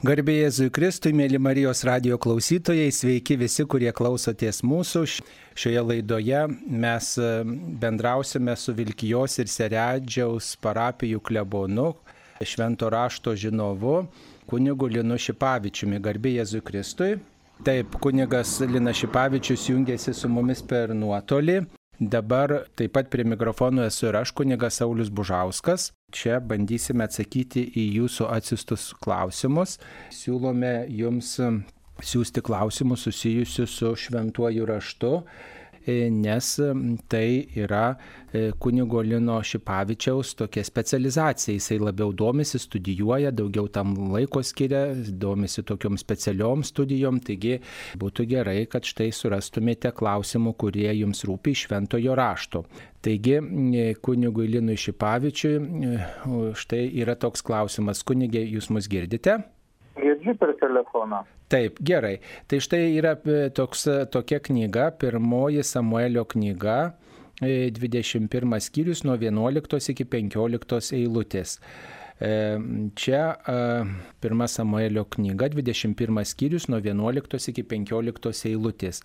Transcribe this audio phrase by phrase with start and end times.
[0.00, 5.02] Garbėjai Jėzui Kristui, mėly Marijos radio klausytojai, sveiki visi, kurie klausotės mūsų.
[5.60, 6.38] Šioje laidoje
[6.72, 7.26] mes e,
[7.82, 11.90] bendrausime su Vilkijos ir Seredžiaus parapijų klebonu,
[12.40, 14.06] švento rašto žinovu,
[14.48, 16.00] kunigu Linu Šipavičiumi.
[16.00, 17.10] Garbėjai Jėzui Kristui.
[17.68, 21.60] Taip, kunigas Linas Šipavičius jungiasi su mumis per nuotolį.
[22.00, 25.90] Dabar taip pat prie mikrofono esu ir aš, kunigas Saulis Bužauskas.
[26.16, 29.76] Čia bandysime atsakyti į jūsų atsistus klausimus.
[30.08, 31.34] Siūlome jums
[32.00, 35.12] siūsti klausimus susijusius su šventuoju raštu
[36.12, 36.48] nes
[37.10, 37.26] tai
[37.58, 37.96] yra
[38.32, 41.54] e, kunigo Lino Šipavičiaus tokia specializacija.
[41.56, 47.20] Jisai labiau domisi, studijuoja, daugiau tam laiko skiria, domisi tokiom specialiom studijom.
[47.26, 47.58] Taigi
[48.00, 52.64] būtų gerai, kad štai surastumėte klausimų, kurie jums rūpi iš šventojo rašto.
[53.04, 55.56] Taigi, e, kunigui Linui Šipavičiui,
[56.58, 58.04] štai yra toks klausimas.
[58.06, 59.40] Kunigė, jūs mus girdite?
[60.20, 61.24] Girdžiu per telefoną.
[61.48, 62.20] Taip, gerai.
[62.46, 66.92] Tai štai yra e, toks, e, tokia knyga, pirmoji Samuelio knyga,
[67.40, 71.58] 21 e, skyrius nuo 11 iki 15 eilutės.
[73.00, 73.20] Čia
[74.20, 79.00] pirma Samuelio knyga, 21 skyrius nuo 11 iki 15 eilutės.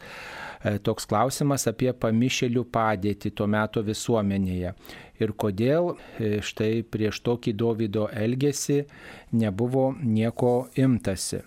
[0.83, 4.73] Toks klausimas apie pamišėlių padėtį tuo metu visuomenėje
[5.21, 8.83] ir kodėl štai prieš tokį Davido elgesį
[9.35, 11.44] nebuvo nieko imtasi.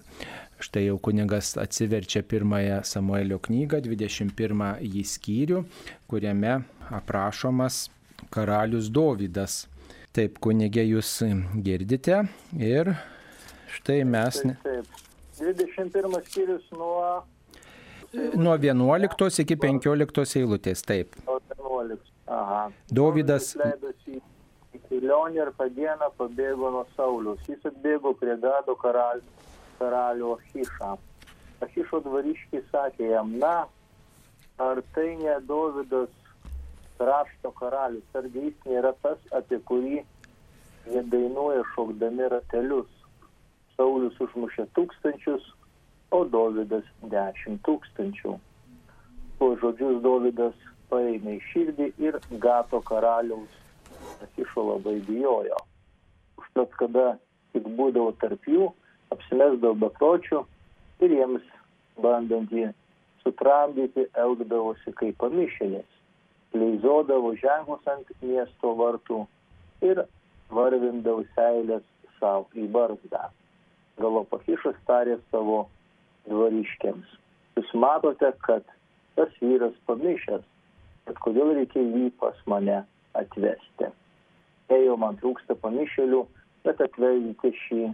[0.58, 5.60] Štai jau kunigas atsiverčia pirmąją Samuelio knygą, 21 jį skyrių,
[6.10, 6.56] kuriame
[6.90, 7.84] aprašomas
[8.34, 9.66] karalius Dovydas.
[10.16, 11.12] Taip, kunigė, jūs
[11.62, 12.24] girdite
[12.58, 12.94] ir
[13.76, 14.42] štai mes.
[14.42, 15.04] Taip, taip.
[15.38, 17.22] 21 skyrius nuo.
[18.34, 21.14] Nuo 11 iki 15 eilutės, taip.
[21.28, 21.37] 11.
[22.28, 22.68] Aha.
[22.92, 23.54] Dovydas.
[23.56, 24.18] Leidosi
[24.76, 27.40] į kelionę ir tą dieną pabėgo nuo Saulius.
[27.48, 29.24] Jis atbėgo prie Gado karalių
[29.78, 30.92] karalių Achišą.
[31.64, 33.66] Achišo dvariškiai sakė jam, na,
[34.62, 36.10] ar tai ne Dovydas
[36.98, 40.02] rašto karalius, argi jis nėra tas, apie kurį
[40.92, 42.90] jie dainuoja šokdami ratelius.
[43.76, 45.44] Saulis užmušė tūkstančius,
[46.10, 48.34] o Dovydas dešimt tūkstančių.
[49.38, 53.54] Po žodžius Dovydas paėmė į širdį ir Gato karaliaus
[54.24, 55.58] Achišo labai bijojo.
[56.40, 57.06] Užtat, kada
[57.52, 58.70] tik būdavo tarp jų,
[59.14, 60.42] apsimesdavo bepročių
[61.04, 61.44] ir jiems
[62.02, 62.70] bandant jį
[63.22, 65.88] sutramdyti elgdavosi kaip pamišėlis,
[66.54, 69.24] leizodavo ženklus ant miesto vartų
[69.86, 70.04] ir
[70.54, 71.84] varvindavo seilės
[72.18, 73.28] savo į barzdą.
[73.98, 75.64] Galopachišas tarė savo
[76.28, 77.16] dvariškiams.
[77.58, 78.64] Jūs matote, kad
[79.18, 80.44] tas vyras pamišęs,
[81.08, 82.82] bet kodėl reikia jį pas mane
[83.18, 83.88] atvesti.
[84.68, 86.24] Jei jau man trūksta pamišėlių,
[86.66, 87.86] bet atvežite šį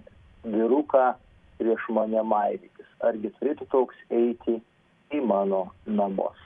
[0.50, 1.12] vyruką
[1.60, 2.88] prieš mane maivytis.
[3.06, 4.58] Argi turėtų toks eiti
[5.14, 6.38] į mano namus.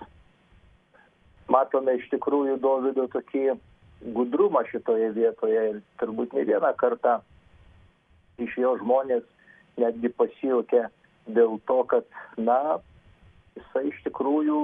[1.48, 3.56] Matome iš tikrųjų Davido tokį
[4.14, 7.18] gudrumą šitoje vietoje ir turbūt ne vieną kartą
[8.38, 9.24] iš jo žmonės
[9.80, 10.84] netgi pasijuokė
[11.34, 12.04] dėl to, kad,
[12.36, 12.78] na,
[13.56, 14.60] jisai iš tikrųjų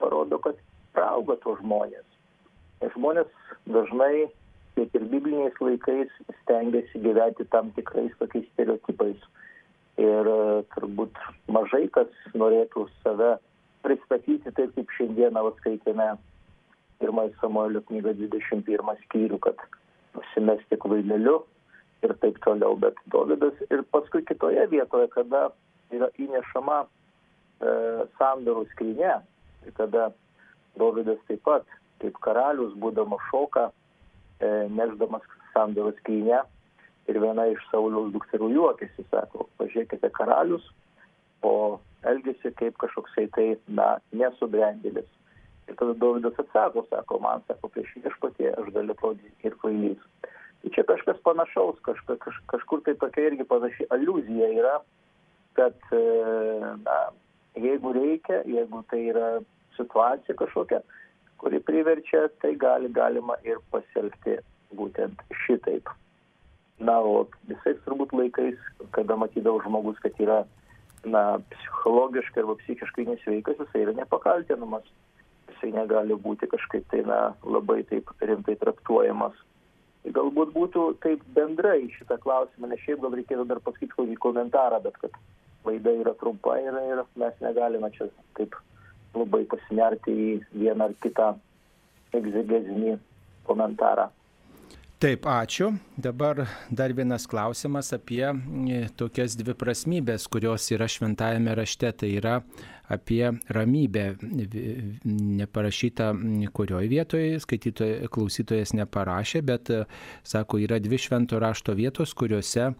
[0.00, 0.58] parodo, kad
[0.96, 2.06] prauga to žmonės.
[2.94, 3.30] Žmonės
[3.70, 4.26] dažnai
[4.74, 6.12] tiek ir bibliniais laikais
[6.42, 9.20] stengiasi gyventi tam tikrais tokiais stereotipais.
[10.02, 11.18] Ir e, turbūt
[11.54, 13.36] mažai kas norėtų save
[13.86, 16.08] pristatyti taip, kaip šiandieną skaitėme
[17.02, 19.60] pirmąjį Samuelio knygą 21 skyrių, kad
[20.16, 21.36] nusimesti kvaileliu
[22.06, 22.74] ir taip toliau.
[22.80, 25.46] Bet Dovydas ir paskui kitoje vietoje, kada
[25.94, 26.88] yra įnešama e,
[28.18, 29.20] sandorų skrinė,
[29.78, 30.10] kada
[30.80, 31.66] Dovydas taip pat,
[32.02, 33.70] kaip karalius, būdamas šoka,
[34.42, 35.22] E, neždamas
[35.54, 36.40] sandorio skynę
[37.08, 40.64] ir viena iš Sauliaus dukterų juokėsi, sako, pažiūrėkite karalius,
[41.46, 41.78] o
[42.10, 43.46] elgesi kaip kažkoksai tai,
[43.78, 45.06] na, nesubrendėlis.
[45.68, 50.02] Ir tada Davidas atsako, sako, man sako, prieš viešpatį aš galiu atrodyti ir kvailys.
[50.64, 54.78] Tai čia kažkas panašaus, kažka, kaž, kažkur tai tokia irgi panaši aluzija yra,
[55.56, 56.02] kad, e,
[56.82, 56.98] na,
[57.54, 59.30] jeigu reikia, jeigu tai yra
[59.76, 60.80] situacija kažkokia,
[61.42, 64.38] kuri priverčia, tai gali, galima ir pasielgti
[64.74, 65.90] būtent šitaip.
[66.82, 68.58] Na, o visais turbūt laikais,
[68.96, 70.42] kada matydavo žmogus, kad yra
[71.06, 74.86] na, psichologiškai arba psichiškai nesveikas, jisai yra nepakaltinamas.
[75.52, 79.36] Jisai negali būti kažkaip tai na, labai taip rimtai traktuojamas.
[80.04, 84.98] Galbūt būtų taip bendrai šitą klausimą, nes šiaip gal reikėtų dar pasakyti kokį komentarą, bet
[85.00, 85.14] kad
[85.64, 88.56] laida yra trumpa ir, ir mes negalime čia taip
[89.14, 90.28] labai pasinerti į
[90.58, 91.30] vieną ar kitą
[92.14, 92.98] egzegezinį
[93.48, 94.10] komentarą.
[95.04, 95.66] Taip, ačiū.
[96.00, 101.90] Dabar dar vienas klausimas apie e, tokias dvi prasmybės, kurios yra šventajame rašte.
[101.92, 102.38] Tai yra
[102.94, 104.04] apie ramybę.
[105.42, 106.08] Neparašyta
[106.56, 109.84] kurioje vietoje, skaitytojas, klausytojas neparašė, bet, e,
[110.24, 112.70] sako, yra dvi švento rašto vietos, kuriuose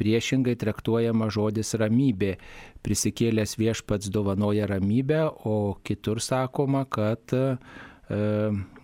[0.00, 2.34] priešingai traktuojama žodis ramybė.
[2.80, 7.36] Prisikėlęs viešpats dovanoja ramybę, o kitur sakoma, kad
[8.10, 8.18] E,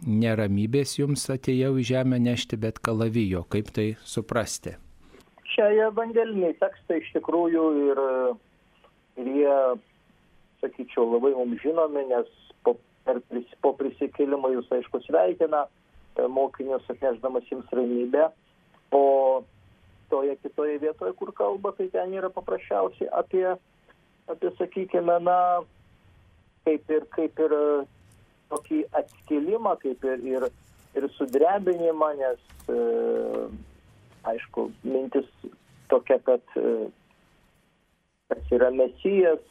[0.07, 3.43] neramybės jums atėjau į žemę nešti, bet kalavijo.
[3.51, 4.77] Kaip tai suprasti?
[5.51, 8.01] Čia evangeliniai tekstai iš tikrųjų ir,
[9.23, 9.57] ir jie,
[10.63, 12.31] sakyčiau, labai mums žinomi, nes
[12.63, 12.77] po,
[13.09, 13.19] per,
[13.65, 18.29] po prisikėlimą jūs aišku sveikina e, mokinius atnešdamas jums ramybę,
[18.95, 19.03] o
[20.11, 23.47] toje kitoje vietoje, kur kalba, tai ten yra paprasčiausiai apie,
[24.31, 25.39] apie sakykime, na,
[26.67, 27.57] kaip ir, kaip ir
[28.53, 30.47] tokį atskilimą, kaip ir, ir,
[30.99, 32.79] ir sudrebinimą, nes, e,
[34.33, 35.29] aišku, mintis
[35.91, 36.89] tokia, kad e,
[38.31, 39.43] kas yra mesijas,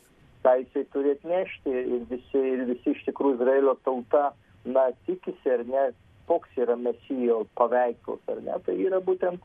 [0.46, 4.30] ką jisai turi atnešti ir visi, ir visi iš tikrųjų Izraelio tauta,
[4.66, 5.86] na, tikisi ar ne,
[6.30, 9.42] koks yra mesijo paveikslas, ar ne, tai yra būtent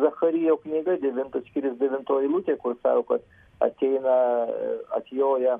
[0.00, 4.16] Zacharijo knyga, 9 skiris 9 eilutė, kur sako, kad ateina,
[4.96, 5.58] atjoja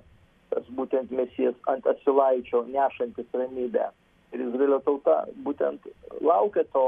[0.54, 3.88] tas būtent mesijas ant atsilaičio nešantis ramybę.
[4.34, 5.86] Ir Izraelio tauta būtent
[6.20, 6.84] laukia to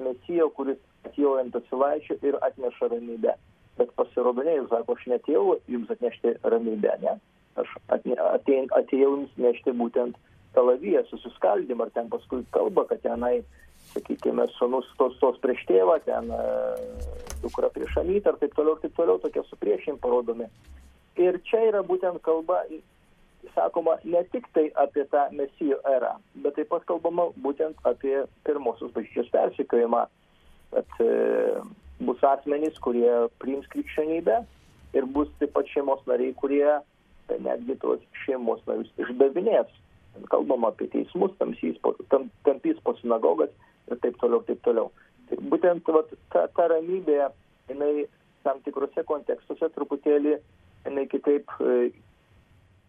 [0.00, 3.34] mesijo, kuris atėjo ant atsilaičio ir atneša ramybę.
[3.78, 7.16] Bet pasirodo, ne, jis sako, aš netėjau jums atnešti ramybę, ne.
[7.58, 10.18] Aš atėjau jums nešti būtent
[10.54, 13.42] kalaviją, susiskaldimą, ar ten paskui kalba, kad tenai,
[13.94, 16.30] sakykime, sunus tos, tos prieš tėvą, ten
[17.44, 20.48] dukra prieš anytą ir taip toliau, ir taip toliau, tokie supriešim parodomi.
[21.20, 22.64] Ir čia yra būtent kalba
[23.54, 28.92] sakoma ne tik tai apie tą mesijo erą, bet taip pat kalbama būtent apie pirmosios
[28.94, 30.04] bažnyčios persikiojimą,
[30.72, 31.10] kad e,
[32.00, 33.10] bus asmenys, kurie
[33.42, 34.40] priims krikščionybę
[34.96, 36.66] ir bus taip pat šeimos nariai, kurie
[37.28, 39.70] tai netgi tos šeimos narius išdavinės.
[40.30, 41.78] Kalbama apie teismus, tamsys,
[42.12, 43.50] tam, tampys po sinagogas
[43.90, 44.90] ir taip toliau, taip toliau.
[45.28, 47.20] Tai būtent vat, ta, ta ramybė,
[47.70, 48.06] jinai
[48.44, 50.38] tam tikrose kontekstuose truputėlį
[50.84, 51.90] jinai kitaip e,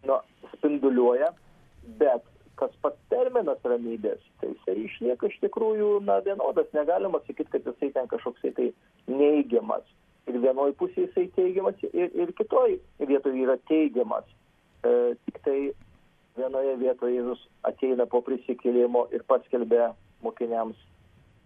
[0.06, 0.18] nu,
[0.54, 1.30] spinduliuoja,
[2.00, 2.24] bet
[2.60, 7.92] kas pats terminas ramybės, tai jisai išlieka iš tikrųjų na, vienodas, negalima sakyti, kad jisai
[7.96, 8.70] ten kažkoks tai
[9.08, 9.84] neigiamas.
[10.26, 14.24] Ir vienoje pusėje jisai teigiamas, ir, ir kitoje vietoje yra teigiamas.
[14.84, 15.58] E, tik tai
[16.36, 19.92] vienoje vietoje Jėzus ateina po prisikėlimo ir paskelbė
[20.24, 20.78] mokiniams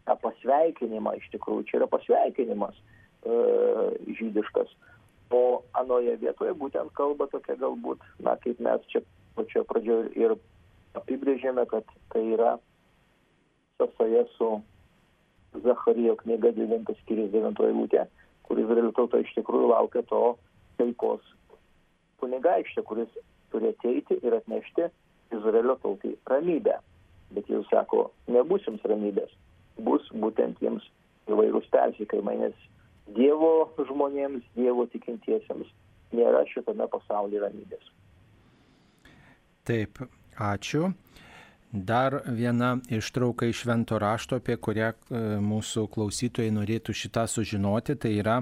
[0.08, 3.34] tą pasveikinimą, iš tikrųjų čia yra pasveikinimas e,
[4.19, 4.72] žydiškas.
[5.31, 9.05] O anoje vietoje būtent kalba tokia galbūt, na, kaip mes čia
[9.38, 10.34] pačioje pradžioje ir
[10.99, 12.56] apibrėžėme, kad tai yra
[13.78, 14.50] sąsaja su
[15.64, 18.06] Zacharijo knyga 9 skyrius 9 eilutė,
[18.46, 20.22] kur Izraelio tauta iš tikrųjų laukia to
[20.78, 21.22] taikos
[22.22, 23.11] kunigaikštė, kuris
[23.52, 24.90] turi ateiti ir atnešti
[25.34, 26.76] Izraelio tautai ramybę.
[27.35, 29.31] Bet jis sako, nebus jums ramybės,
[29.87, 30.87] bus būtent jums
[31.31, 32.67] įvairūs persikėjimai, nes
[33.15, 35.71] Dievo žmonėms, Dievo tikintiesiems
[36.15, 37.87] nėra šitame pasaulyje ramybės.
[39.67, 40.03] Taip,
[40.38, 40.93] ačiū.
[41.71, 48.17] Dar viena ištrauka iš Vento rašto, apie kurią e, mūsų klausytojai norėtų šitą sužinoti, tai
[48.19, 48.41] yra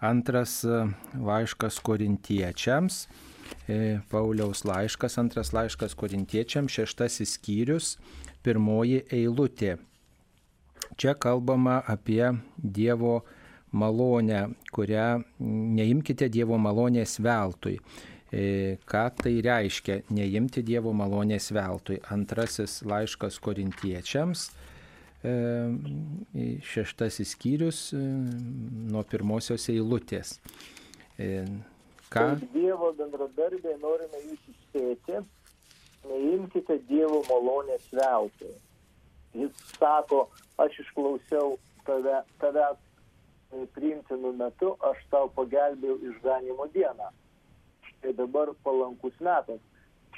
[0.00, 0.86] antras e,
[1.20, 3.02] laiškas korintiečiams.
[3.68, 7.94] E, Pauliaus laiškas, antras laiškas korintiečiams, šeštasis skyrius,
[8.44, 9.78] pirmoji eilutė.
[11.00, 12.26] Čia kalbama apie
[12.60, 13.22] Dievo
[13.72, 15.22] malonę, kurią
[15.78, 17.78] neimkite Dievo malonės veltui.
[18.34, 22.02] E, ką tai reiškia neimti Dievo malonės veltui?
[22.12, 24.50] Antrasis laiškas korintiečiams,
[25.24, 25.36] e,
[26.68, 30.36] šeštasis skyrius nuo pirmosios eilutės.
[32.14, 32.20] Ką?
[32.30, 35.20] Kaip Dievo bendradarbiai norime jūs įspėti,
[36.06, 38.52] neimkite Dievo malonės veltui.
[39.34, 40.28] Jis sako,
[40.62, 41.56] aš išklausiau
[41.88, 42.78] tave, tavęs
[43.74, 47.10] priimtinu metu aš tau pagelbėjau išganimo dieną.
[47.88, 49.60] Štai dabar palankus metas,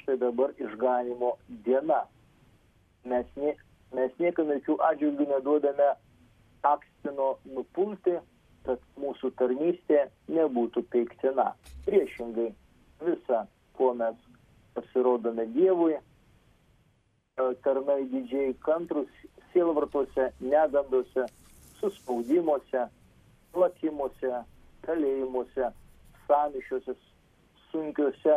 [0.01, 1.33] štai dabar išganimo
[1.65, 2.03] diena.
[3.07, 3.53] Mes, nie,
[3.97, 5.91] mes niekam jokių atžvilgių neduodame
[6.67, 8.17] akstino nupulti,
[8.67, 11.53] kad mūsų tarnystė nebūtų peiktina.
[11.87, 12.51] Priešingai,
[13.05, 13.45] visa,
[13.77, 14.19] kuo mes
[14.75, 15.95] pasirodome Dievui,
[17.63, 19.09] tarnai didžiai kantrus
[19.53, 21.25] sielvartuose, negandose,
[21.79, 22.87] suspaudimuose,
[23.53, 24.41] plakimuose,
[24.85, 25.71] kalėjimuose,
[26.27, 26.97] samišiuose,
[27.71, 28.35] sunkiuose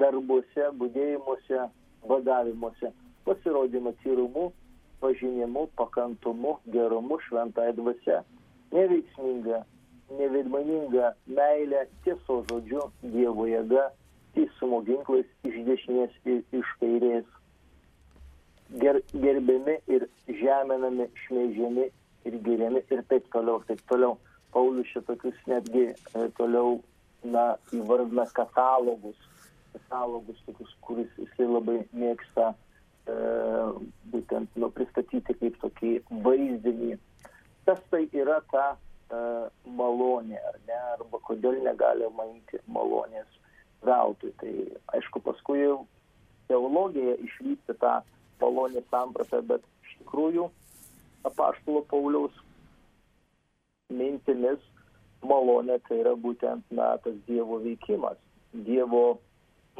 [0.00, 1.64] darbuose, būdėjimuose,
[2.10, 2.92] vadavimuose,
[3.24, 4.50] pasirodymo tyrumu,
[5.00, 8.22] pažinimu, pakantumu, gerumu, šventai dvasia.
[8.74, 9.60] Neveiksminga,
[10.18, 13.88] neveidmaninga meilė, tiesos žodžiu, Dievo jėga,
[14.34, 17.28] teisumo ginklais iš dešinės ir iš kairės.
[18.82, 21.86] Ger, gerbiami ir žeminami, šmeižiami
[22.26, 24.18] ir geriami ir taip toliau, taip toliau.
[24.54, 26.76] Paulius šitokius netgi e, toliau
[27.26, 29.18] na, įvardina katalogus,
[29.74, 33.16] katalogus tokius, kuris jisai labai mėgsta e,
[34.12, 36.94] būtent nu, pristatyti kaip tokį vaizdinį.
[37.64, 39.20] Kas tai yra ta e,
[39.78, 43.38] malonė, ar ne, arba kodėl negalima imti malonės
[43.84, 44.32] veltui.
[44.40, 44.52] Tai
[44.96, 45.78] aišku, paskui jau
[46.50, 47.94] teologija išvystė tą
[48.42, 50.48] malonės sampratą, bet iš tikrųjų
[51.24, 52.36] apaštalo Pauliaus
[53.92, 54.60] mintimis
[55.24, 58.18] malonė tai yra būtent na, tas Dievo veikimas,
[58.66, 59.20] Dievo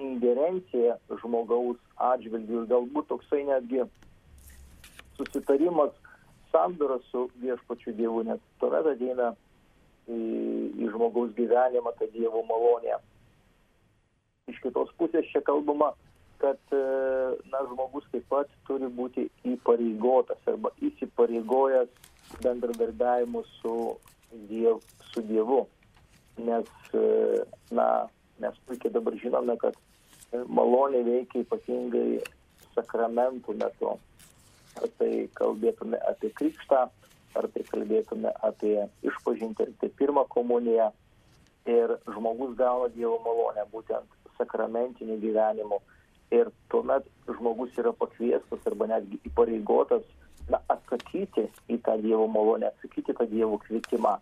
[0.00, 3.85] ingerencija žmogaus atžvilgių ir galbūt toksai netgi
[5.19, 5.93] susitarimas
[6.54, 9.32] sandora su viešpačiu Dievu, nes tuomet ateina
[10.06, 10.20] į,
[10.78, 13.00] į žmogaus gyvenimą ta Dievo malonė.
[14.52, 15.90] Iš kitos pusės čia kalbama,
[16.38, 16.82] kad e,
[17.50, 21.90] na, žmogus taip pat turi būti įpareigotas arba įsipareigojęs
[22.44, 23.75] bendradarbiavimu su,
[24.50, 25.64] diev, su Dievu.
[26.44, 27.42] Nes, e,
[27.75, 27.88] na,
[28.42, 29.78] mes puikiai dabar žinome, kad
[30.50, 32.20] malonė veikia ypatingai
[32.75, 33.94] sakramentų metu.
[34.81, 36.83] Ar tai kalbėtume apie krikštą,
[37.38, 38.76] ar tai kalbėtume apie
[39.07, 40.90] išpažinti, ar tai pirmą komuniją.
[41.71, 45.78] Ir žmogus gauna Dievo malonę būtent sakramentiniu gyvenimu.
[46.35, 50.04] Ir tuomet žmogus yra pakviestas arba netgi įpareigotas
[50.50, 54.16] na, atsakyti į tą Dievo malonę, atsakyti tą Dievo kvietimą,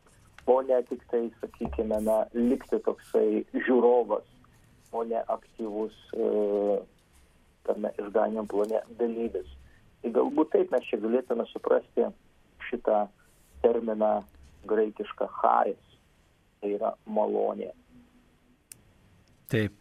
[0.46, 4.26] o ne tik tai, sakykime, na, likti toksai žiūrovas,
[4.92, 6.78] o ne aktyvus e,
[7.66, 9.48] tame išganimo plane dalyvis.
[10.02, 12.08] Tai galbūt taip mes čia galėtume suprasti
[12.68, 13.04] šitą
[13.62, 14.22] terminą
[14.66, 15.96] graikišką charis,
[16.60, 17.70] tai yra malonė.
[19.52, 19.76] Taip.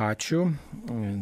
[0.00, 0.46] Ačiū.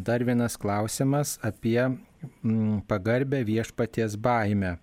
[0.07, 4.77] Dar vienas klausimas apie mm, pagarbę viešpaties baimę.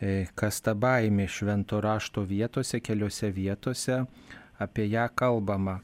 [0.00, 4.04] E, kas ta baimė švento rašto vietose, keliose vietose,
[4.62, 5.80] apie ją kalbama.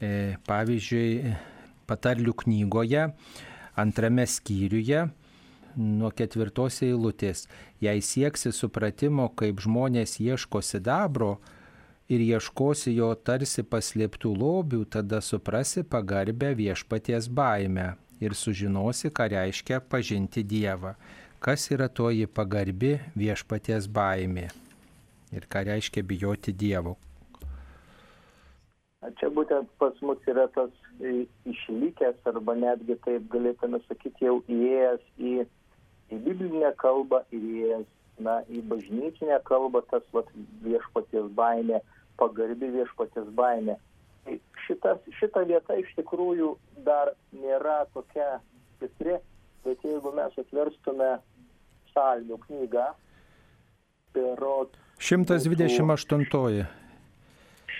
[0.00, 1.34] E, pavyzdžiui,
[1.86, 3.04] patarlių knygoje,
[3.78, 5.04] antrame skyriuje,
[5.76, 7.46] nuo ketvirtos eilutės,
[7.80, 11.36] jei sieksi supratimo, kaip žmonės ieško sidabro,
[12.12, 19.80] ir ieškosi jo tarsi paslėptų lobių, tada suprasi pagarbę viešpaties baimę ir sužinosi, ką reiškia
[19.80, 20.94] pažinti Dievą.
[21.42, 24.50] Kas yra toji pagarbi viešpaties baimė
[25.34, 26.98] ir ką reiškia bijoti Dievo.
[29.18, 30.70] Čia būtent pas mus yra tas
[31.50, 35.32] išlikęs arba netgi taip galėtume sakyti jau įėjęs į,
[36.10, 37.88] į biblinę kalbą, įėjęs
[38.22, 40.28] na, į bažnytinę kalbą tas vat,
[40.64, 41.80] viešpaties baimė,
[42.20, 43.78] pagarbi viešpaties baimė.
[44.24, 46.52] Tai šitas, šita vieta iš tikrųjų
[46.86, 48.38] dar nėra tokia
[48.76, 49.18] stipri,
[49.64, 51.10] bet jeigu mes atverstume
[51.90, 52.86] psalmių knygą,
[54.14, 54.78] perot.
[55.02, 56.66] 128.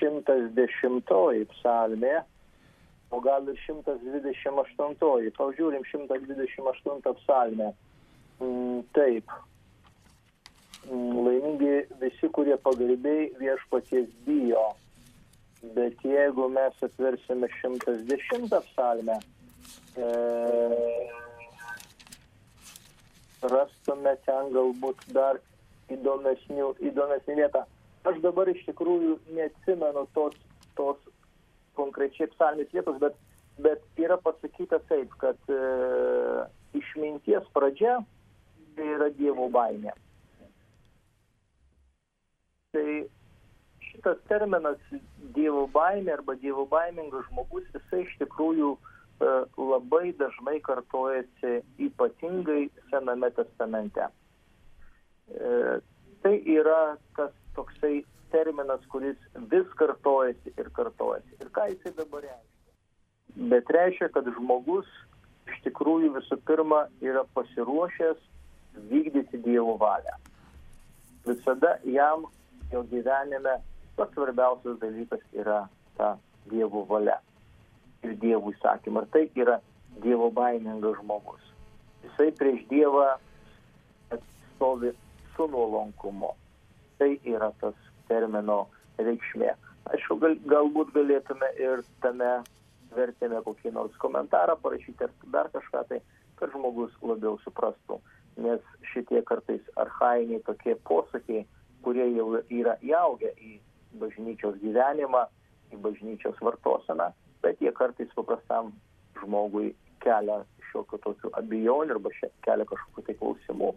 [0.02, 2.16] 110 psalmė,
[3.12, 5.30] o gal ir 128.
[5.38, 7.72] Pažiūrim 128 psalmę.
[8.42, 9.30] Mm, taip,
[10.90, 14.64] laimingi visi, kurie pagarbiai viešpaties bijo.
[15.76, 19.18] Bet jeigu mes atversime 110 psalmę,
[19.96, 20.08] e,
[23.52, 25.38] rastume ten galbūt dar
[25.92, 27.62] įdomesnį vietą.
[28.10, 30.34] Aš dabar iš tikrųjų neatsimenu tos,
[30.74, 30.98] tos
[31.78, 33.14] konkrečiai psalmės vietos, bet,
[33.62, 35.62] bet yra pasakyta taip, kad e,
[36.82, 38.00] išminties pradžia
[38.76, 39.92] tai yra Dievo baimė.
[42.72, 42.86] Tai
[43.88, 44.80] šitas terminas
[45.36, 53.30] Dievo baimė arba Dievo baimingas žmogus, jisai iš tikrųjų e, labai dažnai kartojasi ypatingai Sename
[53.36, 54.08] testamente.
[55.28, 55.52] E,
[56.24, 58.00] tai yra tas toksai
[58.32, 59.20] terminas, kuris
[59.52, 61.36] vis kartojasi ir kartojasi.
[61.40, 62.48] Ir ką jisai dabar reiškia?
[63.52, 64.88] Bet reiškia, kad žmogus
[65.52, 68.20] iš tikrųjų visų pirma yra pasiruošęs
[68.76, 70.16] vykdyti Dievo valią.
[71.26, 72.26] Visada jam
[72.72, 73.58] jo gyvenime
[73.96, 76.16] pats svarbiausias dalykas yra ta
[76.50, 77.18] Dievo valia
[78.02, 79.04] ir Dievo įsakymą.
[79.04, 79.58] Ir tai yra
[80.02, 81.42] Dievo baimingas žmogus.
[82.02, 83.12] Jisai prieš Dievą
[84.54, 84.92] stovi
[85.36, 86.32] su nuolankumu.
[86.98, 87.74] Tai yra tas
[88.08, 88.66] termino
[88.98, 89.52] reikšmė.
[89.92, 92.32] Aišku, gal, galbūt galėtume ir tame
[92.94, 96.00] vertėme kokį nors komentarą parašyti ar dar kažką tai,
[96.38, 97.98] kad žmogus labiau suprastų.
[98.36, 98.60] Nes
[98.92, 101.44] šitie kartais archainiai tokie posakiai,
[101.82, 103.58] kurie jau yra įaugę į
[104.00, 105.26] bažnyčios gyvenimą,
[105.72, 107.10] į bažnyčios vartoseną,
[107.42, 108.72] bet jie kartais paprastam
[109.20, 109.72] žmogui
[110.04, 112.12] kelia šiokių tokių abejonių arba
[112.46, 113.72] kelia kažkokių tai klausimų.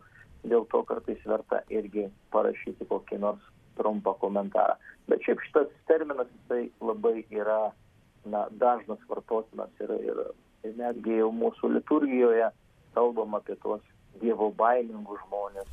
[0.46, 3.42] Dėl to kartais verta irgi parašyti kokį nors
[3.80, 4.78] trumpą komentarą.
[5.10, 7.72] Bet šiaip šitas terminas jisai labai yra
[8.30, 10.22] na, dažnas vartotinas ir, ir,
[10.66, 12.52] ir netgi jau mūsų liturgijoje
[12.96, 13.84] kalbam apie tuos
[14.22, 15.68] dievo baimingus žmonės.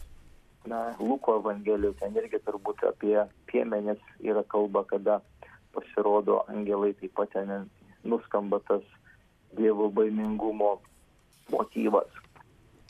[0.70, 3.16] Na, Luko evangelijoje ten irgi turbūt apie
[3.50, 5.18] piemenis yra kalba, kada
[5.74, 7.66] pasirodo angelai, taip pat ten
[8.04, 8.84] nuskamba tas
[9.58, 10.76] dievo baimingumo
[11.50, 12.08] motyvas.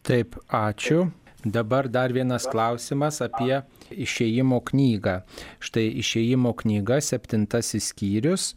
[0.02, 1.08] Taip, ačiū.
[1.44, 5.16] Dabar dar vienas klausimas apie išėjimo knygą.
[5.58, 8.52] Štai išėjimo knyga, septintasis skyrius,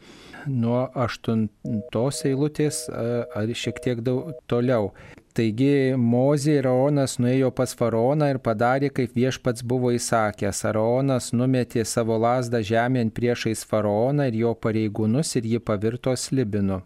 [0.45, 4.91] nuo aštuntos eilutės ar šiek tiek daug toliau.
[5.35, 10.61] Taigi Mozė ir Aronas nuėjo pas faraoną ir padarė, kaip viešpats buvo įsakęs.
[10.69, 16.79] Aronas numetė savo lasdą žemėn priešais faraoną ir jo pareigūnus ir jį pavirto slibinu.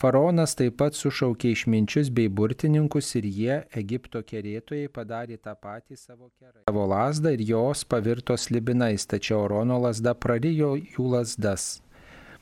[0.00, 6.32] Faraonas taip pat sušaukė išminčius bei burtininkus ir jie, Egipto kerėtojai, padarė tą patį savo
[6.40, 6.64] kerai.
[6.64, 11.83] Savo lasdą ir jos pavirto slibinais, tačiau Arono lasda prarijo jų lasdas.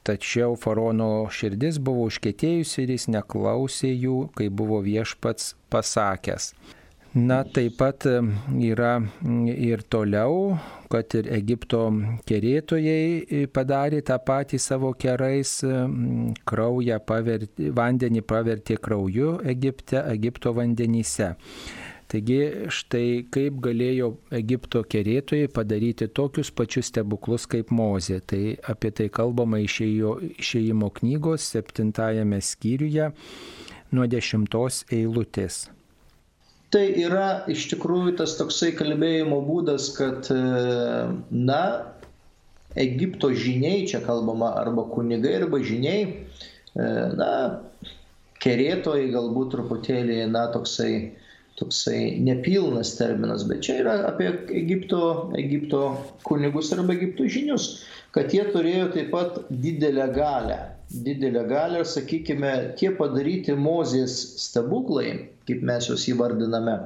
[0.02, 6.52] Tačiau faraono širdis buvo užkėtėjusi ir jis neklausė jų, kai buvo viešpats pasakęs.
[7.12, 8.92] Na, taip pat yra
[9.52, 10.56] ir toliau,
[10.88, 11.82] kad ir Egipto
[12.25, 15.59] kerėtojai padarė tą patį savo kerais,
[16.49, 21.35] kraują pavertė, vandenį pavertė krauju Egipte, Egipto vandenyse.
[22.12, 28.19] Taigi štai kaip galėjo Egipto kerėtojai padaryti tokius pačius stebuklus kaip Mozė.
[28.21, 33.07] Tai apie tai kalbama išėjo, išėjimo knygos septintajame skyriuje
[33.97, 35.62] nuo dešimtos eilutės.
[36.73, 40.37] Tai yra iš tikrųjų tas toksai kalbėjimo būdas, kad, e,
[41.49, 41.62] na,
[42.81, 47.33] Egipto žiniai, čia kalbama arba kunigai, arba žiniai, e, na,
[48.40, 50.95] kerėtojai galbūt truputėlį, na, toksai,
[51.63, 54.29] toksai nepilnas terminas, bet čia yra apie
[54.61, 55.87] Egipto, Egipto
[56.29, 57.73] kunigus arba Egipto žinius,
[58.13, 60.61] kad jie turėjo taip pat didelę galę
[60.93, 66.77] didelę galę ir, sakykime, tie padaryti Mozės stebuklai, kaip mes juos įvardiname,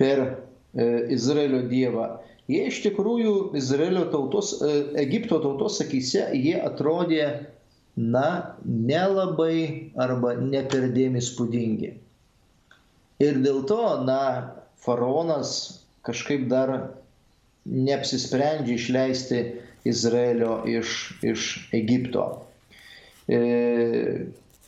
[0.00, 2.06] per e, Izraelio Dievą,
[2.50, 7.28] jie iš tikrųjų Izraelio tautos, e, Egipto tautos akise, jie atrodė,
[7.96, 11.94] na, nelabai arba neperdėm įspūdingi.
[13.22, 14.20] Ir dėl to, na,
[14.84, 15.52] faraonas
[16.06, 16.72] kažkaip dar
[17.66, 19.40] neapsisprendžia išleisti
[19.88, 22.26] Izraelio iš, iš Egipto.
[23.28, 23.40] E,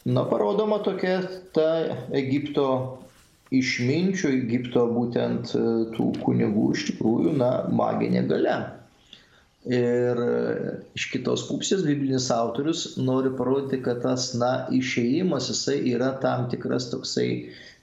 [0.08, 1.20] na, parodoma tokia
[1.54, 1.68] ta
[2.16, 2.66] Egipto
[3.54, 5.62] išminčių, Egipto būtent e,
[5.94, 8.58] tų kunigų iš tikrųjų, na, maginė gale.
[9.68, 10.20] Ir
[10.96, 16.88] iš kitos pusės biblinis autorius nori parodyti, kad tas, na, išėjimas, jisai yra tam tikras
[16.88, 17.28] toksai,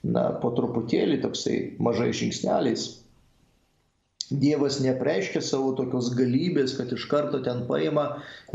[0.02, 2.88] na, po truputėlį toksai mažai žingsneliais.
[4.32, 8.08] Dievas nepreiškia savo tokios galybės, kad iš karto ten paima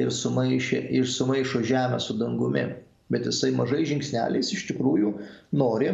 [0.03, 2.65] ir sumaišė, ir sumaišo žemę su dangumi.
[3.15, 5.13] Bet jisai mažai žingsneliais iš tikrųjų
[5.55, 5.93] nori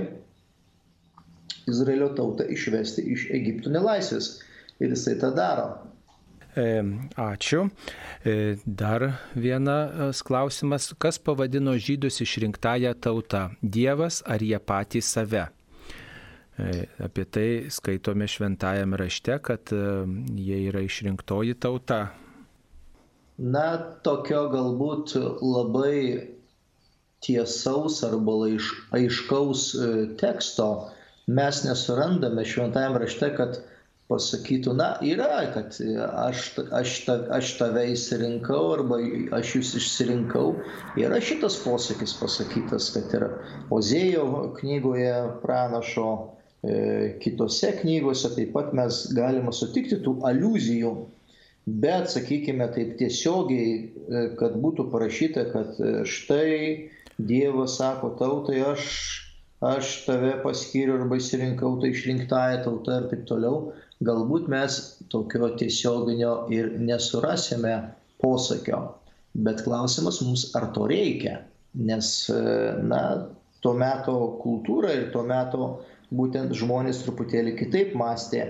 [1.68, 4.38] Izraelio tautą išvesti iš Egipto nelaisvės.
[4.80, 5.68] Ir jisai tą daro.
[6.56, 6.82] E,
[7.20, 7.66] ačiū.
[8.24, 10.94] E, dar vienas klausimas.
[10.98, 13.50] Kas pavadino žydus išrinktąją tautą?
[13.62, 15.46] Dievas ar jie patys save?
[16.58, 19.82] E, apie tai skaitome šventajame rašte, kad e,
[20.40, 22.06] jie yra išrinktoji tauta.
[23.36, 23.66] Na,
[24.00, 25.12] tokio galbūt
[25.44, 26.00] labai
[27.20, 28.38] tiesaus arba
[28.96, 30.70] aiškaus e, teksto
[31.26, 33.60] mes nesurandame šventajame rašte, kad
[34.10, 35.74] pasakytų, na, yra, kad
[36.22, 36.44] aš,
[36.78, 39.00] aš, ta, aš tave įsirinkau arba
[39.40, 40.54] aš jūs išsirinkau.
[41.00, 43.32] Yra šitas posakis pasakytas, kad yra
[43.74, 46.10] Ozėjo knygoje pranašo
[46.66, 50.92] E, kitose knygose taip pat mes galime sutikti tų aluzijų,
[51.84, 56.56] bet, sakykime, taip tiesiogiai, e, kad būtų parašyta, kad e, štai
[57.16, 58.88] Dievas sako tautai, aš,
[59.64, 63.60] aš tave paskyriau arba įsirinkau, tai išrinktąją tautą ir taip toliau,
[64.04, 64.78] galbūt mes
[65.12, 67.76] tokio tiesioginio ir nesurasime
[68.22, 68.82] posakio.
[69.36, 71.42] Bet klausimas mums, ar to reikia,
[71.76, 72.30] nes,
[72.88, 73.00] na,
[73.64, 75.68] tuo metu kultūra ir tuo metu
[76.14, 78.46] būtent žmonės truputėlį kitaip mąstė.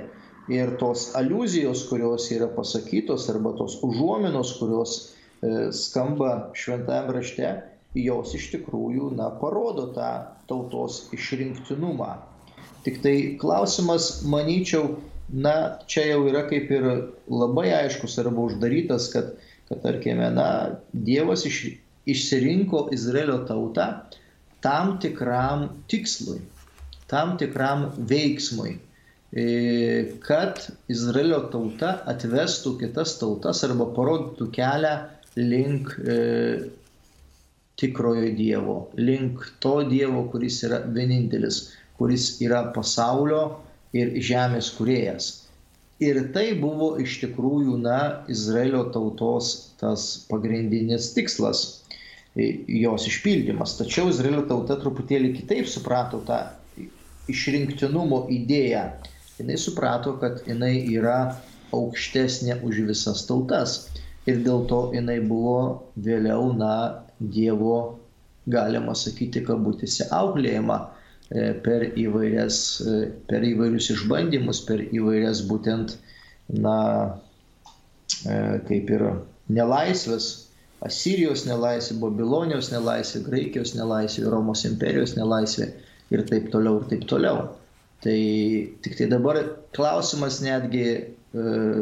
[0.53, 7.51] Ir tos aluzijos, kurios yra pasakytos, arba tos užuominos, kurios e, skamba šventajame rašte,
[7.99, 10.11] jos iš tikrųjų na, parodo tą
[10.47, 12.13] tautos išrinktinumą.
[12.87, 16.87] Tik tai klausimas, manyčiau, na, čia jau yra kaip ir
[17.31, 19.35] labai aiškus arba uždarytas, kad,
[19.69, 20.49] kad tarkime, na,
[20.93, 21.63] Dievas iš,
[22.07, 23.89] išsirinko Izraelio tautą
[24.63, 26.41] tam tikram tikslui,
[27.11, 28.77] tam tikram veiksmui,
[29.33, 29.45] e,
[30.23, 34.97] kad Izraelio tauta atvestų kitas tautas arba parodytų kelią
[35.37, 36.17] link e,
[37.77, 41.67] tikrojo Dievo, link to Dievo, kuris yra vienintelis,
[41.99, 45.47] kuris yra pasaulio ir žemės kuriejas.
[46.03, 51.63] Ir tai buvo iš tikrųjų, na, Izraelio tautos tas pagrindinis tikslas,
[52.37, 53.79] jos išpildymas.
[53.79, 56.43] Tačiau Izraelio tauta truputėlį kitaip suprato tą
[57.33, 58.91] išrinktinumo idėją.
[59.41, 61.39] Jis suprato, kad jinai yra
[61.77, 63.87] aukštesnė už visas tautas.
[64.29, 66.75] Ir dėl to jinai buvo vėliau, na,
[67.17, 67.97] Dievo,
[68.53, 70.96] galima sakyti, kabutėse auklėjama E,
[71.29, 75.97] per, įvairias, e, per įvairius išbandymus, per įvairias būtent,
[76.55, 76.79] na,
[78.23, 78.37] e,
[78.69, 79.07] kaip ir
[79.51, 80.47] nelaisvės,
[80.87, 85.71] Asirijos nelaisvė, Babilonijos nelaisvė, Graikijos nelaisvė, Romos imperijos nelaisvė
[86.13, 87.47] ir taip toliau ir taip toliau.
[88.05, 88.19] Tai
[88.85, 89.41] tik tai dabar
[89.75, 91.07] klausimas netgi e,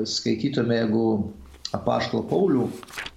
[0.08, 1.08] skaitytume, jeigu
[1.74, 2.68] apaštalo Paulių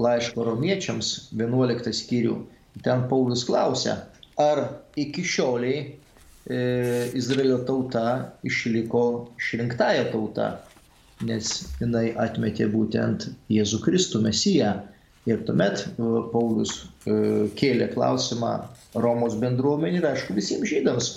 [0.01, 2.35] laiško romiečiams 11 skyrių,
[2.83, 3.99] ten Paulius klausia,
[4.41, 4.63] ar
[4.97, 6.06] iki šioliai E,
[6.47, 8.03] Izraelio tauta
[8.47, 9.01] išliko
[9.39, 10.51] išrinktąją tautą,
[11.27, 11.49] nes
[11.81, 14.75] jinai atmetė būtent Jėzų Kristų Mesiją.
[15.27, 15.87] Ir tuomet e,
[16.31, 17.15] Paulius e,
[17.59, 18.51] kėlė klausimą
[18.95, 21.09] Romos bendruomenį ir aišku visiems žydams,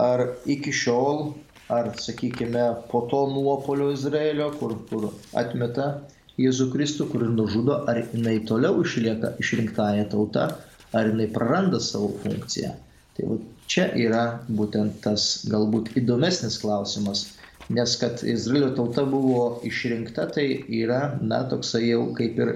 [0.00, 1.28] ar iki šiol,
[1.70, 5.06] ar sakykime po to nuopolio Izraelio, kur, kur
[5.38, 5.92] atmeta
[6.40, 10.48] Jėzų Kristų, kur ir nužudo, ar jinai toliau išlieka išrinktąją tautą,
[10.90, 12.72] ar jinai praranda savo funkciją.
[13.14, 13.38] Tai va,
[13.70, 17.26] čia yra būtent tas galbūt įdomesnis klausimas,
[17.72, 22.54] nes kad Izraelio tauta buvo išrinkta, tai yra, na, toksai jau kaip ir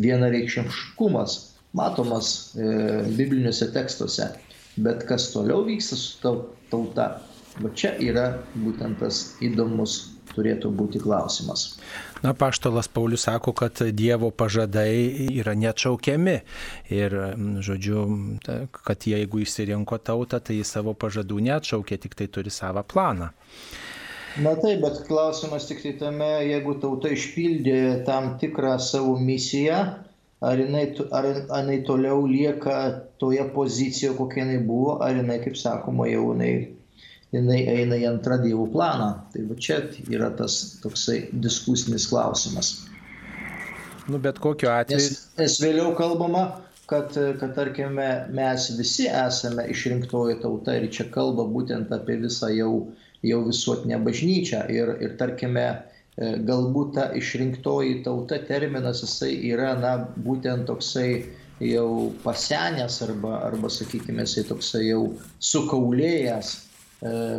[0.00, 1.38] vienareikšmiškumas,
[1.76, 2.68] matomas e,
[3.16, 4.30] bibliniuose tekstuose.
[4.76, 6.36] Bet kas toliau vyksta su
[6.70, 7.06] tauta,
[7.62, 8.26] va čia yra
[8.60, 11.66] būtent tas įdomus turėtų būti klausimas.
[12.22, 14.92] Na, paštalas Paulius sako, kad Dievo pažadai
[15.40, 16.36] yra neatšaukiami.
[16.92, 17.18] Ir,
[17.64, 18.06] žodžiu,
[18.86, 23.32] kad jeigu išsirinko tautą, tai jis savo pažadų neatšaukė, tik tai turi savo planą.
[24.36, 29.78] Na taip, bet klausimas tik tai tame, jeigu tauta išpildė tam tikrą savo misiją,
[30.44, 32.76] ar jinai, ar, ar jinai toliau lieka
[33.22, 36.52] toje pozicijoje, kokia jinai buvo, ar jinai, kaip sakoma, jau jinai
[37.36, 39.10] jinai eina į antrą dievų planą.
[39.32, 42.74] Tai va čia yra tas toksai diskusinis klausimas.
[44.06, 45.02] Nu, bet kokiu atveju.
[45.02, 46.44] Nes, nes vėliau kalbama,
[46.90, 52.72] kad, kad tarkime, mes visi esame išrinktoji tauta ir čia kalba būtent apie visą jau,
[53.26, 54.62] jau visuotinę bažnyčią.
[54.70, 59.96] Ir, ir tarkime, e, galbūt ta išrinktoji tauta terminas jisai yra, na,
[60.28, 61.10] būtent toksai
[61.64, 65.02] jau pasenęs arba, arba sakykime, jisai toksai jau
[65.50, 66.54] sukaulėjęs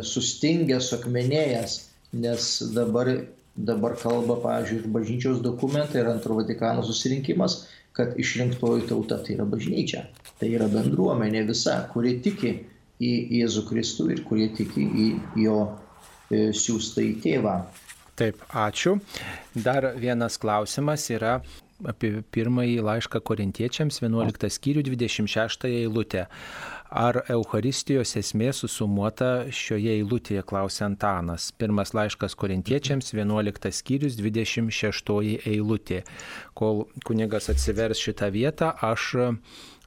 [0.06, 1.74] sustingęs, suakmenėjęs,
[2.22, 3.10] nes dabar,
[3.56, 7.64] dabar kalba, pavyzdžiui, ir bažnyčios dokumentai, ir antro Vatikano susirinkimas,
[7.98, 10.04] kad išrinktoji tauta tai yra bažnyčia,
[10.38, 12.54] tai yra bendruomenė visa, kuri tiki
[13.02, 15.08] į Jėzų Kristų ir kurie tiki į
[15.42, 17.56] jo e, siūstą į tėvą.
[18.18, 18.96] Taip, ačiū.
[19.54, 21.38] Dar vienas klausimas yra
[21.86, 26.26] apie pirmąjį laišką korintiečiams, 11 skyrių 26 eilutę.
[26.88, 31.50] Ar Euharistijos esmė susumuota šioje eilutėje, klausė Antanas.
[31.52, 36.04] Pirmas laiškas korintiečiams, 11 skyrius, 26 eilutė.
[36.56, 39.12] Kol kunigas atsivers šitą vietą, aš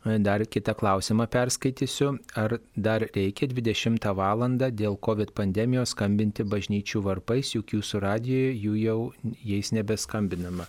[0.02, 2.16] Dar kitą klausimą perskaitysiu.
[2.34, 4.42] Ar dar reikia 20 val.
[4.58, 9.14] dėl COVID pandemijos skambinti bažnyčių varpais, juk jūsų radijoje jų jau
[9.46, 10.66] jais nebeskambinama.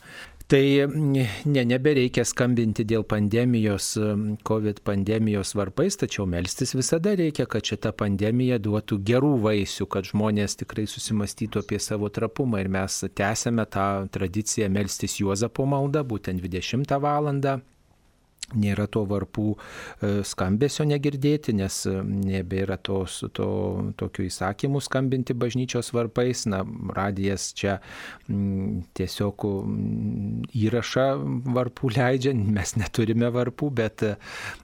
[0.52, 3.94] Tai ne, nebereikia skambinti dėl pandemijos,
[4.44, 10.58] COVID pandemijos varpais, tačiau melstis visada reikia, kad šita pandemija duotų gerų vaisių, kad žmonės
[10.60, 12.60] tikrai susimastytų apie savo trapumą.
[12.60, 17.32] Ir mes tęsėme tą tradiciją melstis Juozapo maldą būtent 20 val
[18.58, 23.48] nėra to varpų e, skambesio negirdėti, nes e, nebėra tos, to,
[24.00, 26.44] tokių įsakymų skambinti bažnyčios varpais.
[26.50, 26.62] Na,
[26.96, 27.78] radijas čia
[28.30, 29.46] m, tiesiog
[30.62, 31.06] įrašą
[31.56, 34.06] varpų leidžia, mes neturime varpų, bet,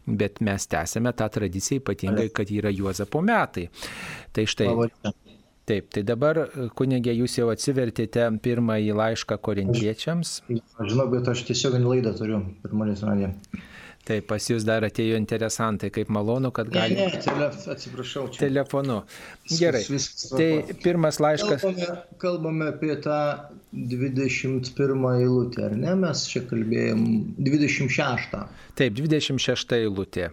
[0.07, 3.68] bet mes tęsėme tą tradiciją, ypatingai, kad yra Juozapo metai.
[4.33, 4.70] Tai štai.
[5.68, 6.38] Taip, tai dabar,
[6.79, 10.31] kunigė, jūs jau atsivertėte pirmąjį laišką korintiečiams.
[10.81, 12.38] Aš žinau, bet aš tiesiog laidą turiu
[12.72, 13.35] manęs radiją.
[14.09, 17.07] Taip, pas jūs dar atėjo interesantai, kaip malonu, kad Ne, galite.
[17.12, 18.40] ne, telef, atsiprašau, čia.
[18.47, 19.03] Telefonu.
[19.44, 19.83] Viskas- Gerai.
[19.85, 20.83] viskas Tai tvarkoj.
[20.83, 21.61] pirmas laiškas.
[21.61, 23.18] Kalbame, kalbame apie tą
[23.73, 25.94] 21 eilutę, ar ne?
[25.94, 27.05] Mes čia kalbėjom
[27.38, 28.47] 26.
[28.79, 30.31] Taip, 26 eilutė.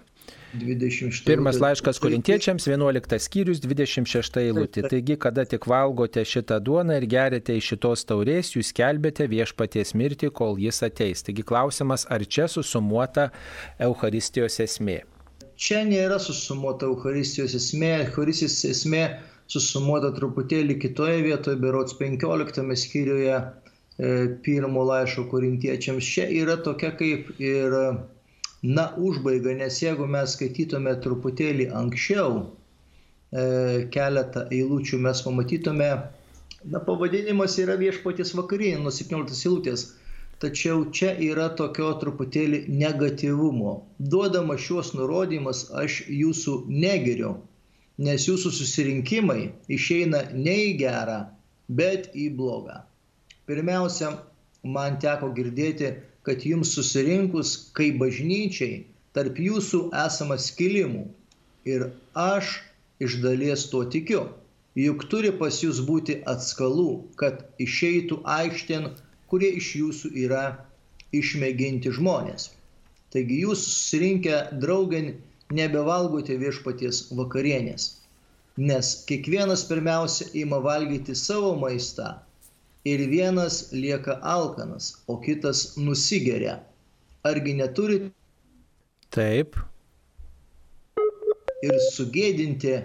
[0.55, 4.85] 26 Pirmas laiškas korintiečiams, 11 skyrius, 26 eilutė.
[4.89, 10.31] Taigi, kada tik valgote šitą duoną ir gerite iš šitos taurės, jūs kelbėte viešpaties mirtį,
[10.35, 11.25] kol jis ateis.
[11.27, 13.29] Taigi klausimas, ar čia susumuota
[13.79, 15.01] Euharistijos esmė.
[15.55, 17.93] Čia nėra susumuota Euharistijos esmė.
[18.07, 19.05] Euharistijos esmė
[19.51, 23.45] susumuota truputėlį kitoje vietoje, berots 15 skyriuje e,
[24.45, 26.11] pirmo laiško korintiečiams.
[26.15, 27.77] Čia yra tokia kaip ir,
[28.65, 35.89] na, užbaiga, nes jeigu mes skaitytume truputėlį anksčiau e, keletą eilučių, mes pamatytume,
[36.73, 39.85] na, pavadinimas yra viešpaties vakarienė nuo 17 eilutės.
[40.41, 43.75] Tačiau čia yra tokio truputėlį negatyvumo.
[43.99, 47.37] Duodama šios nurodymas, aš jūsų negeriu,
[48.03, 51.21] nes jūsų susirinkimai išeina ne į gerą,
[51.71, 52.81] bet į blogą.
[53.47, 54.11] Pirmiausia,
[54.65, 55.93] man teko girdėti,
[56.25, 58.83] kad jums susirinkus, kai bažnyčiai,
[59.15, 61.05] tarp jūsų esama skilimų.
[61.69, 62.57] Ir aš
[63.05, 64.25] iš dalies tuo tikiu.
[64.75, 66.89] Juk turi pas jūs būti atskalų,
[67.21, 68.89] kad išeitų aikštėn,
[69.31, 70.43] kurie iš jūsų yra
[71.15, 72.49] išmėginti žmonės.
[73.15, 75.13] Taigi jūs susirinkę draugin
[75.55, 77.87] nebevalgote viešpaties vakarienės,
[78.57, 82.15] nes kiekvienas pirmiausia ima valgyti savo maistą
[82.85, 86.59] ir vienas lieka alkanas, o kitas nusigeria.
[87.25, 88.11] Argi neturite
[89.09, 89.57] Taip.
[91.65, 92.75] ir sugėdinti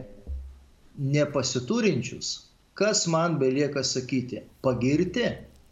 [0.97, 2.31] nepasiturinčius,
[2.75, 4.41] kas man belieka sakyti?
[4.65, 5.27] Pagirti?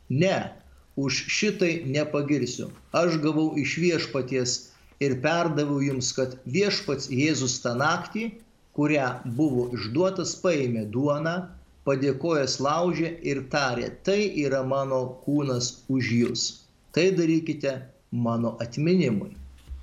[0.08, 0.52] Ne,
[0.96, 2.68] už šitai nepagirsiu.
[2.92, 4.58] Aš gavau iš viešpaties
[5.00, 8.32] ir perdaviau jums, kad viešpats Jėzus tą naktį,
[8.76, 11.36] kurią buvo išduotas, paėmė duoną,
[11.88, 16.48] padėkojęs laužė ir tarė, tai yra mano kūnas už jūs.
[16.92, 17.74] Tai darykite
[18.28, 19.30] mano atminimui.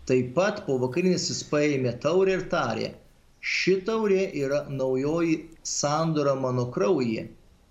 [0.10, 2.92] Taip pat po vakarinės jis paėmė taurę ir tarė,
[3.54, 5.40] ši taurė yra naujoji
[5.76, 7.26] sandora mano kraujyje.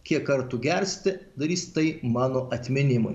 [0.05, 3.15] Kiek kartų gersite, darys tai mano atminimui.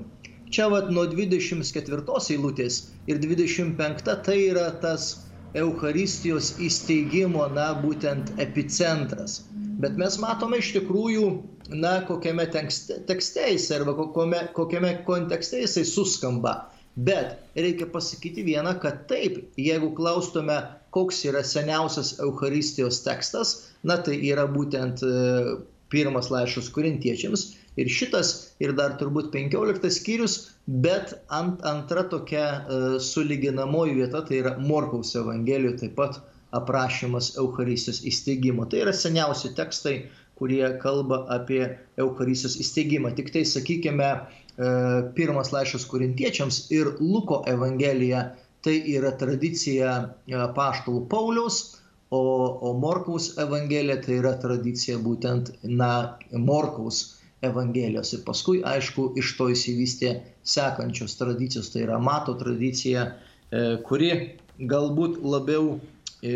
[0.49, 2.79] Čia vat nuo 24 eilutės
[3.12, 5.12] ir 25 tai yra tas
[5.58, 9.44] Euharistijos įsteigimo, na, būtent epicentras.
[9.80, 11.24] Bet mes matome iš tikrųjų,
[11.72, 16.56] na, kokiame tekste, jis arba kokiame, kokiame kontekste jisai suskamba.
[17.00, 20.58] Bet reikia pasakyti vieną, kad taip, jeigu klaustume,
[20.92, 23.54] koks yra seniausias Euharistijos tekstas,
[23.88, 25.14] na tai yra būtent e,
[25.94, 27.46] pirmas laiškas korintiečiams
[27.80, 34.41] ir šitas ir dar turbūt 15 skyrius, bet ant, antra tokia e, sulyginamoji vieta tai
[34.43, 36.19] yra Morkaus Evangelijoje taip pat
[36.53, 38.67] aprašymas Euharistijos įsteigimo.
[38.69, 39.95] Tai yra seniausi tekstai,
[40.38, 41.63] kurie kalba apie
[41.97, 43.15] Euharistijos įsteigimą.
[43.17, 44.69] Tik tai, sakykime, e,
[45.17, 48.27] pirmas laiškas korintiečiams ir Luko Evangelija
[48.62, 49.93] tai yra tradicija
[50.55, 51.62] paštalų Pauliaus,
[52.12, 52.21] o,
[52.62, 58.12] o Morkaus Evangelija tai yra tradicija būtent, na, Morkaus Evangelijos.
[58.13, 64.12] Ir paskui, aišku, iš to įsivystė sekančios tradicijos, tai yra Mato tradicija, e, kuri
[64.60, 65.78] galbūt labiau,
[66.21, 66.36] e,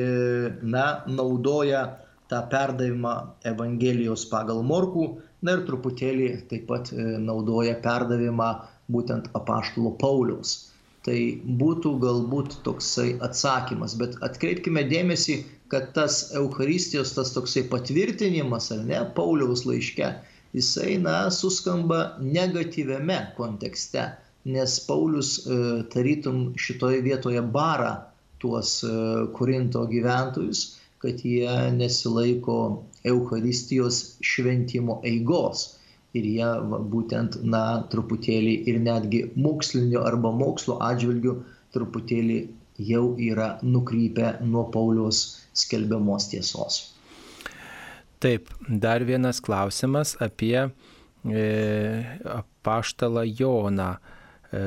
[0.64, 1.84] na, naudoja
[2.32, 3.16] tą perdavimą
[3.52, 5.08] Evangelijos pagal Morkų,
[5.44, 8.52] na ir truputėlį taip pat e, naudoja perdavimą
[8.94, 10.56] būtent apaštalo Pauliaus.
[11.04, 11.18] Tai
[11.60, 19.02] būtų galbūt toksai atsakymas, bet atkreipkime dėmesį, kad tas Euharistijos, tas toksai patvirtinimas, ar ne,
[19.18, 20.14] Pauliaus laiške,
[20.54, 24.06] jisai, na, suskamba negatyviame kontekste,
[24.46, 25.58] nes Paulius e,
[25.94, 27.94] tarytum šitoje vietoje bara
[28.38, 28.94] tuos e,
[29.34, 30.64] Korinto gyventojus,
[31.04, 32.58] kad jie nesilaiko
[33.04, 35.66] Euharistijos šventimo eigos.
[36.14, 41.38] Ir jie va, būtent, na, truputėlį ir netgi mokslinio arba mokslo atžvilgių
[41.74, 42.40] truputėlį
[42.92, 45.24] jau yra nukrypę nuo Pauliaus
[45.64, 46.93] skelbiamos tiesos.
[48.24, 50.70] Taip, dar vienas klausimas apie e,
[52.24, 53.90] apaštalą Joną.
[54.54, 54.62] E,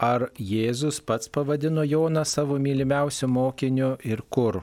[0.00, 4.62] ar Jėzus pats pavadino Joną savo mylimiausiu mokiniu ir kur?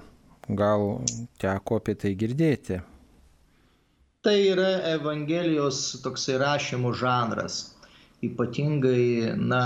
[0.49, 0.87] Gal
[1.37, 2.79] teko apie tai girdėti?
[4.25, 7.59] Tai yra Evangelijos toksai rašymų žanras.
[8.25, 9.61] Ypatingai, na,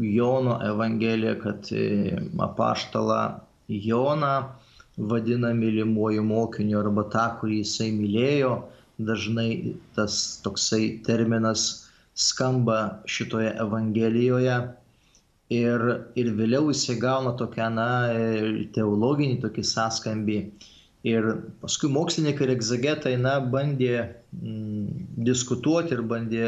[0.00, 2.12] Jono Evangelija, kad e,
[2.50, 3.22] apaštalą
[3.72, 4.36] Joną
[4.96, 8.52] vadina mylimuoju mokiniu arba tą, kurį jisai mylėjo.
[9.02, 14.60] Dažnai tas toksai terminas skamba šitoje Evangelijoje.
[15.52, 15.82] ir,
[16.16, 17.88] ir vėliau jis įgauna tokią, na,
[18.72, 20.38] teologinį tokį sąskambį.
[21.08, 21.28] Ir
[21.60, 23.96] paskui mokslininkai ir egzegetai, na, bandė
[24.38, 26.44] mm, diskutuoti ir bandė,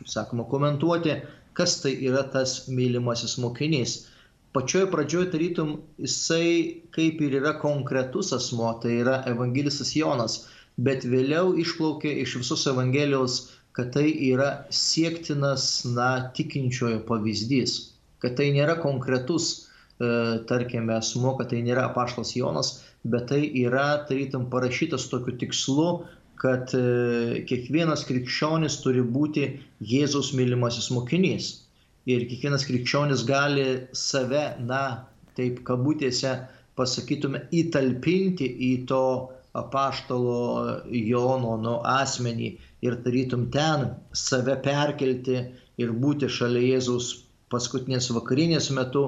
[0.00, 1.20] kaip sakoma, komentuoti,
[1.54, 4.09] kas tai yra tas mylimasis mokinys.
[4.56, 6.48] Pačioje pradžioje tarytum jisai
[6.96, 10.40] kaip ir yra konkretus asmo, tai yra evangelistas Jonas,
[10.76, 13.38] bet vėliau išplaukė iš visos Evangelijos,
[13.76, 17.78] kad tai yra siektinas, na, tikinčiojo pavyzdys
[18.20, 20.10] kad tai nėra konkretus, e,
[20.48, 25.88] tarkime, asmo, kad tai nėra apaštas Jonas, bet tai yra, tarytum, parašytas tokiu tikslu,
[26.40, 29.48] kad e, kiekvienas krikščionis turi būti
[29.92, 31.50] Jėzaus mylimasis mokinys.
[32.08, 34.82] Ir kiekvienas krikščionis gali save, na,
[35.36, 36.32] taip kabutėse
[36.78, 39.04] pasakytume, įtalpinti į to
[39.60, 40.36] apaštalo
[40.94, 42.52] Jono nu, asmenį
[42.86, 45.40] ir tarytum ten save perkelti
[45.82, 47.10] ir būti šalia Jėzaus
[47.50, 49.04] paskutinės vakarinės metu,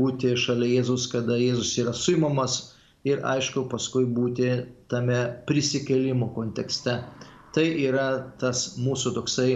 [0.00, 2.60] būti šalia Jėzus, kada Jėzus yra suimamas
[3.08, 4.50] ir aišku paskui būti
[4.92, 7.00] tame prisikelimo kontekste.
[7.54, 8.06] Tai yra
[8.38, 9.50] tas mūsų toksai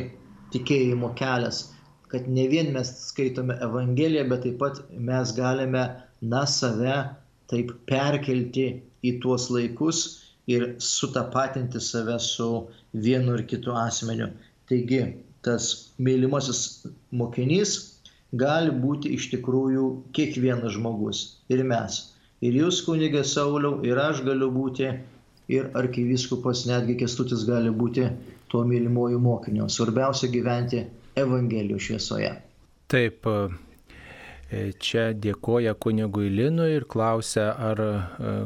[0.54, 1.68] tikėjimo kelias,
[2.14, 5.84] kad ne vien mes skaitome Evangeliją, bet taip pat mes galime
[6.34, 6.98] na save
[7.50, 8.68] taip perkelti
[9.04, 10.04] į tuos laikus
[10.54, 12.48] ir sutapatinti save su
[13.06, 14.30] vienu ir kitu asmeniu.
[14.70, 15.02] Taigi
[15.44, 17.74] tas mylimasis mokinys
[18.44, 21.24] gali būti iš tikrųjų kiekvienas žmogus.
[21.52, 22.00] Ir mes.
[22.44, 24.88] Ir jūs, kunigė Sauliau, ir aš galiu būti,
[25.48, 28.08] ir arkiviskupas netgi kestutis gali būti
[28.52, 29.68] tuo mylimuoju mokiniu.
[29.68, 30.84] Svarbiausia gyventi
[31.16, 32.30] Evangelijos šviesoje.
[32.90, 33.26] Taip,
[34.50, 37.92] e, čia dėkoja kunigui Linui ir klausia, ar e,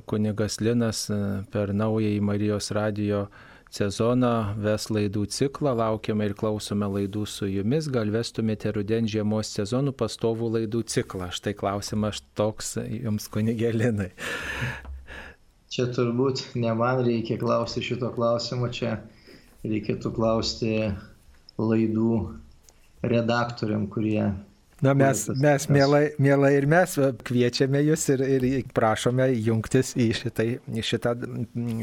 [0.09, 1.21] kunigas Linas e,
[1.53, 3.27] per naująjį Marijos radijo
[3.73, 4.33] sezoną
[4.65, 10.53] ves laidų ciklą, laukiame ir klausome laidų su jumis, gal vestumėte ruden žiemos sezonų pastovų
[10.57, 11.29] laidų ciklą.
[11.35, 14.11] Štai klausimas toks jums kunigelinai.
[15.69, 19.03] Čia turbūt ne man reikia klausti šito klausimo, čia
[19.69, 20.73] reikėtų klausti
[21.61, 22.13] laidų
[23.03, 24.33] redaktoriam, kurie
[24.81, 26.93] Na, mes, mes mielai, mielai ir mes
[27.27, 31.15] kviečiame jūs ir, ir prašome jungtis į, šitai, į šitą,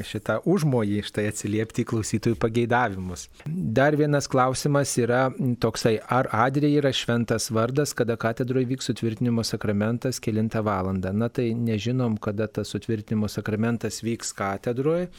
[0.07, 3.25] šitą užmojį, štai atsiliepti į klausytojų pageidavimus.
[3.45, 5.25] Dar vienas klausimas yra
[5.59, 11.11] toksai, ar Adrija yra šventas vardas, kada katedroje vyks sutvirtinimo sakramentas, kilintą valandą.
[11.11, 15.09] Na tai nežinom, kada tas sutvirtinimo sakramentas vyks katedroje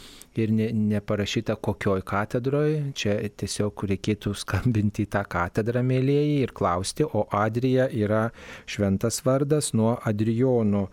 [0.40, 2.80] ir ne, neparašyta kokioj katedroje.
[2.96, 8.30] Čia tiesiog reikėtų skambinti į tą katedrą, mėlyjeji, ir klausti, o Adrija Adrija yra
[8.66, 10.86] šventas vardas nuo Adrijono.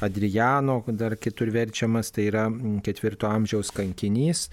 [0.00, 2.46] Adrijano, dar kitur verčiamas, tai yra
[2.86, 4.46] ketvirto amžiaus kankinys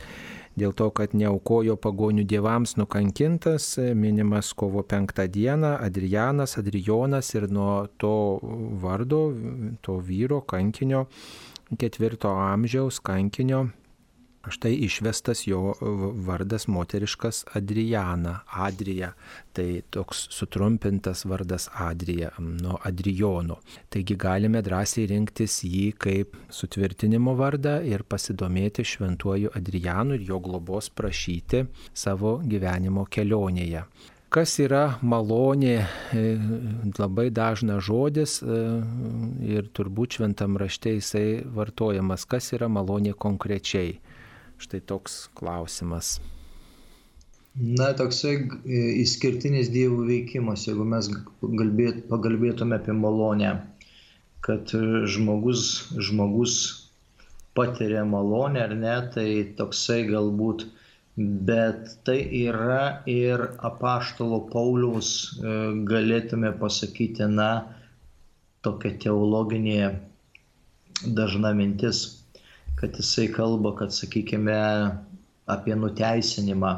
[0.57, 7.85] dėl to, kad neaukojo pagonių dievams nukankintas, minimas kovo penktą dieną, Adrianas, Adrijonas ir nuo
[8.01, 8.39] to
[8.81, 9.27] vardo,
[9.85, 11.05] to vyro kankinio,
[11.77, 13.67] ketvirto amžiaus kankinio
[14.49, 15.73] Štai išvestas jo
[16.25, 19.11] vardas moteriškas Adriana, Adrija.
[19.53, 23.59] Tai toks sutrumpintas vardas Adrija nuo Adrijono.
[23.89, 30.89] Taigi galime drąsiai rinktis jį kaip sutvirtinimo vardą ir pasidomėti šventuoju Adrijanu ir jo globos
[30.89, 33.83] prašyti savo gyvenimo kelionėje.
[34.27, 36.21] Kas yra malonė, e,
[36.99, 38.57] labai dažnas žodis e,
[39.55, 42.25] ir turbūt šventam rašte jisai vartojamas.
[42.27, 44.01] Kas yra malonė konkrečiai?
[44.57, 46.17] Štai toks klausimas.
[47.57, 51.09] Na, toksai e, išskirtinis dievų veikimas, jeigu mes
[51.41, 53.53] galbėt, pagalbėtume apie malonę,
[54.45, 54.73] kad
[55.13, 55.63] žmogus,
[55.97, 56.57] žmogus
[57.57, 60.67] patiria malonę ar ne, tai toksai galbūt,
[61.49, 65.09] bet tai yra ir apaštalo Pauliaus,
[65.41, 65.57] e,
[65.89, 67.49] galėtume pasakyti, na,
[68.61, 69.81] tokia teologinė
[71.17, 72.05] dažna mintis
[72.77, 74.57] kad jisai kalba, kad, sakykime,
[75.47, 76.73] apie nuteisinimą.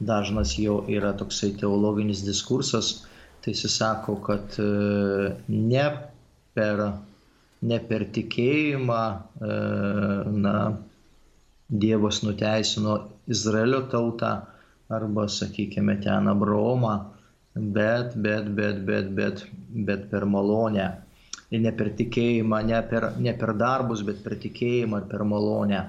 [0.00, 3.04] Dažnas jo yra toksai teologinis diskursas,
[3.44, 4.68] tai jis sako, kad e,
[5.48, 5.84] ne
[6.56, 6.80] per,
[7.62, 9.02] ne per tikėjimą,
[9.50, 9.58] e,
[10.46, 10.54] na,
[11.70, 12.96] Dievas nuteisino
[13.30, 14.30] Izraelio tautą
[14.90, 16.96] arba, sakykime, ten Abraomą,
[17.54, 19.44] bet, bet, bet, bet, bet,
[19.86, 20.88] bet per malonę
[21.58, 25.82] ne per tikėjimą, ne per, ne per darbus, bet per tikėjimą ir per malonę.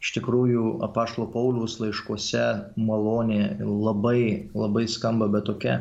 [0.00, 2.44] Iš tikrųjų, apašlo Paulius laiškose
[2.78, 5.80] malonė labai, labai skamba, bet tokia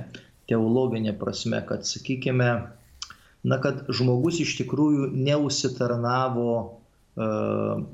[0.49, 2.49] teologinė prasme, kad, sakykime,
[3.47, 7.85] na, kad žmogus iš tikrųjų neusitarnavo uh,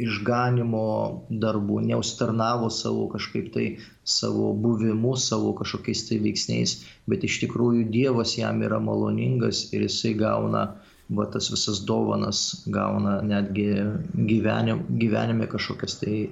[0.00, 0.86] išganimo
[1.30, 3.66] darbų, neužtarnavo savo kažkaip tai
[4.02, 6.80] savo buvimu, savo kažkokiais tai veiksniais,
[7.10, 10.66] bet iš tikrųjų Dievas jam yra maloningas ir jisai gauna
[11.14, 13.66] va tas visas dovanas, gauna netgi
[14.14, 16.30] gyvenim, gyvenime kažkokias tai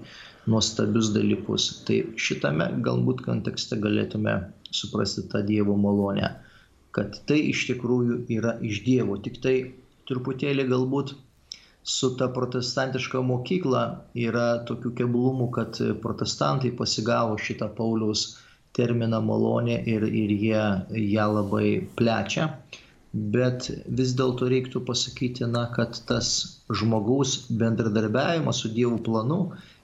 [0.48, 1.68] nuostabius dalykus.
[1.86, 4.38] Tai šitame galbūt kontekste galėtume
[4.72, 6.32] suprasti tą Dievo malonę,
[6.96, 9.56] kad tai iš tikrųjų yra iš Dievo, tik tai
[10.08, 11.14] truputėlį galbūt
[11.82, 13.82] su ta protestantiška mokykla
[14.28, 18.26] yra tokių keblumų, kad protestantai pasigavo šitą Pauliaus
[18.76, 20.62] terminą malonė ir, ir jie
[21.14, 21.68] ją labai
[21.98, 22.48] plečia.
[23.12, 23.68] Bet
[23.98, 26.28] vis dėlto reiktų pasakyti, na, kad tas
[26.80, 29.40] žmogaus bendradarbiavimas su Dievo planu,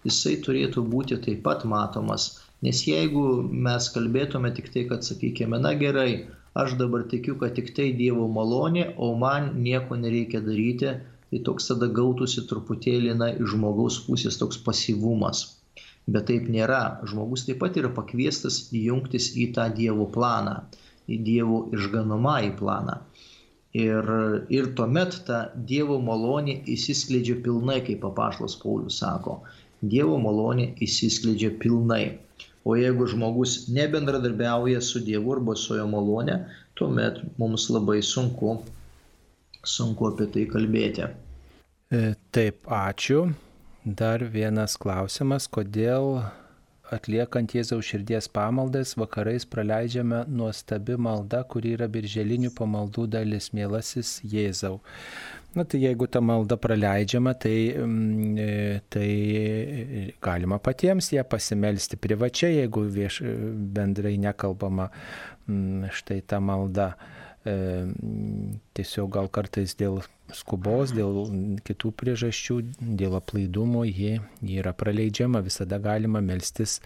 [0.07, 2.31] jisai turėtų būti taip pat matomas.
[2.65, 3.27] Nes jeigu
[3.67, 6.25] mes kalbėtume tik tai, kad sakykime, na gerai,
[6.57, 10.97] aš dabar tikiu, kad tik tai Dievo malonė, o man nieko nereikia daryti,
[11.31, 15.45] tai toks tada gautųsi truputėlį na, iš žmogaus pusės toks pasyvumas.
[16.09, 16.83] Bet taip nėra.
[17.11, 20.55] Žmogus taip pat yra pakviestas jungtis į tą Dievo planą,
[21.09, 22.97] į Dievo išganomąjį planą.
[23.77, 24.09] Ir,
[24.59, 25.41] ir tuomet ta
[25.73, 29.43] Dievo malonė įsiskleidžia pilnai, kaip papašlas Paulius sako.
[29.83, 32.17] Dievo malonė įsiskleidžia pilnai.
[32.65, 36.41] O jeigu žmogus nebendradarbiauja su Dievu arba su jo malonė,
[36.81, 38.57] tuomet mums labai sunku
[39.69, 41.09] sunku apie tai kalbėti.
[41.89, 43.29] E, taip, ačiū.
[43.89, 46.19] Dar vienas klausimas, kodėl
[46.93, 54.79] atliekant Jėzaus širdies pamaldas vakarais praleidžiame nuostabi malda, kuri yra birželinių pamaldų dalis, mielasis Jėzau.
[55.57, 59.09] Na tai jeigu ta malda praleidžiama, tai, mm, e, tai
[60.21, 63.23] galima patiems ją pasimelsti privačiai, jeigu vieš,
[63.77, 64.91] bendrai nekalbama
[65.49, 66.93] mm, štai ta malda.
[67.47, 67.55] E,
[68.75, 70.01] tiesiog gal kartais dėl
[70.35, 71.29] skubos, dėl
[71.67, 72.59] kitų priežasčių,
[72.99, 76.81] dėl aplaidumo ji, ji yra praleidžiama, visada galima melstis,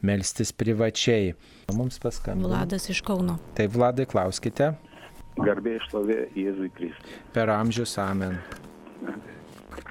[0.00, 1.34] melstis privačiai.
[1.76, 2.48] Mums paskambino.
[2.48, 3.36] Vladas iš Kauno.
[3.58, 4.72] Tai Vladai, klauskite.
[5.36, 7.18] Garbė išlovė Jėzui Kristui.
[7.36, 8.38] Per amžius amen.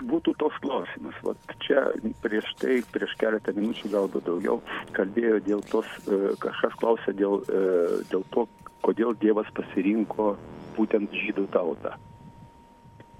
[0.09, 1.15] Būtų toks klausimas.
[1.23, 1.85] Vat čia
[2.23, 4.57] prieš tai, prieš keletą minučių galbūt daugiau,
[4.97, 8.47] kalbėjo dėl tos, e, kažkas klausė dėl, e, dėl to,
[8.85, 10.35] kodėl Dievas pasirinko
[10.75, 11.95] būtent žydų tautą.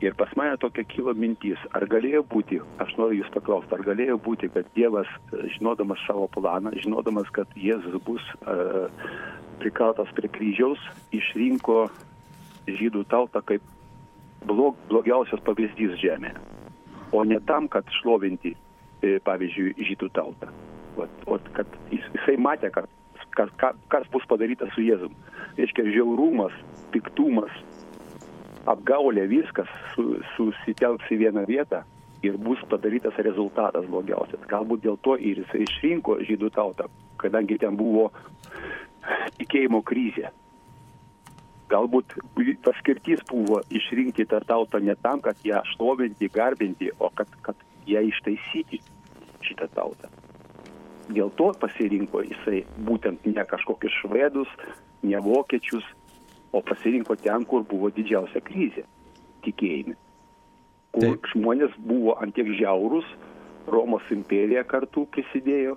[0.03, 4.17] Ir pas mane tokia kilo mintis, ar galėjo būti, aš noriu jūs paklausti, ar galėjo
[4.25, 5.07] būti, kad Dievas,
[5.55, 8.91] žinodamas savo planą, žinodamas, kad Jėzus bus uh,
[9.63, 10.81] prikaltas prie kryžiaus,
[11.15, 11.85] išrinko
[12.67, 13.63] žydų tautą kaip
[14.49, 16.35] blog, blogiausias pavyzdys žemėje,
[17.15, 18.51] o ne tam, kad šlovinti,
[18.99, 20.51] e, pavyzdžiui, žydų tautą.
[20.99, 22.89] O, o kad jis, jisai matė, kad
[23.35, 23.51] kas,
[23.91, 25.13] kas bus padaryta su Jėzum.
[25.57, 26.55] Reiškia, žiaurumas,
[26.93, 27.51] piktumas,
[28.69, 31.83] apgaulė, viskas su, susitelks į vieną vietą
[32.25, 34.41] ir bus padarytas rezultatas blogiausias.
[34.49, 36.89] Galbūt dėl to ir jisai išrinko žydų tautą,
[37.21, 38.09] kadangi ten buvo
[39.39, 40.31] tikėjimo krizė.
[41.69, 42.17] Galbūt
[42.65, 48.05] paskirtis buvo išrinkti tą tautą ne tam, kad ją šlovinti, garbinti, o kad, kad ją
[48.11, 48.81] ištaisyti
[49.45, 50.24] šitą tautą
[51.09, 54.51] dėl to pasirinko jisai būtent ne kažkokius švedus,
[55.03, 55.85] ne vokiečius,
[56.55, 58.85] o pasirinko ten, kur buvo didžiausia krizė
[59.45, 59.97] tikėjime.
[60.95, 61.27] Kur Taip.
[61.33, 63.07] žmonės buvo antiek žiaurus,
[63.65, 65.73] Romos imperija kartu prisidėjo,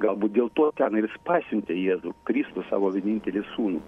[0.00, 3.82] galbūt dėl to ten ir jis pasiuntė Jėzų Kristų savo vienintelį sūnų,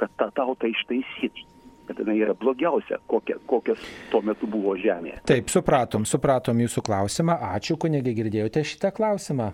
[0.00, 1.50] kad tą tautą ištaisytų
[1.82, 3.80] kad jinai yra blogiausia, kokia, kokios
[4.12, 5.18] tuo metu buvo žemėje.
[5.28, 7.36] Taip, supratom, supratom jūsų klausimą.
[7.56, 9.50] Ačiū, kunigi, girdėjote šitą klausimą.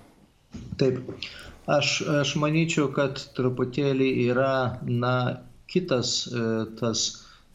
[0.80, 0.98] Taip,
[1.66, 5.14] aš, aš manyčiau, kad truputėlį yra, na,
[5.68, 6.42] kitas e,
[6.80, 7.04] tas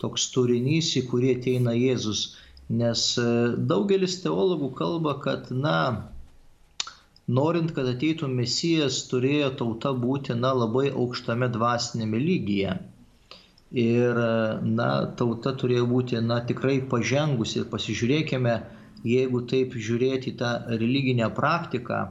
[0.03, 2.23] toks turinys, į kurį ateina Jėzus.
[2.81, 3.27] Nes e,
[3.71, 5.77] daugelis teologų kalba, kad, na,
[7.39, 12.77] norint, kad ateitų Mesijas, turėjo tauta būti, na, labai aukštame dvasinėme lygyje.
[13.83, 14.19] Ir,
[14.79, 17.63] na, tauta turėjo būti, na, tikrai pažengusi.
[17.63, 18.57] Ir pasižiūrėkime,
[19.07, 22.03] jeigu taip žiūrėti tą religinę praktiką,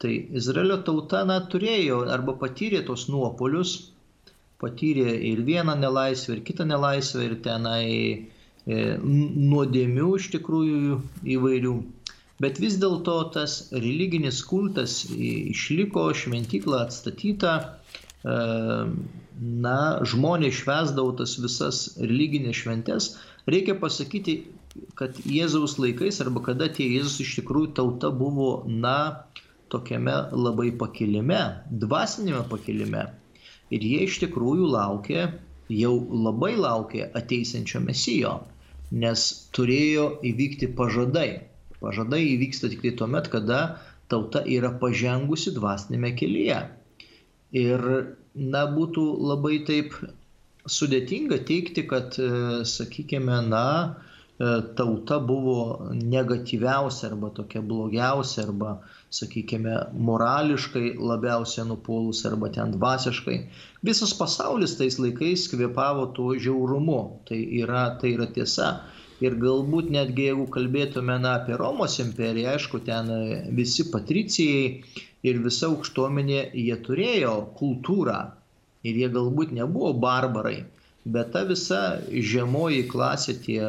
[0.00, 3.72] Tai Izraelio tauta na, turėjo arba patyrė tos nuopolius,
[4.62, 11.00] patyrė ir vieną nelaisvę, ir kitą nelaisvę, ir tenai e, nuodėmių iš tikrųjų
[11.36, 11.74] įvairių.
[12.40, 17.52] Bet vis dėlto tas religinis kultas išliko, šventykla atstatyta,
[18.24, 18.38] e,
[19.66, 19.80] na,
[20.12, 23.10] žmonės švesdavo tas visas religinės šventes.
[23.52, 24.38] Reikia pasakyti,
[24.96, 29.26] kad Jėzaus laikais arba kada tie Jėzus iš tikrųjų tauta buvo, na,
[29.72, 31.40] tokiame labai pakilime,
[31.84, 33.06] dvasinėme pakilime.
[33.70, 35.28] Ir jie iš tikrųjų laukė,
[35.70, 35.92] jau
[36.26, 38.34] labai laukė ateisančio mesijo,
[38.90, 41.46] nes turėjo įvykti pažadai.
[41.80, 43.60] Pažadai įvyksta tik tai tuomet, kada
[44.10, 46.58] tauta yra pažengusi dvasinėme kelyje.
[47.56, 47.86] Ir,
[48.34, 49.94] na, būtų labai taip
[50.70, 53.64] sudėtinga teikti, kad, e, sakykime, na,
[54.76, 58.70] tauta buvo negatyviausia arba tokia blogiausia arba,
[59.12, 59.74] sakykime,
[60.08, 63.36] morališkai labiausiai nupolus arba ten dvasiškai.
[63.84, 67.02] Visas pasaulis tais laikais kvėpavo tuo žiaurumu.
[67.28, 68.70] Tai yra, tai yra tiesa.
[69.20, 73.12] Ir galbūt netgi jeigu kalbėtume na, apie Romos imperiją, aišku, ten
[73.52, 74.80] visi patricijai
[75.28, 78.20] ir visa aukštuomenė, jie turėjo kultūrą
[78.88, 80.62] ir jie galbūt nebuvo barbarai,
[81.04, 83.60] bet ta visa žemoji klasė, tie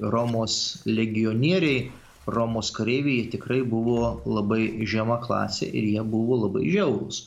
[0.00, 1.88] Romos legionieriai,
[2.28, 7.22] Romos kareiviai, tikrai buvo labai žema klasė ir jie buvo labai žiaurūs.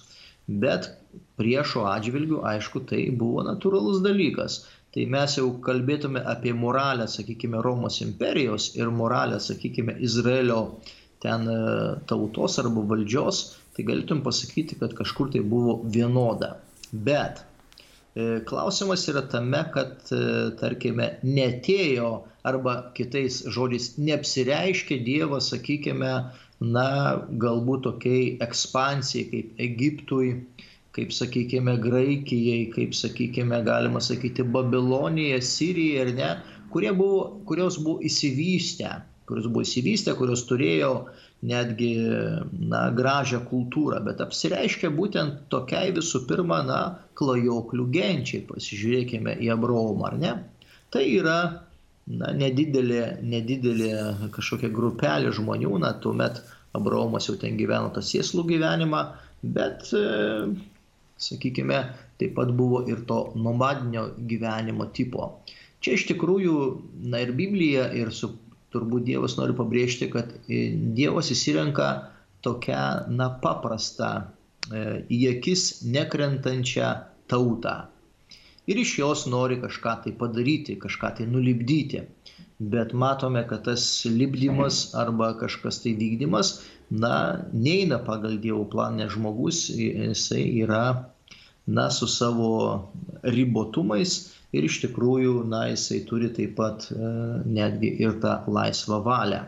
[0.61, 0.91] Bet
[1.41, 4.61] priešo atžvilgių, aišku, tai buvo natūralus dalykas.
[4.91, 10.59] Tai mes jau kalbėtume apie moralę, sakykime, Romos imperijos ir moralę, sakykime, Izraelio
[11.23, 11.59] ten e,
[12.09, 13.39] tautos arba valdžios,
[13.75, 16.57] tai galėtum pasakyti, kad kažkur tai buvo vienoda.
[16.91, 17.45] Bet
[18.45, 20.23] klausimas yra tame, kad, e,
[20.59, 22.09] tarkime, netėjo
[22.43, 26.11] arba kitais žodžiais neapsireiškė Dievas, sakykime,
[26.61, 26.87] na,
[27.43, 30.33] galbūt tokiai ekspansijai kaip Egiptui,
[30.91, 36.33] kaip sakykime Graikijai, kaip sakykime galima sakyti Babilonija, Sirija ir ne,
[36.73, 38.91] kurie buvo, kurios buvo įsivystę,
[39.31, 40.91] kurios buvo įsivystę, kurios turėjo
[41.41, 41.91] netgi
[42.69, 46.81] na, gražią kultūrą, bet apsireiškia būtent tokiai visų pirma, na,
[47.17, 50.33] klajoklių genčiai, pasižiūrėkime į Abraomą, ar ne?
[50.93, 51.37] Tai yra
[52.07, 53.93] na, nedidelė, nedidelė
[54.35, 56.43] kažkokia grupelė žmonių, na, tuomet
[56.77, 59.01] Abraomas jau ten gyveno tą sėslų gyvenimą,
[59.41, 59.89] bet
[61.21, 61.81] sakykime,
[62.21, 65.33] taip pat buvo ir to nomadinio gyvenimo tipo.
[65.81, 66.55] Čia iš tikrųjų,
[67.09, 68.35] na ir Biblija, ir su,
[68.73, 70.63] turbūt Dievas nori pabrėžti, kad e,
[70.97, 71.87] Dievas įsirenka
[72.45, 74.11] tokią, na, paprastą,
[74.71, 76.91] e, į akis nekrentančią
[77.31, 77.75] tautą.
[78.69, 82.03] Ir iš jos nori kažką tai padaryti, kažką tai nulibdyti.
[82.73, 86.59] Bet matome, kad tas libdymas arba kažkas tai vykdymas,
[86.91, 87.15] na,
[87.53, 90.83] neina pagal Dievo planą, nes žmogus, jisai yra
[91.65, 92.51] na, su savo
[93.23, 94.19] ribotumais
[94.55, 97.11] ir iš tikrųjų, na, jisai turi taip pat e,
[97.57, 99.45] netgi ir tą laisvą valią.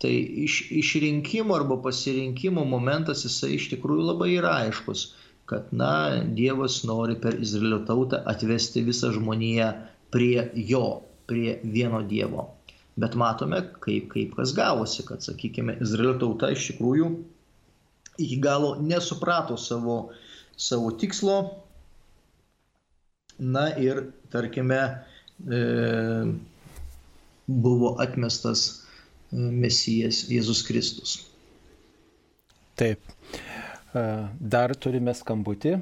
[0.00, 0.12] Tai
[0.44, 5.10] iš, išrinkimo arba pasirinkimo momentas jisai iš tikrųjų labai yra aiškus,
[5.50, 5.92] kad, na,
[6.38, 9.72] Dievas nori per Izraelio tautą atvesti visą žmoniją
[10.14, 10.84] prie jo,
[11.30, 12.48] prie vieno Dievo.
[13.00, 17.12] Bet matome, kaip, kaip kas gavosi, kad, sakykime, Izraelio tauta iš tikrųjų
[18.20, 20.10] iki galo nesuprato savo
[20.60, 21.36] savo tikslo.
[23.40, 24.78] Na ir, tarkime,
[25.48, 25.60] e,
[27.48, 28.64] buvo atmestas
[29.32, 31.14] e, Mesijas Jėzus Kristus.
[32.76, 33.00] Taip.
[33.96, 34.04] E,
[34.40, 35.78] dar turime skambutį.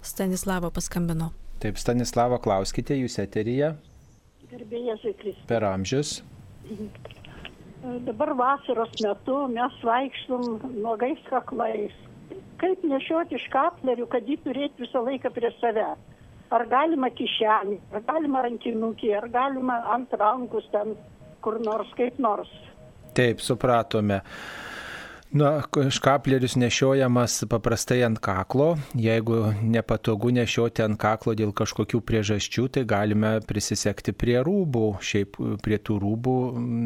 [0.00, 1.30] Stanislavo paskambino.
[1.60, 3.74] Taip, Stanislavo, klauskite, jūs eteryje.
[4.50, 5.44] Gerbėjai Kristus.
[5.50, 6.18] Per amžius.
[8.06, 10.48] Dabar vasaros metu mes vaikštum
[10.80, 11.94] nuogais kaklais
[12.60, 16.15] kaip nešioti škaplerių, kad jį turėti visą laiką prie savęs.
[16.54, 20.94] Ar galima kišenį, ar galima rankinukį, ar galima ant rankus ten
[21.42, 22.50] kur nors, kaip nors.
[23.16, 24.20] Taip, supratome.
[25.32, 28.76] Na, škapleris nešiojamas paprastai ant kaklo.
[28.94, 34.84] Jeigu nepatogu nešioti ant kaklo dėl kažkokių priežasčių, tai galime prisisekti prie rūbų.
[35.02, 36.36] Šiaip prie tų rūbų,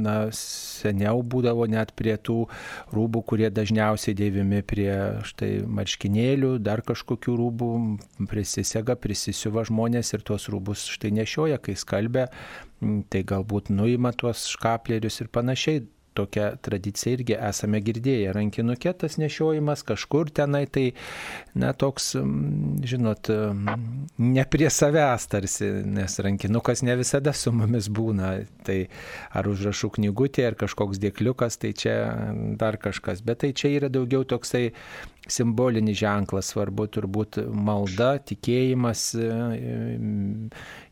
[0.07, 2.38] na, seniau būdavo net prie tų
[2.97, 4.91] rūbų, kurie dažniausiai dėvimi prie
[5.28, 7.70] štai marškinėlių, dar kažkokių rūbų
[8.32, 12.30] prisisega, prisisiuva žmonės ir tuos rūbus štai nešioja, kai skalbia,
[13.12, 15.84] tai galbūt nuima tuos škaplerius ir panašiai
[16.14, 18.32] tokią tradiciją irgi esame girdėję.
[18.36, 20.86] Rankinukė tas nešiojimas kažkur tenai, tai,
[21.58, 22.12] na, toks,
[22.92, 23.30] žinot,
[24.18, 28.32] ne prie savęs tarsi, nes rankinukas ne visada su mumis būna.
[28.66, 28.80] Tai
[29.36, 31.96] ar užrašų knygutė, ar kažkoks dėkliukas, tai čia
[32.61, 33.24] dar kažkas.
[33.24, 34.70] Bet tai čia yra daugiau toksai
[35.30, 39.28] simbolinis ženklas, svarbu turbūt malda, tikėjimas e,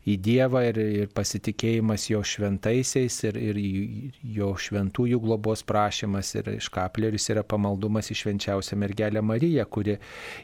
[0.07, 3.59] į Dievą ir, ir pasitikėjimas jo šventaisiais ir, ir
[4.37, 9.99] jo šventųjų globos prašymas ir škapleris yra pamaldumas į švenčiausią mergelę Mariją, kuri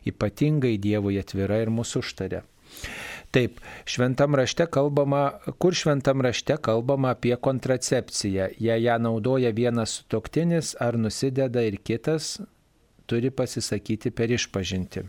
[0.07, 2.43] ypatingai Dievui atvira ir mūsų užtarė.
[3.35, 8.47] Taip, šventam rašte kalbama, kur šventam rašte kalbama apie kontracepciją.
[8.63, 12.37] Jei ją naudoja vienas sutoktinis ar nusideda ir kitas,
[13.11, 15.03] turi pasisakyti per išpažinti.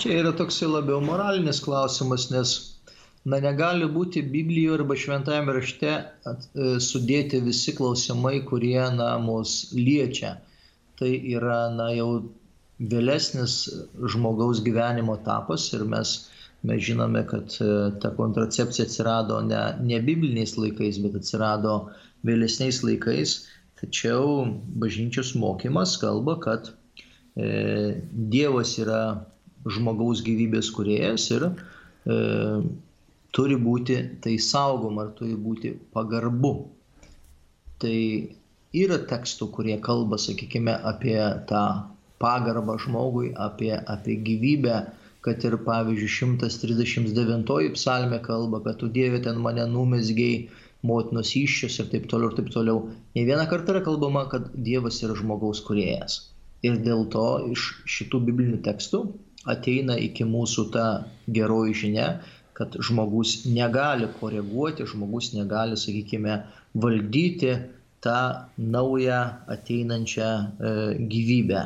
[0.00, 2.72] Čia yra toksai labiau moralinis klausimas, nes
[3.24, 5.90] Na negali būti Biblijoje arba šventajame rašte
[6.26, 10.40] at, e, sudėti visi klausimai, kurie na, mus liečia.
[10.98, 12.08] Tai yra na, jau
[12.92, 13.54] vėlesnis
[14.14, 16.16] žmogaus gyvenimo etapas ir mes,
[16.66, 17.70] mes žinome, kad e,
[18.02, 21.78] ta kontracepcija atsirado ne, ne bibliniais laikais, bet atsirado
[22.26, 23.38] vėlesniais laikais.
[23.78, 24.48] Tačiau
[24.82, 26.74] bažnyčios mokymas kalba, kad
[27.38, 29.04] e, Dievas yra
[29.66, 32.16] žmogaus gyvybės kuriejas ir e,
[33.36, 36.52] turi būti tai saugoma, ar turi būti pagarbu.
[37.82, 37.98] Tai
[38.84, 41.18] yra tekstų, kurie kalba, sakykime, apie
[41.50, 41.62] tą
[42.22, 44.82] pagarbą žmogui, apie, apie gyvybę,
[45.22, 50.48] kad ir pavyzdžiui 139 psalmė kalba, kad tu Dieve ten mane numesgiai
[50.86, 52.86] motinos iššius ir taip toliau ir taip toliau.
[53.14, 56.18] Ne vieną kartą yra kalbama, kad Dievas yra žmogaus kuriejas.
[56.66, 59.04] Ir dėl to iš šitų biblinių tekstų
[59.48, 60.86] ateina iki mūsų ta
[61.28, 62.08] geroji žinia,
[62.56, 66.42] kad žmogus negali koreguoti, žmogus negali, sakykime,
[66.74, 67.54] valdyti
[68.04, 68.18] tą
[68.58, 69.20] naują
[69.54, 71.62] ateinančią e, gyvybę.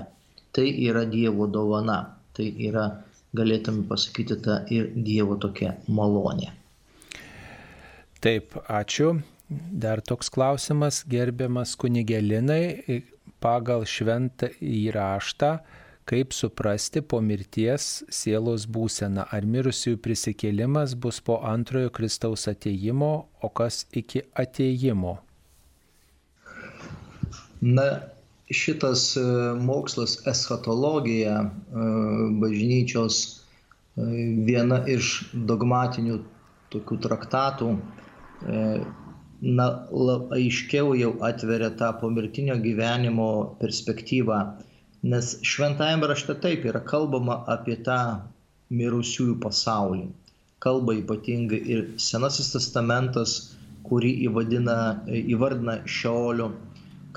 [0.53, 1.99] Tai yra Dievo dovana,
[2.37, 2.87] tai yra,
[3.37, 6.53] galėtume pasakyti, ta ir Dievo tokia malonė.
[8.25, 9.19] Taip, ačiū.
[9.71, 13.03] Dar toks klausimas, gerbiamas kunigelinai,
[13.39, 15.51] pagal šventą įraštą
[16.07, 19.25] Kaip suprasti po mirties sielos būseną?
[19.35, 23.09] Ar mirusiųjų prisikėlimas bus po antrojo Kristaus ateimo,
[23.43, 25.17] o kas iki ateimo?
[27.61, 27.87] Na,
[28.51, 29.25] šitas e,
[29.67, 31.49] mokslas eschatologija e,
[32.45, 34.07] bažnyčios e,
[34.47, 36.21] viena iš dogmatinių
[36.71, 37.73] tokių traktatų
[38.47, 39.67] na,
[40.39, 43.29] aiškiau jau atveria tą pomirtinio gyvenimo
[43.61, 44.41] perspektyvą
[45.13, 47.99] Nes šventajame rašte taip yra kalbama apie tą
[48.79, 50.07] mirusiųjų pasaulį.
[50.67, 53.35] Kalba ypatingai ir Senasis testamentas,
[53.87, 54.77] kurį įvadina,
[55.07, 56.49] įvardina šioliu.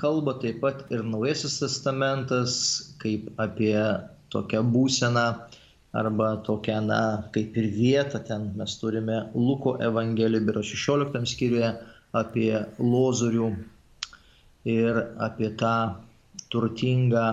[0.00, 2.54] Kalba taip pat ir Naujasis testamentas,
[3.02, 3.74] kaip apie
[4.32, 5.26] tokią būseną
[6.02, 7.00] arba tokią, na,
[7.34, 8.22] kaip ir vietą.
[8.28, 11.72] Ten mes turime Luko Evangeliją, biro 16 skyriuje
[12.22, 13.50] apie lozorių
[14.70, 15.74] ir apie tą
[16.52, 17.26] turtingą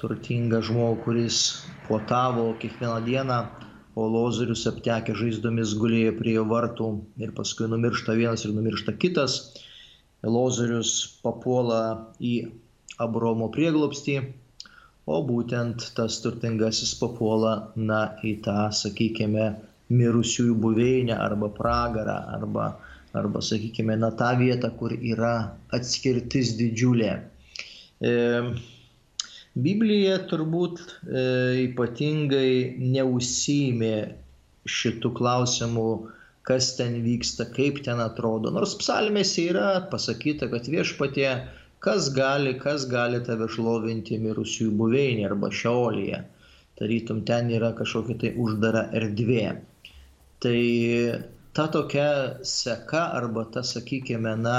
[0.00, 1.38] turtingą žmogų, kuris
[1.86, 3.38] puotavo kiekvieną dieną,
[3.96, 6.88] o lozorius aptekę žaizdomis gulėjo prie jo vartų
[7.24, 9.38] ir paskui numiršta vienas ir numiršta kitas.
[10.26, 10.92] Lozorius
[11.22, 11.80] papuola
[12.20, 12.34] į
[13.00, 14.16] Abromo prieglopstį,
[15.06, 19.48] o būtent tas turtingasis papuola, na, į tą, sakykime,
[19.96, 22.70] mirusiųjų buveinę arba pragarą, arba,
[23.16, 25.34] arba sakykime, na, tą vietą, kur yra
[25.76, 27.12] atskirtis didžiulė.
[28.00, 28.14] E,
[29.56, 31.20] Biblija turbūt e,
[31.64, 33.96] ypatingai neusimė
[34.68, 35.86] šitų klausimų,
[36.46, 38.52] kas ten vyksta, kaip ten atrodo.
[38.52, 41.30] Nors psalmėse yra pasakyta, kad viešpatie,
[41.86, 46.20] kas gali, kas gali tave šlovinti mirusiųjų buveinį arba šiolyje.
[46.76, 49.46] Tarytum ten yra kažkokia tai uždara erdvė.
[50.44, 50.58] Tai
[51.56, 52.10] ta tokia
[52.44, 54.58] seka arba ta, sakykime, na,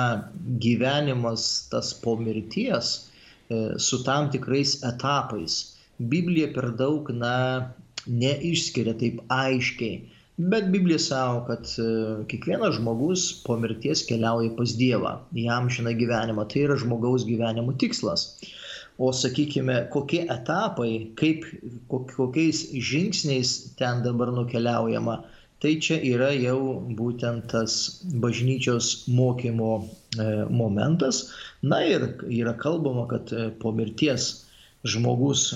[0.65, 2.95] gyvenimas tas po mirties
[3.79, 5.59] su tam tikrais etapais.
[5.97, 7.35] Biblija per daug, na,
[8.07, 9.99] neišskiria taip aiškiai.
[10.37, 11.85] Bet Biblija savo, kad e,
[12.29, 16.45] kiekvienas žmogus po mirties keliauja pas Dievą, jam šią gyvenimą.
[16.51, 18.27] Tai yra žmogaus gyvenimo tikslas.
[18.97, 21.45] O sakykime, kokie etapai, kaip,
[21.89, 25.17] kokiais žingsniais ten dabar nukeliaujama,
[25.63, 26.59] Tai čia yra jau
[26.97, 27.77] būtent tas
[28.21, 31.23] bažnyčios mokymo e, momentas.
[31.65, 34.27] Na ir yra kalbama, kad e, po mirties
[34.85, 35.47] žmogus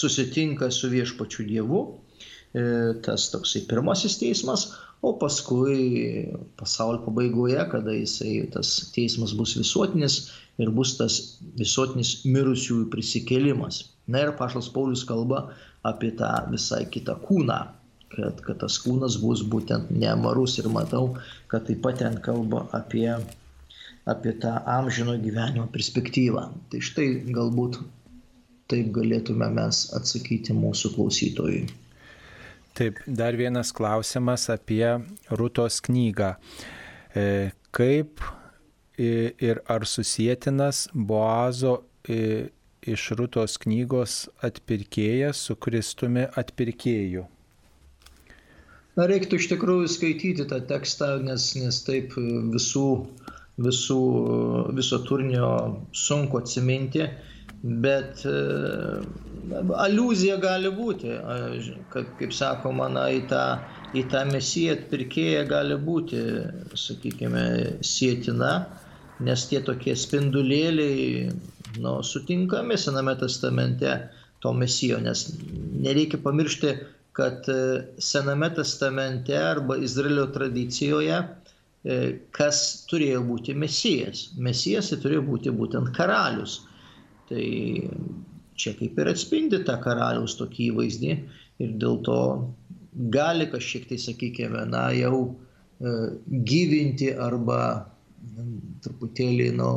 [0.00, 1.84] susitinka su viešpačiu Dievu,
[2.50, 2.64] e,
[3.06, 4.66] tas toksai pirmasis teismas,
[5.06, 10.18] o paskui pasaulio pabaigoje, kada jisai, tas teismas bus visuotinis
[10.58, 13.84] ir bus tas visuotinis mirusiųjų prisikėlimas.
[14.10, 15.52] Na ir Paštas Paulius kalba
[15.86, 17.60] apie tą visai kitą kūną,
[18.14, 21.16] kad, kad tas kūnas bus būtent nemarus ir matau,
[21.50, 23.10] kad taip pat ten kalba apie,
[24.08, 26.48] apie tą amžino gyvenimo perspektyvą.
[26.72, 27.80] Tai štai galbūt
[28.68, 31.62] taip galėtume mes atsakyti mūsų klausytojui.
[32.78, 34.84] Taip, dar vienas klausimas apie
[35.34, 36.36] Rutos knygą.
[37.16, 38.22] E, kaip
[38.98, 41.78] ir ar susijėtinas Boazo
[42.08, 47.26] iš Rutos knygos atpirkėjas su Kristumi atpirkėju?
[48.98, 52.88] Na, reiktų iš tikrųjų skaityti tą tekstą, nes, nes taip visų
[53.58, 54.02] visų,
[54.76, 55.50] viso turinio
[55.96, 57.06] sunku atsiminti,
[57.82, 58.34] bet e,
[59.82, 61.14] aluzija gali būti,
[61.92, 63.42] kad, kaip sakoma, na, į tą,
[63.98, 66.22] į tą mesiją atpirkėją gali būti,
[66.78, 67.44] sakykime,
[67.82, 68.52] sėtina,
[69.26, 71.32] nes tie tokie spindulėliai
[71.82, 73.96] nu, sutinkami Sename testamente
[74.38, 75.24] to mesijo, nes
[75.82, 76.76] nereikia pamiršti,
[77.18, 81.96] kad e, Sename testamente arba Izraelio tradicijoje e,
[82.30, 82.60] kas
[82.90, 84.28] turėjo būti mesijas.
[84.38, 86.60] Mesijas tai turėjo būti būtent karalius.
[87.28, 87.42] Tai
[88.58, 91.12] čia kaip ir atspindi tą karaliaus tokį įvaizdį
[91.64, 92.22] ir dėl to
[93.14, 95.96] gali kažkiek tai, sakykime, na jau e,
[96.46, 97.60] gyvinti arba
[98.84, 99.72] truputėlį, nu,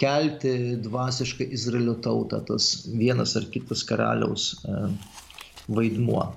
[0.00, 4.50] kelti dvasiškai Izraelio tautą, tas vienas ar kitas karaliaus
[5.68, 6.28] vaidmuo.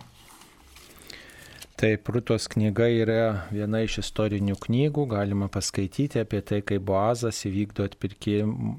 [1.80, 3.22] Taip, Rūtos knyga yra
[3.56, 7.86] viena iš istorinių knygų, galima paskaityti apie tai, kaip Boazas įvykdo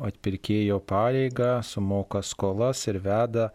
[0.05, 3.49] atpirkėjo pareigą, sumoka skolas ir veda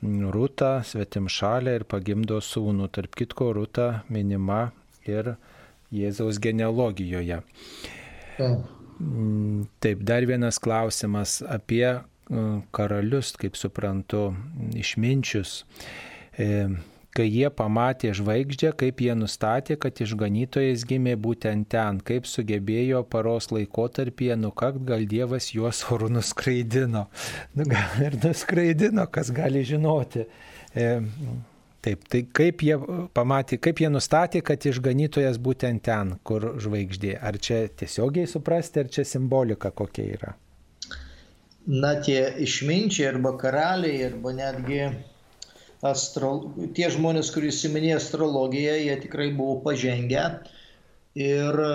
[0.00, 2.88] Rūtą svetim šalę ir pagimdo sūnų.
[2.88, 4.70] Tarp kitko, Rūta minima
[5.04, 5.34] ir
[5.92, 7.42] Jėzaus genealogijoje.
[8.40, 11.84] Taip, dar vienas klausimas apie
[12.72, 14.30] karalius, kaip suprantu,
[14.72, 15.66] išminčius.
[16.40, 16.48] E,
[17.16, 23.50] kai jie pamatė žvaigždžią, kaip jie nustatė, kad išganytojas gimė būtent ten, kaip sugebėjo paros
[23.52, 27.08] laikotarpyje nukakt, gal Dievas juos orų nuskraidino.
[27.58, 30.24] Nu, gal ir nuskraidino, kas gali žinoti.
[30.72, 30.86] E,
[31.84, 32.78] taip, tai kaip jie
[33.16, 37.16] pamatė, kaip jie nustatė, kad išganytojas būtent ten, kur žvaigždė.
[37.20, 40.36] Ar čia tiesiogiai suprasti, ar čia simbolika kokia yra?
[41.70, 44.86] Na, tie išminčiai arba karaliai, arba netgi
[45.86, 50.24] astro, tie žmonės, kurie įsiminė astrologiją, jie tikrai buvo pažengę
[51.18, 51.70] ir e,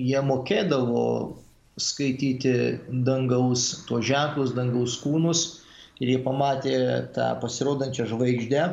[0.00, 1.04] jie mokėdavo
[1.76, 2.54] skaityti
[3.04, 5.44] dangaus, tuos ženklus, dangaus kūnus
[6.00, 6.76] ir jie pamatė
[7.16, 8.64] tą pasirodančią žvaigždę,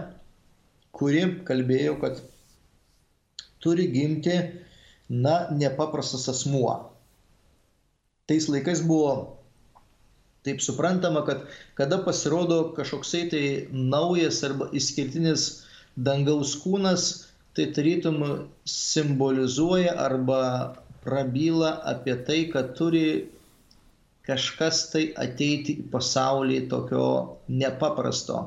[0.95, 2.23] kuri kalbėjo, kad
[3.63, 4.39] turi gimti,
[5.11, 6.73] na, nepaprastas asmuo.
[8.27, 9.42] Tais laikais buvo
[10.43, 11.45] Taip suprantama, kad
[11.79, 15.63] kada pasirodo kažkoksai tai naujas arba išskirtinis
[15.95, 17.05] dangaus kūnas,
[17.55, 20.41] tai tarytum simbolizuoja arba
[21.05, 23.29] prabyla apie tai, kad turi
[24.27, 27.07] kažkas tai ateiti į pasaulį tokio
[27.47, 28.45] nepaprasto.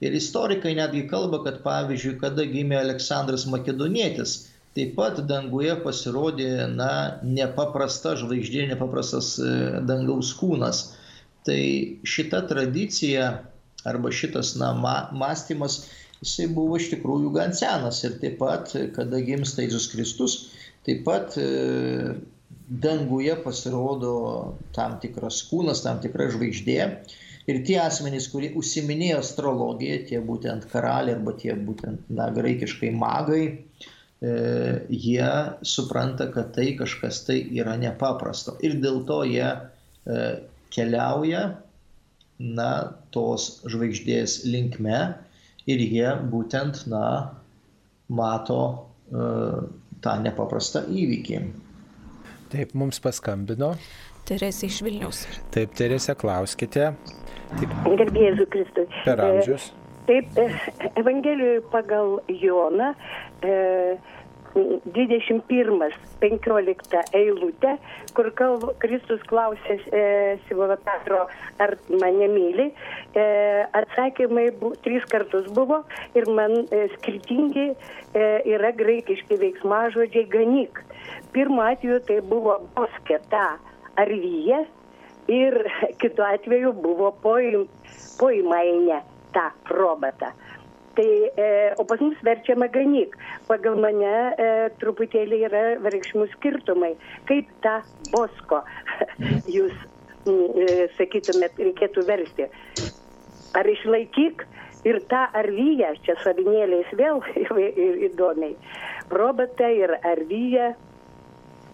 [0.00, 4.36] Ir istorikai netgi kalba, kad pavyzdžiui, kada gimė Aleksandras Makedonietis,
[4.78, 9.50] taip pat danguje pasirodė, na, nepaprasta žvaigždė, nepaprastas e,
[9.90, 10.84] dangaus kūnas.
[11.46, 11.60] Tai
[12.08, 13.28] šita tradicija
[13.88, 14.72] arba šitas na,
[15.12, 15.82] mąstymas,
[16.22, 20.38] jisai buvo iš tikrųjų gan senas ir taip pat, kada gimsta Jėzus Kristus,
[20.86, 22.16] taip pat e,
[22.68, 24.14] danguje pasirodo
[24.76, 26.80] tam tikras kūnas, tam tikra žvaigždė.
[27.48, 33.44] Ir tie asmenys, kurie užsiminėjo astrologiją, tie būtent karaliai arba tie būtent, na, graikiškai magai,
[33.54, 34.34] e,
[34.92, 35.30] jie
[35.64, 38.58] supranta, kad tai kažkas tai yra nepaprasto.
[38.60, 40.20] Ir dėl to jie e,
[40.74, 41.42] keliauja
[42.38, 42.70] na,
[43.14, 45.00] tos žvaigždės linkme
[45.68, 47.04] ir jie būtent na,
[48.08, 49.64] mato uh,
[50.04, 51.40] tą nepaprastą įvykį.
[52.52, 53.74] Taip, mums paskambino.
[54.28, 55.24] Teresė iš Vilniaus.
[55.52, 56.92] Taip, Teresė, klauskite.
[57.56, 57.74] Taip.
[57.84, 58.86] Gerbėjai Kristui.
[59.04, 59.70] Per amžius.
[60.08, 60.46] Taip, e,
[61.00, 62.94] Evangelijoje pagal Joną.
[63.44, 63.54] E,
[64.54, 67.78] 21-15 eilutę,
[68.16, 69.94] kur kalb, Kristus klausė e,
[70.48, 71.20] Simono Petro,
[71.62, 72.66] ar mane myli.
[73.14, 73.16] E,
[73.80, 75.78] atsakymai bu, trys kartus buvo
[76.18, 77.74] ir man e, skirtingi e,
[78.54, 80.72] yra graikiški veiksmažodžiai ganyk.
[81.32, 83.46] Pirmu atveju tai buvo bosketa
[83.98, 84.66] ar vyje
[85.28, 85.54] ir
[86.00, 88.98] kitu atveju buvo poimainė
[89.34, 90.28] tą robotą.
[90.98, 93.12] Tai, e, o pas mus verčiama ganyk.
[93.46, 94.46] Pagal mane e,
[94.82, 96.96] truputėlį yra reikšmų skirtumai.
[97.30, 97.76] Kaip tą
[98.10, 98.64] bosko
[99.56, 99.76] jūs
[100.26, 102.48] e, sakytumėt, reikėtų versti.
[103.54, 104.42] Ar išlaikyk
[104.90, 107.22] ir tą arvyją, čia savinėliais vėl
[108.08, 108.56] įdomiai.
[109.14, 110.72] Robotą ir arvyją.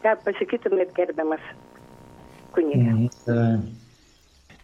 [0.05, 1.49] Ką pasakytumėt, gerbiamas
[2.53, 2.93] kunigė?
[2.93, 3.84] Mm -hmm.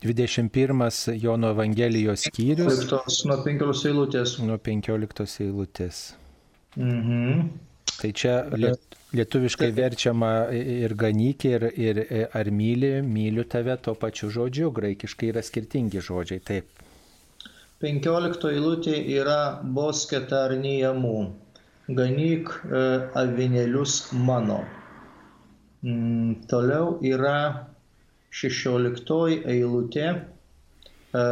[0.01, 0.90] 21
[1.20, 2.86] Jono Evangelijos skyrius.
[3.28, 4.38] Nuo 15 eilutės.
[4.40, 6.05] Nuo 15 eilutės.
[6.76, 7.51] Mhm.
[8.01, 14.30] Tai čia liet, lietuviškai verčiama ir ganykė, ir, ir ar myli, myliu tave to pačiu
[14.32, 16.86] žodžiu, graikiškai yra skirtingi žodžiai, taip.
[17.84, 21.16] 15 eilutė yra bosketarnijamų,
[21.96, 22.82] ganyk e,
[23.20, 24.61] avinėlius mano.
[25.80, 27.36] Mm, toliau yra
[28.30, 30.06] 16 eilutė.
[31.14, 31.24] E,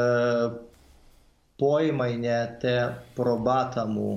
[1.58, 2.74] Poimainė te
[3.16, 4.10] probatamų,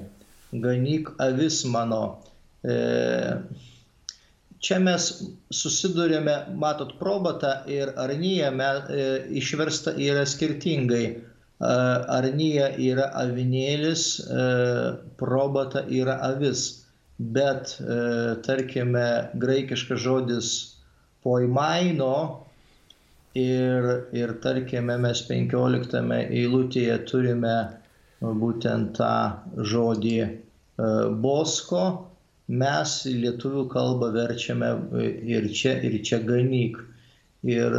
[0.61, 2.01] ganyk avis mano.
[2.61, 2.75] E,
[4.61, 5.07] čia mes
[5.49, 9.07] susidurėme, matot, probata ir arnyja e,
[9.41, 11.05] išversta yra skirtingai.
[11.61, 14.05] Arnyja yra avinėlis,
[15.19, 16.63] probata yra avis.
[17.21, 17.75] Bet,
[18.47, 19.03] tarkime,
[19.37, 20.47] graikiškas žodis
[21.21, 22.15] poimaino
[23.35, 27.55] ir, ir tarkime, mes 15 eilutėje turime
[28.21, 29.13] būtent tą
[29.73, 30.31] žodį e,
[31.23, 31.83] bosko,
[32.61, 34.71] mes lietuvių kalbą verčiame
[35.35, 36.81] ir čia, ir čia ganyk.
[37.47, 37.73] Ir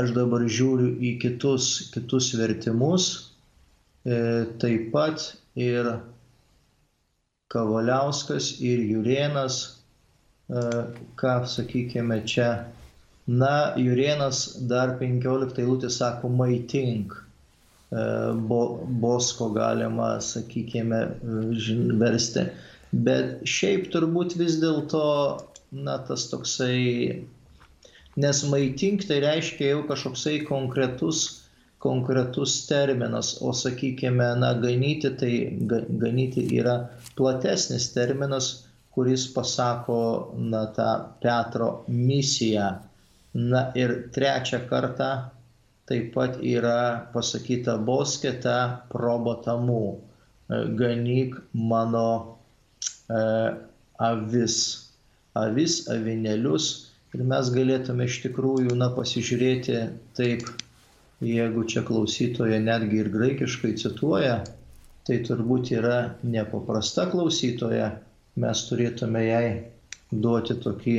[0.00, 3.10] aš dabar žiūriu į kitus, kitus vertimus,
[4.04, 5.92] e, taip pat ir
[7.50, 9.60] Kavaliauskas ir Jurienas,
[10.50, 10.66] e,
[11.20, 12.50] ką sakykime čia
[13.30, 17.12] Na, Jurienas dar 15 eilutė sako maitink.
[17.94, 18.00] E,
[18.50, 18.60] bo,
[19.02, 20.98] bosko galima, sakykime,
[22.00, 22.48] versti.
[23.06, 25.04] Bet šiaip turbūt vis dėlto,
[25.86, 27.22] na, tas toksai,
[28.24, 31.22] nes maitink tai reiškia jau kažkoksai konkretus,
[31.78, 35.32] konkretus terminas, o sakykime, na, ganyti, tai
[36.02, 36.80] ganyti yra
[37.14, 38.52] platesnis terminas,
[38.90, 40.02] kuris pasako,
[40.50, 42.72] na, tą Petro misiją
[43.34, 45.10] Na ir trečią kartą
[45.86, 48.56] taip pat yra pasakyta bosketa
[48.90, 52.38] probotamų, e, ganyk mano
[53.10, 53.22] e,
[54.10, 54.56] avis,
[55.34, 56.68] avis, avinėlius.
[57.14, 59.78] Ir mes galėtume iš tikrųjų, na, pasižiūrėti
[60.18, 60.46] taip,
[61.22, 64.36] jeigu čia klausytoja netgi ir graikiškai cituoja,
[65.06, 67.90] tai turbūt yra nepaprasta klausytoja,
[68.42, 69.46] mes turėtume jai
[70.10, 70.96] duoti tokį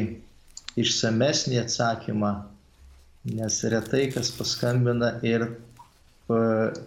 [0.80, 2.32] išsamesnį atsakymą,
[3.36, 5.48] nes retai kas paskambina ir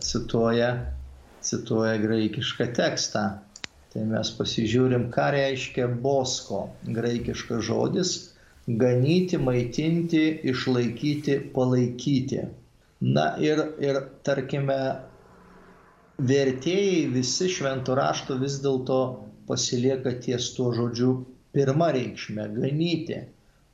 [0.05, 0.71] cituoja,
[1.45, 3.25] cituoja graikišką tekstą.
[3.95, 6.65] Tai mes pasižiūrim, ką reiškia bosko
[6.97, 8.15] graikiškas žodis-
[8.83, 12.49] ganyti, maitinti, išlaikyti, palaikyti.
[13.01, 14.81] Na ir, ir tarkime,
[16.19, 18.99] vertėjai visi šventų rašto vis dėlto
[19.47, 21.15] pasilieka ties tuo žodžiu
[21.55, 23.21] pirmą reikšmę- ganyti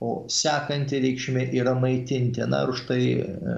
[0.00, 2.44] o sekanti reikšmė yra maitinti.
[2.48, 3.56] Na ir už tai e,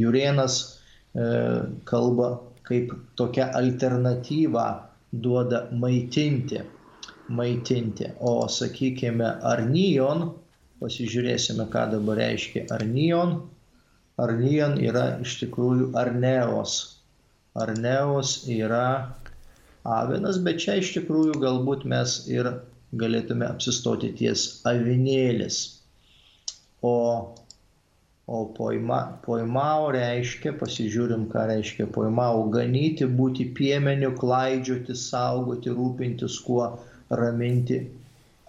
[0.00, 1.28] Jurienas e,
[1.88, 2.30] kalba
[2.68, 4.66] kaip tokia alternatyva
[5.12, 6.62] duoda maitinti.
[7.28, 8.06] maitinti.
[8.24, 10.30] O sakykime, arnijon,
[10.80, 13.34] pasižiūrėsime, ką dabar reiškia arnijon.
[14.18, 16.78] Arnijon yra iš tikrųjų arneos.
[17.58, 19.12] Arneos yra
[19.84, 22.48] avinas, bet čia iš tikrųjų galbūt mes ir
[22.96, 25.58] galėtume apsistoti ties avinėlis.
[26.82, 26.94] O,
[28.28, 36.70] o poima, poimau reiškia, pasižiūrim, ką reiškia poimau, ganyti, būti piemeniu, klaidžioti, saugoti, rūpintis kuo,
[37.10, 37.82] raminti,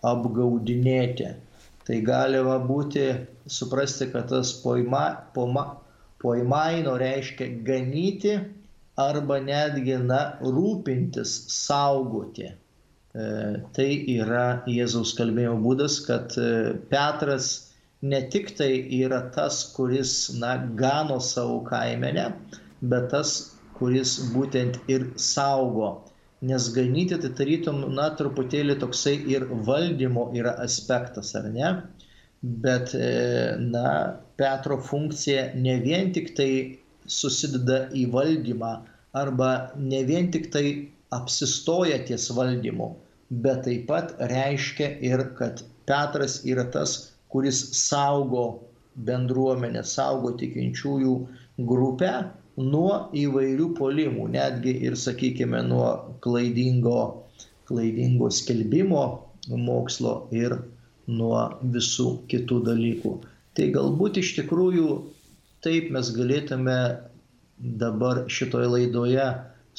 [0.05, 1.33] apgaudinėti.
[1.89, 3.05] Tai galima būti,
[3.49, 5.65] suprasti, kad tas poima, poma,
[6.21, 8.37] poimaino reiškia ganyti
[8.99, 12.51] arba netgi, na, rūpintis, saugoti.
[13.15, 13.21] E,
[13.73, 17.47] tai yra Jėzaus kalbėjimo būdas, kad e, Petras
[18.01, 22.27] ne tik tai yra tas, kuris, na, gano savo kaimenę,
[22.91, 23.33] bet tas,
[23.79, 25.89] kuris būtent ir saugo.
[26.45, 31.73] Nes ganyti tai tarytum, na, truputėlį toksai ir valdymo yra aspektas, ar ne?
[32.43, 33.87] Bet, e, na,
[34.39, 36.51] Petro funkcija ne vien tik tai
[37.09, 38.71] susideda į valdymą
[39.17, 40.65] arba ne vien tik tai
[41.15, 42.93] apsistoja ties valdymu,
[43.29, 48.43] bet taip pat reiškia ir, kad Petras yra tas, kuris saugo
[49.07, 51.13] bendruomenę, saugo tikinčiųjų
[51.69, 52.11] grupę
[52.59, 55.89] nuo įvairių polimų, netgi ir, sakykime, nuo
[56.25, 56.99] klaidingo,
[57.69, 59.03] klaidingo skelbimo
[59.49, 60.57] mokslo ir
[61.09, 63.13] nuo visų kitų dalykų.
[63.57, 64.89] Tai galbūt iš tikrųjų
[65.65, 66.79] taip mes galėtume
[67.81, 69.25] dabar šitoje laidoje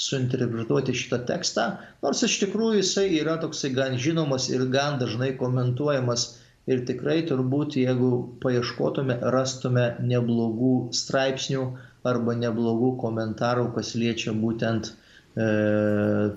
[0.01, 1.67] suinterpretuoti šitą tekstą,
[2.05, 6.31] nors iš tikrųjų jisai yra toksai gan žinomas ir gan dažnai komentuojamas.
[6.71, 8.11] Ir tikrai turbūt, jeigu
[8.43, 11.63] paieškotume, rastume neblogų straipsnių
[12.07, 15.49] arba neblogų komentarų, kas liečia būtent e,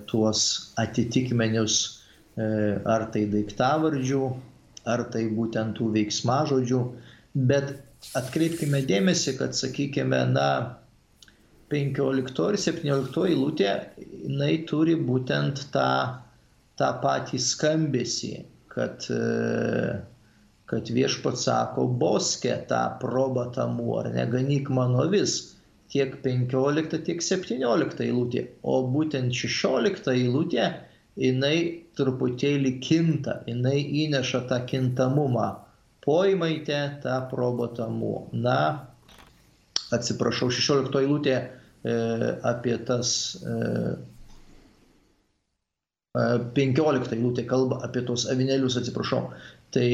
[0.10, 0.46] tuos
[0.80, 1.78] atitikmenius,
[2.40, 2.48] e,
[2.96, 4.24] ar tai daiktavardžių,
[4.96, 6.82] ar tai būtent tų veiksmažodžių,
[7.52, 7.76] bet
[8.18, 10.50] atkreipkime dėmesį, kad, sakykime, na,
[11.74, 15.90] 15 ir 17 eilutė, jinai turi būtent tą,
[16.80, 18.34] tą patį skambesį,
[18.74, 19.08] kad,
[20.70, 25.54] kad viešpat sako, boske tą probatamų, ar neganyk mano vis,
[25.94, 28.48] tiek 15, tiek 17 eilutė.
[28.64, 30.70] O būtent 16 eilutė,
[31.20, 31.58] jinai
[31.98, 35.52] truputėlį kinta, jinai įneša tą kintamumą.
[36.04, 38.16] Poimaite tą probatamų.
[38.34, 38.58] Na,
[39.96, 41.44] atsiprašau, 16 eilutė e,
[41.84, 43.10] apie tas
[43.44, 43.56] e,
[46.14, 49.24] 15 eilutė kalba apie tos avinėlius, atsiprašau.
[49.74, 49.88] Tai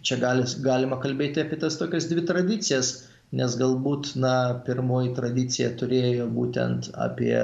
[0.00, 2.94] čia gali, galima kalbėti apie tas tokias dvi tradicijas,
[3.36, 4.34] nes galbūt, na,
[4.66, 7.36] pirmoji tradicija turėjo būtent apie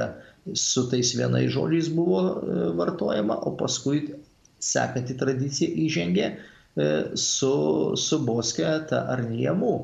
[0.57, 4.07] su tais vienais žodžiais buvo e, vartojama, o paskui
[4.61, 6.37] sekanti tradicija įžengė e,
[7.19, 7.55] su,
[7.97, 9.75] su boske ta arniemų.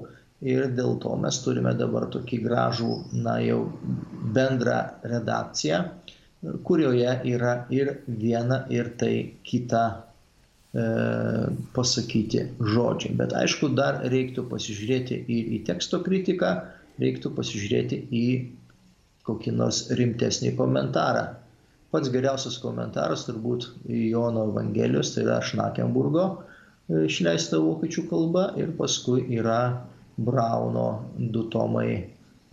[0.46, 2.90] Ir dėl to mes turime dabar tokį gražų,
[3.26, 3.60] na jau
[4.36, 5.80] bendrą redakciją,
[6.66, 9.14] kurioje yra ir viena, ir tai
[9.48, 9.86] kita
[10.76, 10.84] E,
[11.72, 13.14] pasakyti žodžiai.
[13.16, 16.50] Bet aišku, dar reiktų pasižiūrėti ir į teksto kritiką,
[17.00, 18.26] reiktų pasižiūrėti į
[19.24, 21.22] kokį nors rimtesnį komentarą.
[21.94, 29.24] Pats geriausias komentaras turbūt Jono Evangelijos, tai yra Šnakenburgo e, išleista vokiečių kalba ir paskui
[29.38, 29.60] yra
[30.16, 30.86] Brauno
[31.18, 31.90] du tomai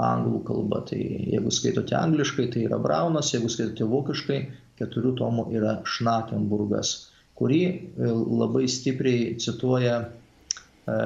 [0.03, 0.81] anglų kalba.
[0.89, 4.39] Tai jeigu skaitote angliškai, tai yra Braunas, jeigu skaitote vokiškai,
[4.81, 6.97] keturių tomų yra Šnakenburgas
[7.39, 8.09] kurį e,
[8.39, 10.97] labai stipriai cituoja e,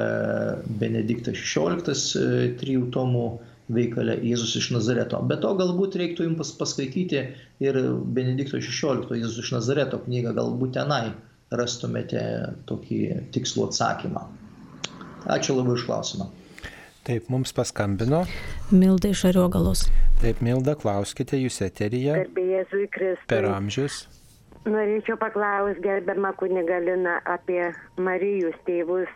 [0.82, 3.28] Benediktas XVI e, trijų tomų
[3.74, 5.20] veikale Jėzus iš Nazareto.
[5.28, 7.24] Be to galbūt reiktų jums paskaityti
[7.64, 7.80] ir
[8.16, 11.06] Benedikto XVI Jėzus iš Nazareto knygą, galbūt tenai
[11.52, 12.22] rastumėte
[12.68, 13.02] tokį
[13.36, 14.24] tikslų atsakymą.
[15.32, 16.30] Ačiū labai už klausimą.
[17.08, 18.26] Taip, mums paskambino.
[18.72, 19.86] Milda iš Ariogalos.
[20.20, 22.26] Taip, Milda, klauskite, jūs eteryje.
[23.32, 24.02] Per amžius.
[24.68, 29.08] Norėčiau paklausti gerbiamą kunigaliną apie Marijos tėvus.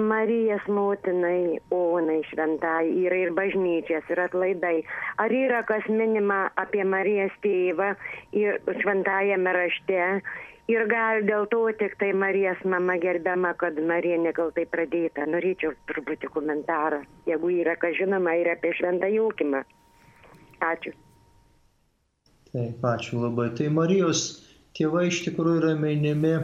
[0.00, 4.78] Marijas motinai, Onai šventai, yra ir bažnyčias, ir atlaidai.
[5.20, 7.90] Ar yra kas minima apie Marijas tėvą
[8.32, 10.00] ir šventajame rašte?
[10.70, 15.26] Ir gal dėl to tik tai Marijas mama gerbiama, kad Marija nekaltai pradėta.
[15.26, 19.64] Norėčiau truputį komentarą, jeigu yra kas žinoma ir apie šventą jaukimą.
[20.62, 20.94] Ačiū.
[22.52, 23.48] Taip, ačiū labai.
[23.58, 24.22] Tai Marijos
[24.78, 26.36] tėvai iš tikrųjų yra minimi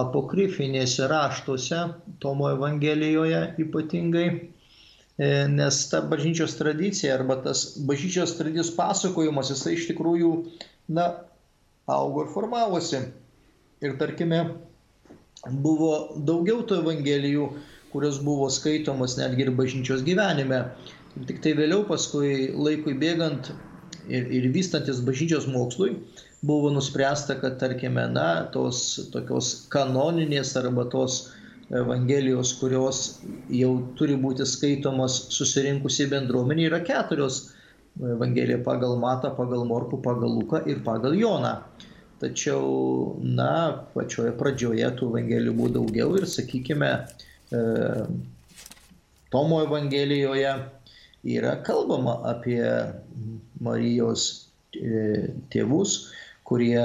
[0.00, 1.80] apokrifinėse raštuose,
[2.22, 9.88] Tomo Evangelijoje ypatingai, e, nes ta bažnyčios tradicija arba tas bažnyčios tradicijos pasakojimas, jisai iš
[9.90, 10.30] tikrųjų,
[10.98, 11.10] na,
[11.90, 13.02] augo ir formavosi.
[13.80, 14.40] Ir tarkime,
[15.64, 15.92] buvo
[16.28, 17.48] daugiau tų Evangelijų,
[17.94, 20.64] kurios buvo skaitomos netgi ir bažnyčios gyvenime.
[21.26, 23.50] Tik tai vėliau, paskui laikui bėgant
[24.08, 25.96] ir, ir vystantis bažnyčios mokslui,
[26.46, 31.22] buvo nuspręsta, kad tarkime, na, tos tokios kanoninės arba tos
[31.70, 33.20] Evangelijos, kurios
[33.54, 37.52] jau turi būti skaitomos susirinkusiai bendruomenė, yra keturios.
[37.98, 41.56] Evangelija pagal Matą, pagal Morku, pagal Luką ir pagal Joną.
[42.20, 46.90] Tačiau, na, pačioje pradžioje tų Evangelijų buvo daugiau ir, sakykime,
[47.48, 47.62] e,
[49.32, 50.52] Tomo Evangelijoje
[51.24, 52.60] yra kalbama apie
[53.60, 54.26] Marijos
[54.76, 56.10] e, tėvus,
[56.44, 56.82] kurie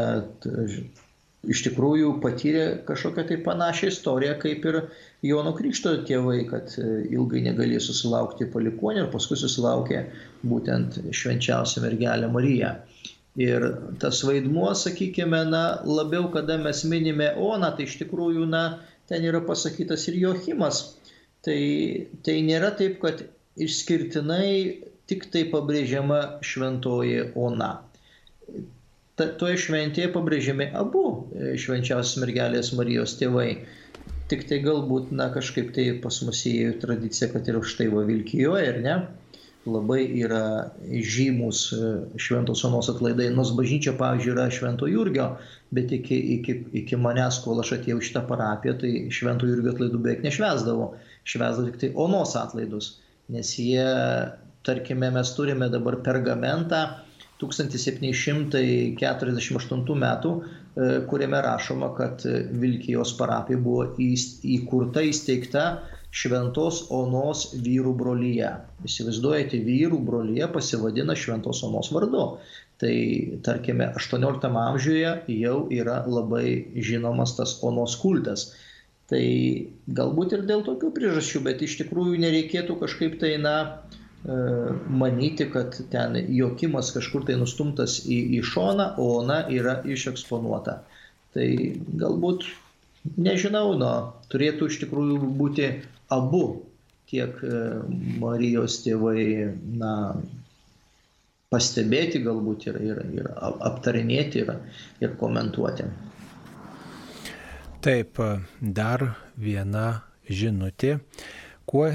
[1.51, 4.77] iš tikrųjų patyrė kažkokią tai panašią istoriją kaip ir
[5.25, 10.03] Jono Krikšto tėvai, kad e, ilgai negalėjo susilaukti palikonį ir paskui susilaukė
[10.45, 12.75] būtent švenčiausią mergelę Mariją.
[13.41, 13.65] Ir
[13.99, 18.65] tas vaidmuo, sakykime, na, labiau kada mes minime Oną, tai iš tikrųjų, na,
[19.11, 20.85] ten yra pasakytas ir Jochimas.
[21.45, 21.59] Tai,
[22.25, 23.25] tai nėra taip, kad
[23.61, 24.53] išskirtinai
[25.09, 27.75] tik tai pabrėžiama šventoji Ona
[29.19, 33.49] ta, toje šventėje pabrėžiami abu e, švenčiausios mergelės Marijos tėvai.
[34.29, 38.71] Tik tai galbūt, na, kažkaip tai pas mus įėjo tradicija, kad ir štai va Vilkijoje,
[38.71, 38.95] ar ne,
[39.69, 41.91] labai yra žymus e,
[42.21, 43.29] šventos onos atlaidai.
[43.33, 45.31] Nors bažnyčia, pavyzdžiui, yra švento Jurgio,
[45.75, 50.25] bet iki, iki, iki manęs, kol aš atėjau šitą parapiją, tai švento Jurgio atlaidų beveik
[50.25, 50.91] nešvesdavo.
[51.25, 52.95] Švesdavo tik tai onos atlaidus.
[53.33, 53.85] Nes jie,
[54.65, 56.83] tarkime, mes turime dabar pergamentą,
[57.41, 60.43] 1748 metų, e,
[61.09, 62.15] kuriame rašoma, kad
[62.61, 65.63] Vilkijos parapija buvo įkurta, įsteigta
[66.15, 68.47] Šventos Onos vyrų brolyje.
[68.87, 72.39] Įsivaizduojate, vyrų brolyje pasivadina Šventos Onos vardu.
[72.79, 72.95] Tai
[73.43, 75.11] tarkime, 18 amžiuje
[75.41, 78.55] jau yra labai žinomas tas Onos kultas.
[79.11, 79.25] Tai
[79.99, 83.55] galbūt ir dėl tokių priežasčių, bet iš tikrųjų nereikėtų kažkaip tai, na,
[83.95, 90.79] E, manyti, kad ten jokimas kažkur tai nustumtas į, į šoną, o ona yra išeksponuota.
[91.35, 91.47] Tai
[92.01, 92.47] galbūt
[93.13, 93.91] Nežinau, no,
[94.33, 95.67] turėtų iš tikrųjų būti
[96.13, 96.41] abu
[97.09, 97.59] tiek e,
[98.21, 99.91] Marijos tėvai, na,
[101.53, 104.51] pastebėti galbūt ir, ir, ir aptarinėti ir,
[105.05, 105.85] ir komentuoti.
[107.85, 108.17] Taip,
[108.59, 109.05] dar
[109.37, 109.85] viena
[110.25, 110.97] žinutė.
[111.69, 111.85] Kuo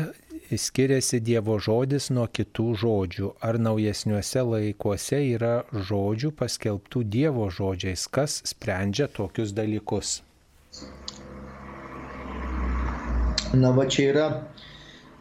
[0.58, 3.28] skiriasi Dievo žodis nuo kitų žodžių?
[3.46, 8.08] Ar naujesniuose laikuose yra žodžių paskelbtų Dievo žodžiais?
[8.10, 10.20] Kas sprendžia tokius dalykus?
[13.54, 14.26] Na va čia yra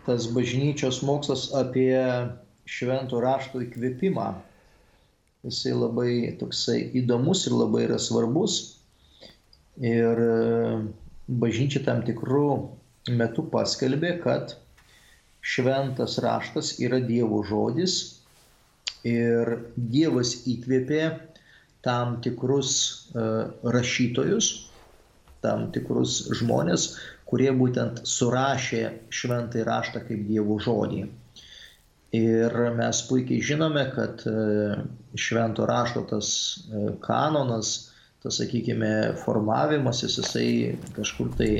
[0.06, 1.98] tas bažnyčios mokslas apie
[2.70, 4.30] šventų rašto įkvėpimą.
[5.46, 8.58] Jisai labai toksai įdomus ir labai yra svarbus.
[9.82, 10.24] Ir
[11.30, 12.48] bažnyčia tam tikrų
[13.20, 14.58] metu paskelbė, kad
[15.50, 17.98] šventas raštas yra Dievo žodis
[19.08, 21.04] ir Dievas įkvėpė
[21.86, 22.72] tam tikrus
[23.16, 23.24] e,
[23.76, 24.50] rašytojus,
[25.44, 26.90] tam tikrus žmonės,
[27.30, 28.84] kurie būtent surašė
[29.14, 31.06] šventai raštą kaip Dievo žodį.
[32.20, 34.34] Ir mes puikiai žinome, kad e,
[35.16, 37.92] švento rašto tas e, kanonas,
[38.24, 40.50] tas, sakykime, formavimasis, jisai
[40.98, 41.52] kažkur tai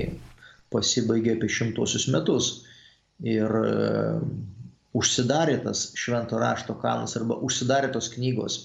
[0.74, 2.50] pasibaigė apie šimtuosius metus.
[3.26, 3.72] Ir e,
[4.96, 8.60] užsidarė tas švento rašto kanas arba užsidarė tos knygos.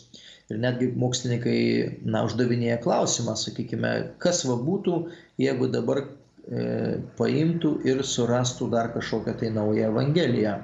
[0.53, 1.59] Ir netgi mokslininkai,
[2.05, 4.99] na, uždavinėja klausimą, sakykime, kas va būtų,
[5.41, 6.07] jeigu dabar e,
[7.19, 10.59] paimtų ir surastų dar kažkokią tai naują evangeliją,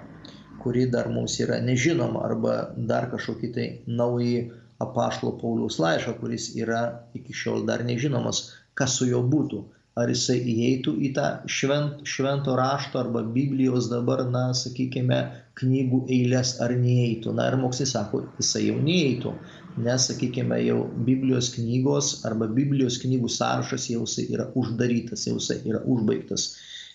[0.61, 6.83] kuri dar mums yra nežinoma, arba dar kažkokį tai naują apaštalo Pauliaus laišką, kuris yra
[7.17, 9.65] iki šiol dar nežinomas, kas su juo būtų
[9.99, 15.19] ar jisai įeitų į tą švent, švento rašto arba Biblijos dabar, na, sakykime,
[15.61, 17.35] knygų eilės ar neįeitų.
[17.37, 19.35] Na ir mokslininkai sako, jisai jau neįeitų,
[19.87, 25.61] nes, sakykime, jau Biblijos knygos arba Biblijos knygų sąrašas jau jisai yra uždarytas, jau jisai
[25.67, 26.53] yra užbaigtas.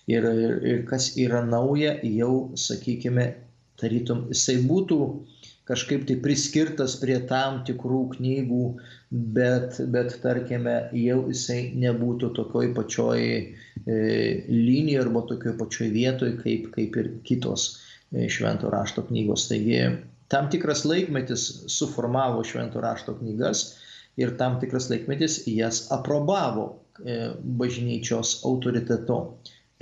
[0.07, 3.31] Ir, ir, ir kas yra nauja, jau, sakykime,
[3.81, 4.99] tarytum, jisai būtų
[5.65, 8.65] kažkaip tai priskirtas prie tam tikrų knygų,
[9.15, 13.45] bet, bet tarkime, jau jisai nebūtų tokioj pačioj e,
[14.49, 17.67] linijoje arba tokioj pačioj vietoj, kaip, kaip ir kitos
[18.11, 19.47] e, švento rašto knygos.
[19.51, 19.81] Taigi
[20.31, 23.65] tam tikras laikmetis suformavo švento rašto knygas
[24.19, 26.67] ir tam tikras laikmetis jas aprobavo
[26.99, 29.21] e, bažnyčios autoritetu.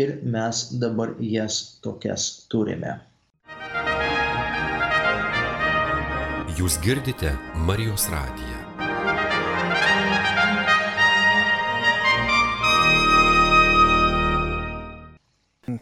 [0.01, 2.97] Ir mes dabar jas tokias turime.
[6.57, 7.33] Jūs girdite
[7.65, 8.52] Marijos radiją.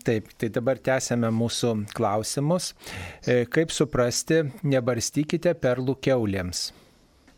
[0.08, 2.72] Taip, tai dabar tęsėme mūsų klausimus.
[3.26, 6.72] E, kaip suprasti, nebarstykite perlų keuliams.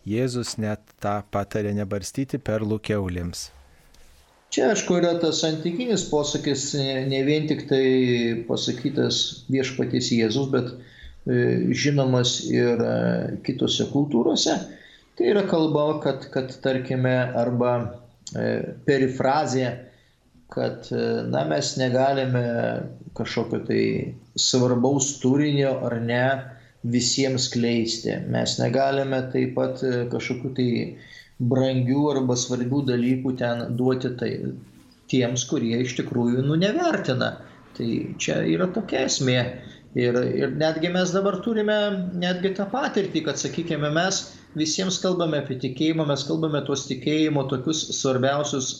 [0.08, 3.50] Jėzus net tą patarė nebarstyti perlų keuliams.
[4.54, 7.86] Čia, aišku, yra tas santykinis posakis, ne, vien tik tai
[8.48, 10.76] pasakytas viešpatys Jėzus, bet
[11.24, 12.96] E, žinomas ir e,
[13.48, 14.58] kitose kultūrose.
[15.16, 17.74] Tai yra kalba, kad, kad tarkime, arba
[18.88, 19.68] perifrazė,
[20.54, 20.90] kad
[21.34, 22.44] na, mes negalime
[23.18, 23.84] kažkokio tai
[24.38, 26.26] svarbaus turinio ar ne
[26.84, 28.14] visiems kleisti.
[28.30, 29.82] Mes negalime taip pat
[30.14, 30.70] kažkokių tai
[31.54, 34.32] brangių arba svarbių dalykų ten duoti tai,
[35.12, 37.36] tiems, kurie iš tikrųjų nu nevertina.
[37.78, 37.90] Tai
[38.22, 39.40] čia yra tokia esmė.
[39.98, 41.76] Ir, ir netgi mes dabar turime
[42.18, 44.24] netgi tą patirtį, kad, sakykime, mes
[44.58, 48.72] visiems kalbame apie tikėjimą, mes kalbame tuos tikėjimo tokius svarbiausius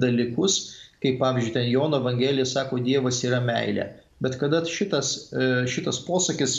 [0.00, 0.58] dalykus,
[1.02, 3.92] kaip pavyzdžiui, ten Jono Evangelija sako, Dievas yra meilė.
[4.22, 6.58] Bet kada šitas, e, šitas posakis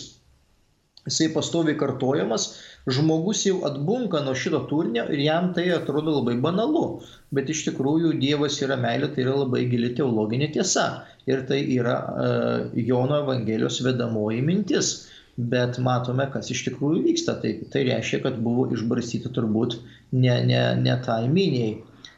[1.09, 2.45] jisai pastoviai kartojamas,
[2.89, 7.01] žmogus jau atbunka nuo šito turinio ir jam tai atrodo labai banalu.
[7.35, 10.87] Bet iš tikrųjų Dievas yra meilė, tai yra labai gili teologinė tiesa.
[11.29, 14.93] Ir tai yra uh, Jono Evangelijos vedamoji mintis.
[15.39, 17.37] Bet matome, kas iš tikrųjų vyksta.
[17.43, 19.77] Tai, tai reiškia, kad buvo išbarstyti turbūt
[20.11, 21.77] ne, ne, ne tai miniai,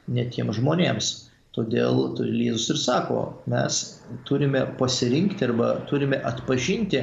[0.09, 1.11] ne tiem žmonėms.
[1.55, 3.21] Todėl Jėzus ir sako,
[3.51, 3.79] mes
[4.27, 7.01] turime pasirinkti arba turime atpažinti,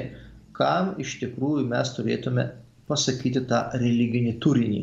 [0.56, 2.46] kam iš tikrųjų mes turėtume
[2.88, 4.80] pasakyti tą religinį turinį.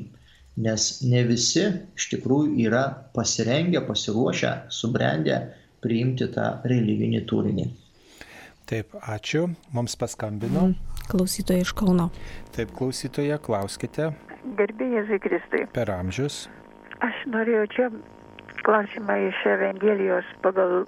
[0.66, 1.66] Nes ne visi
[1.98, 2.84] iš tikrųjų yra
[3.18, 5.40] pasirengę, pasiruošę, subrendę
[5.84, 7.66] priimti tą religinį turinį.
[8.70, 9.48] Taip, ačiū.
[9.74, 10.70] Mums paskambino.
[11.10, 12.08] Klausytoja iš Kauno.
[12.56, 14.14] Taip, klausytoja, klauskite.
[14.58, 15.66] Gerbėjai Zikristai.
[15.74, 16.46] Per amžius.
[17.06, 17.90] Aš norėjau čia
[18.66, 20.86] klausimą iš Evangelijos pagal,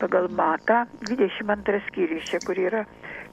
[0.00, 2.84] pagal Matą, 22 skyrius čia, kur yra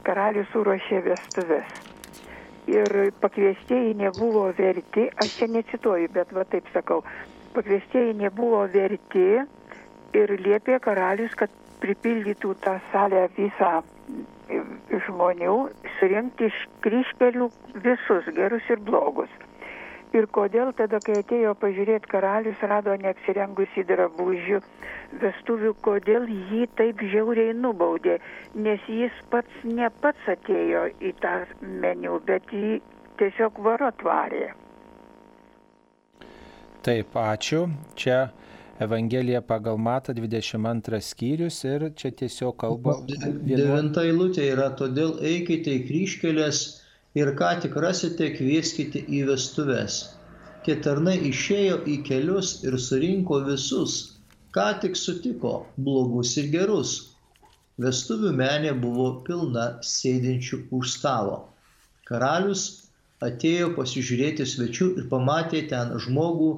[0.06, 1.72] karalius suruošė vestuves.
[2.70, 7.00] Ir pakviestieji nebuvo verti, aš čia necituoju, bet va taip sakau,
[7.56, 9.26] pakviestieji nebuvo verti
[10.20, 11.50] ir liepė karalius, kad
[11.82, 13.80] pripildytų tą salę visą
[15.08, 15.58] žmonių,
[15.98, 17.50] surinkti iš kryškelių
[17.84, 19.32] visus gerus ir blogus.
[20.16, 24.60] Ir kodėl tada, kai atėjo pažiūrėti karalius, rado neapsirengusi drabužių
[25.20, 28.16] vestuvių, kodėl jį taip žiauriai nubaudė,
[28.54, 31.34] nes jis pats ne pats atėjo į tą
[31.84, 32.78] meniu, bet jį
[33.20, 34.48] tiesiog varo tvarė.
[36.88, 37.66] Taip, ačiū.
[37.98, 38.30] Čia
[38.80, 43.00] Evangelija pagal Matą 22 skyrius ir čia tiesiog kalba.
[43.10, 46.60] Devinta eilutė yra, todėl eikite į kryškelės
[47.18, 49.98] ir ką tik rasite, kvieskite į vestuves.
[50.64, 53.94] Tie tarnai išėjo į kelius ir surinko visus,
[54.56, 55.54] ką tik sutiko,
[55.86, 56.96] blogus ir gerus.
[57.84, 61.38] Vestuvių menė buvo pilna sėdinčių už stalo.
[62.08, 62.64] Karalius
[63.28, 66.50] atėjo pasižiūrėti svečių ir pamatė ten žmogų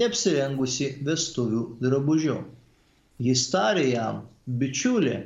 [0.00, 2.38] neapsirengusi vestuvių drabužiu.
[3.28, 4.22] Jis tarė jam,
[4.60, 5.18] bičiuli,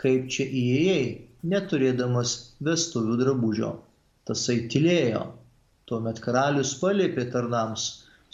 [0.00, 1.04] kaip čia įėjai,
[1.52, 2.34] neturėdamas
[2.66, 3.70] vestuvių drabužio.
[4.30, 5.24] Tasai tylėjo.
[5.90, 7.86] Tuomet karalius paliepė tarnams,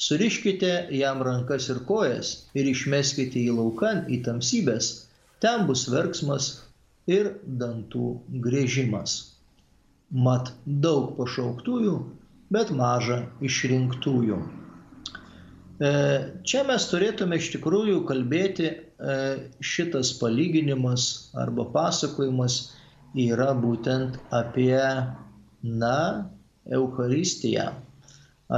[0.06, 4.90] suriškite jam rankas ir kojas ir išmeskite į laukan į tamsybės,
[5.40, 6.50] ten bus verksmas
[7.08, 7.32] ir
[7.62, 8.10] dantų
[8.44, 9.16] grėžimas.
[10.26, 10.52] Mat
[10.84, 11.96] daug pašauktųjų,
[12.52, 14.38] bet maža išrinktųjų.
[15.76, 15.90] E,
[16.44, 19.16] čia mes turėtume iš tikrųjų kalbėti, e,
[19.60, 22.60] šitas palyginimas arba pasakojimas
[23.16, 24.76] yra būtent apie,
[25.62, 26.30] na,
[26.66, 27.70] Eucharistiją,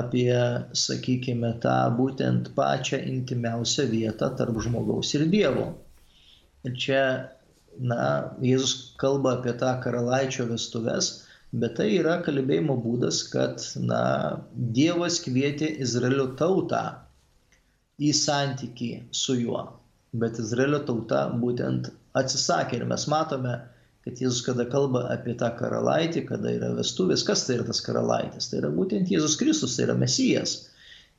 [0.01, 0.35] apie,
[0.77, 5.69] sakykime, tą būtent pačią intimiausią vietą tarp žmogaus ir Dievo.
[6.66, 7.03] Ir čia,
[7.79, 8.03] na,
[8.45, 11.11] Jėzus kalba apie tą karalaičio vestuves,
[11.53, 14.03] bet tai yra kalbėjimo būdas, kad, na,
[14.53, 16.83] Dievas kvietė Izraelio tautą
[17.99, 18.91] į santykį
[19.23, 19.65] su juo.
[20.19, 23.59] Bet Izraelio tauta būtent atsisakė ir mes matome,
[24.09, 28.51] kad Jėzus, kada kalba apie tą karalaitį, kada yra vestuvės, kas tai yra tas karalaitis?
[28.51, 30.56] Tai yra būtent Jėzus Kristus, tai yra Mesijas.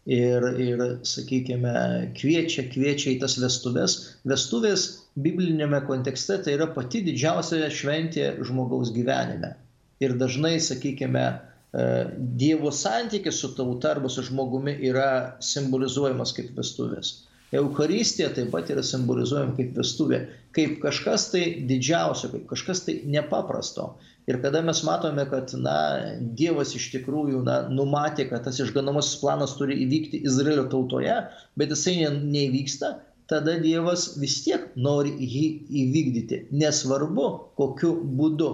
[0.10, 1.74] Ir, ir sakykime,
[2.18, 3.98] kviečia, kviečia į tas vestuvės.
[4.28, 4.88] Vestuvės
[5.20, 9.54] biblinėme kontekste tai yra pati didžiausia šventė žmogaus gyvenime.
[10.02, 11.28] Ir dažnai, sakykime,
[11.74, 15.10] E, Dievo santykis su tauta arba su žmogumi yra
[15.46, 17.12] simbolizuojamas kaip vestuvės.
[17.56, 20.20] Eucharistija taip pat yra simbolizuojama kaip vestuvė,
[20.54, 23.96] kaip kažkas tai didžiausio, kaip kažkas tai nepaprasto.
[24.30, 25.76] Ir kada mes matome, kad na,
[26.38, 31.16] Dievas iš tikrųjų na, numatė, kad tas išganomasis planas turi įvykti Izraelio tautoje,
[31.58, 32.92] bet jisai ne, neįvyksta,
[33.30, 35.46] tada Dievas vis tiek nori jį
[35.84, 36.44] įvykdyti.
[36.54, 38.52] Nesvarbu, kokiu būdu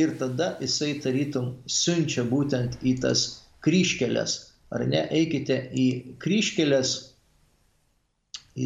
[0.00, 3.28] ir tada jisai tarytum siunčia būtent į tas
[3.66, 4.38] kryškelės.
[4.72, 5.88] Ar ne, eikite į
[6.22, 6.96] kryškelės.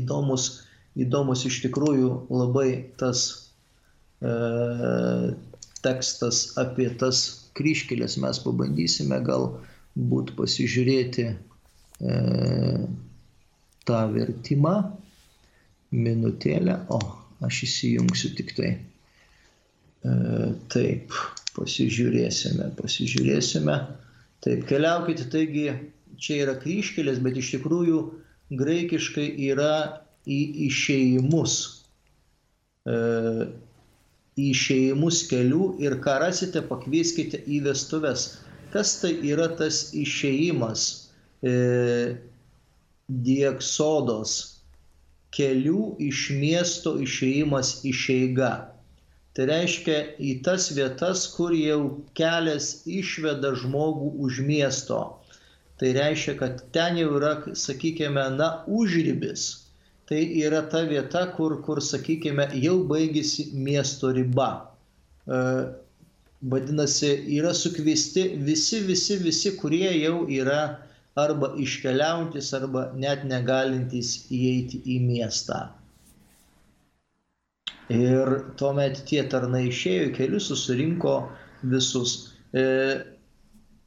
[0.01, 0.48] Įdomus,
[0.98, 2.69] įdomus iš tikrųjų labai
[3.01, 3.24] tas
[4.23, 4.32] e,
[5.85, 7.23] tekstas apie tas
[7.59, 8.19] kryškelės.
[8.23, 11.36] Mes pabandysime galbūt pasižiūrėti e,
[13.89, 14.77] tą vertimą.
[15.93, 16.78] Minutėlę.
[16.94, 17.01] O,
[17.44, 18.70] aš įsijungsiu tik tai.
[20.02, 20.12] E,
[20.73, 21.12] taip,
[21.59, 23.77] pasižiūrėsime, pasižiūrėsime.
[24.43, 25.69] Taip, keliaukite, taigi
[26.23, 28.01] čia yra kryškelės, bet iš tikrųjų
[28.61, 29.74] graikiškai yra
[30.29, 31.57] į išėjimus.
[32.87, 32.97] E,
[34.39, 38.27] į išėjimus kelių ir ką rasite, pakvieskite į vestuves.
[38.73, 40.87] Kas tai yra tas išėjimas?
[41.43, 41.55] E,
[43.09, 44.35] dieksodos
[45.37, 48.53] kelių iš miesto išėjimas išeiga.
[49.33, 51.81] Tai reiškia į tas vietas, kur jau
[52.19, 55.01] kelias išveda žmogų už miesto.
[55.81, 59.47] Tai reiškia, kad ten jau yra, sakykime, na, užribis.
[60.09, 64.51] Tai yra ta vieta, kur, kur sakykime, jau baigėsi miesto riba.
[65.27, 65.40] E,
[66.43, 70.62] vadinasi, yra sukvisti visi, visi, visi, kurie jau yra
[71.16, 75.62] arba iškeliaujantis, arba net negalintys įeiti į miestą.
[77.93, 81.16] Ir tuomet tie tarnai išėjo į kelius, susirinko
[81.62, 82.32] visus.
[82.57, 82.65] E,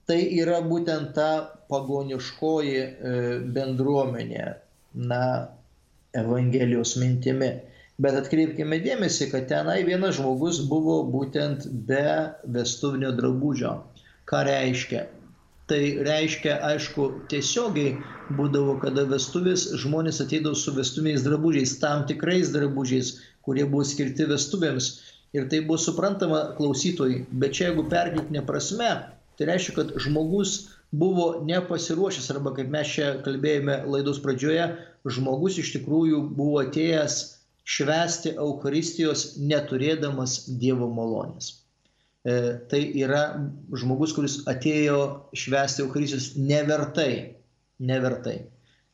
[0.06, 2.90] tai yra būtent ta pagoniškoji e,
[3.56, 4.48] bendruomenė,
[5.12, 5.24] na,
[6.16, 7.50] Evangelijos mintimi.
[8.00, 12.08] Bet atkreipkime dėmesį, kad tenai vienas žmogus buvo būtent be
[12.58, 13.78] vestuvinio drabužio.
[14.30, 15.06] Ką reiškia?
[15.70, 17.96] Tai reiškia, aišku, tiesiogiai
[18.38, 23.16] būdavo, kada vestuvės žmonės ateidavo su vestuviniais drabužiais, tam tikrais drabužiais,
[23.48, 24.92] kurie buvo skirti vestuvėms.
[25.36, 27.24] Ir tai buvo suprantama klausytojai.
[27.32, 28.92] Bet čia jeigu perkeltinė prasme,
[29.40, 30.58] tai reiškia, kad žmogus
[31.02, 34.70] buvo nepasiruošęs, arba kaip mes čia kalbėjome laidos pradžioje,
[35.06, 37.20] žmogus iš tikrųjų buvo atėjęs
[37.66, 41.52] švęsti Eucharistijos neturėdamas Dievo malonės.
[42.26, 43.24] E, tai yra
[43.74, 45.00] žmogus, kuris atėjo
[45.38, 47.36] švęsti Eucharistijos nevertai.
[47.86, 48.38] Nevertai.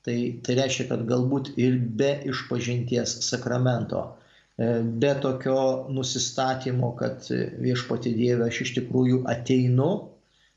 [0.01, 4.01] Tai, tai reiškia, kad galbūt ir be išpažinties sakramento,
[4.57, 9.91] e, be tokio nusistatymo, kad viešpati Dieve aš iš tikrųjų ateinu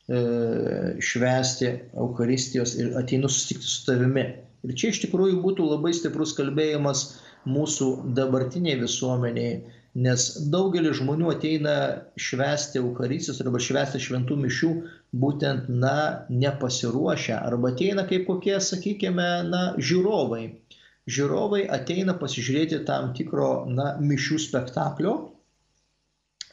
[0.08, 4.24] švęsti Eucharistijos ir ateinu susitikti su tavimi.
[4.64, 7.04] Ir čia iš tikrųjų būtų labai stiprus kalbėjimas
[7.48, 9.62] mūsų dabartiniai visuomeniai,
[9.94, 11.74] nes daugelis žmonių ateina
[12.20, 14.70] švęsti Eucharistijos arba švęsti šventų mišių
[15.24, 20.46] būtent, na, nepasiruošę, arba ateina kaip kokie, sakykime, na, žiūrovai.
[21.04, 25.18] Žiūrovai ateina pasižiūrėti tam tikro, na, mišių spektaklio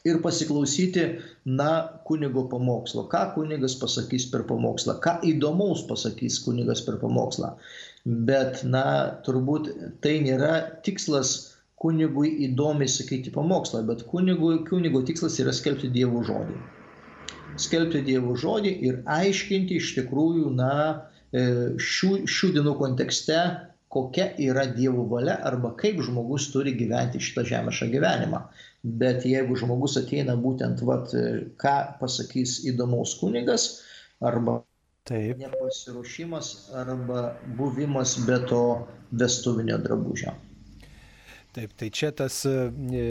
[0.05, 1.05] ir pasiklausyti,
[1.45, 1.69] na,
[2.07, 7.53] kunigo pamokslo, ką kunigas pasakys per pamokslą, ką įdomaus pasakys kunigas per pamokslą.
[8.05, 8.83] Bet, na,
[9.25, 9.69] turbūt
[10.01, 10.55] tai nėra
[10.85, 11.51] tikslas
[11.81, 16.57] kunigui įdomiai sakyti pamokslą, bet kunigui, kunigo tikslas yra skelbti Dievo žodį.
[17.61, 20.73] Skelbti Dievo žodį ir aiškinti iš tikrųjų, na,
[21.33, 21.45] e,
[21.77, 23.41] šių, šių dienų kontekste,
[23.91, 28.45] kokia yra Dievo valia arba kaip žmogus turi gyventi šitą žemišką gyvenimą
[28.83, 31.13] bet jeigu žmogus ateina būtent, vat,
[31.61, 33.81] ką pasakys įdomaus kunigas,
[34.21, 34.61] arba
[35.09, 35.37] Taip.
[35.41, 38.63] nepasiruošimas, arba buvimas be to
[39.11, 40.33] vestuvinio drabužio.
[41.51, 42.51] Taip, tai čia tas e,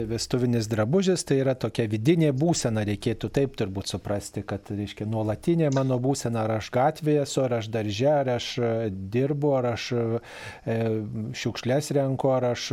[0.09, 5.99] vestuvinis drabužis, tai yra tokia vidinė būsena, reikėtų taip turbūt suprasti, kad, reiškia, nuolatinė mano
[6.01, 8.71] būsena, ar aš gatvėje esu, ar aš darže, ar aš e,
[9.13, 10.05] dirbu, ar aš e,
[11.37, 12.71] šiukšlės renku, ar aš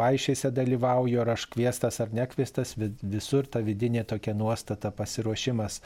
[0.00, 5.82] vaišėse dalyvauju, ar aš kviestas ar nekviestas, visur ta vidinė tokia nuostata, pasiruošimas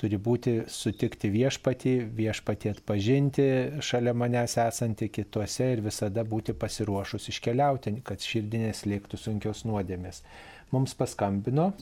[0.00, 3.46] turi būti sutikti viešpatį, viešpatį atpažinti
[3.84, 10.22] šalia manęs esantį kituose ir visada būti pasiruošus iškeliauti, kad širdinės lėktų sunkios nuodėmės.
[10.72, 11.72] Mums paskambino.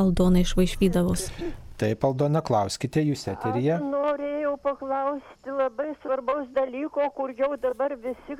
[0.00, 1.28] Aldona iš Vaišvydavos.
[1.78, 3.78] Taip, Aldona, klauskite, jūs eterija.
[3.78, 8.36] Aš norėjau paklausti labai svarbaus dalyko, kur jau dabar visi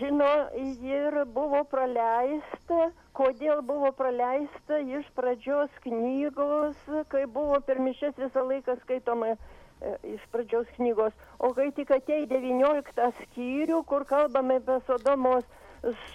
[0.00, 6.76] žino ir buvo praleista kodėl buvo praleista iš pradžios knygos,
[7.12, 9.36] kai buvo per mišes visą laiką skaitoma e,
[10.16, 15.44] iš pradžios knygos, o kai tik atei 19 skyrių, kur kalbame apie Sodomos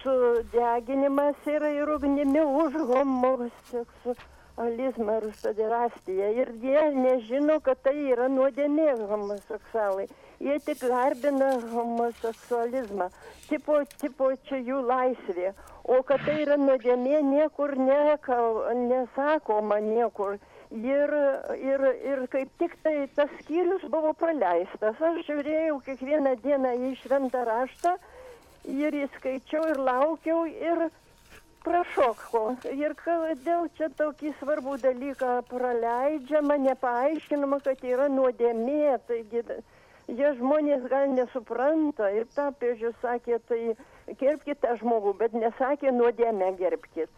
[0.03, 6.27] sudeginimas yra ir ugnimi už homoseksualizmą ir pederastiją.
[6.41, 10.07] Ir jie nežino, kad tai yra nuodėmė homoseksualai.
[10.41, 13.07] Jie tik garbina homoseksualizmą.
[13.49, 15.47] Tipo, tipo čia jų laisvė
[15.83, 20.39] o kad tai yra nuodėmė niekur nekal, nesakoma niekur.
[20.71, 21.11] Ir,
[21.59, 24.95] ir, ir kaip tik tai tas skyrius buvo praleistas.
[24.95, 27.97] Aš žiūrėjau kiekvieną dieną į šventą raštą
[28.71, 30.85] ir įskaičiau ir laukiau ir
[31.65, 32.55] prašokau.
[32.71, 38.97] Ir kodėl čia tokį svarbų dalyką praleidžiama, nepaaiškinama, kad yra nuodėmė.
[39.09, 39.43] Taigi,
[40.09, 43.75] jie žmonės gal nesupranta ir tą pėžius sakė, tai
[44.19, 47.11] gerbkite tą žmogų, bet nesakė nuodėmę gerbkite.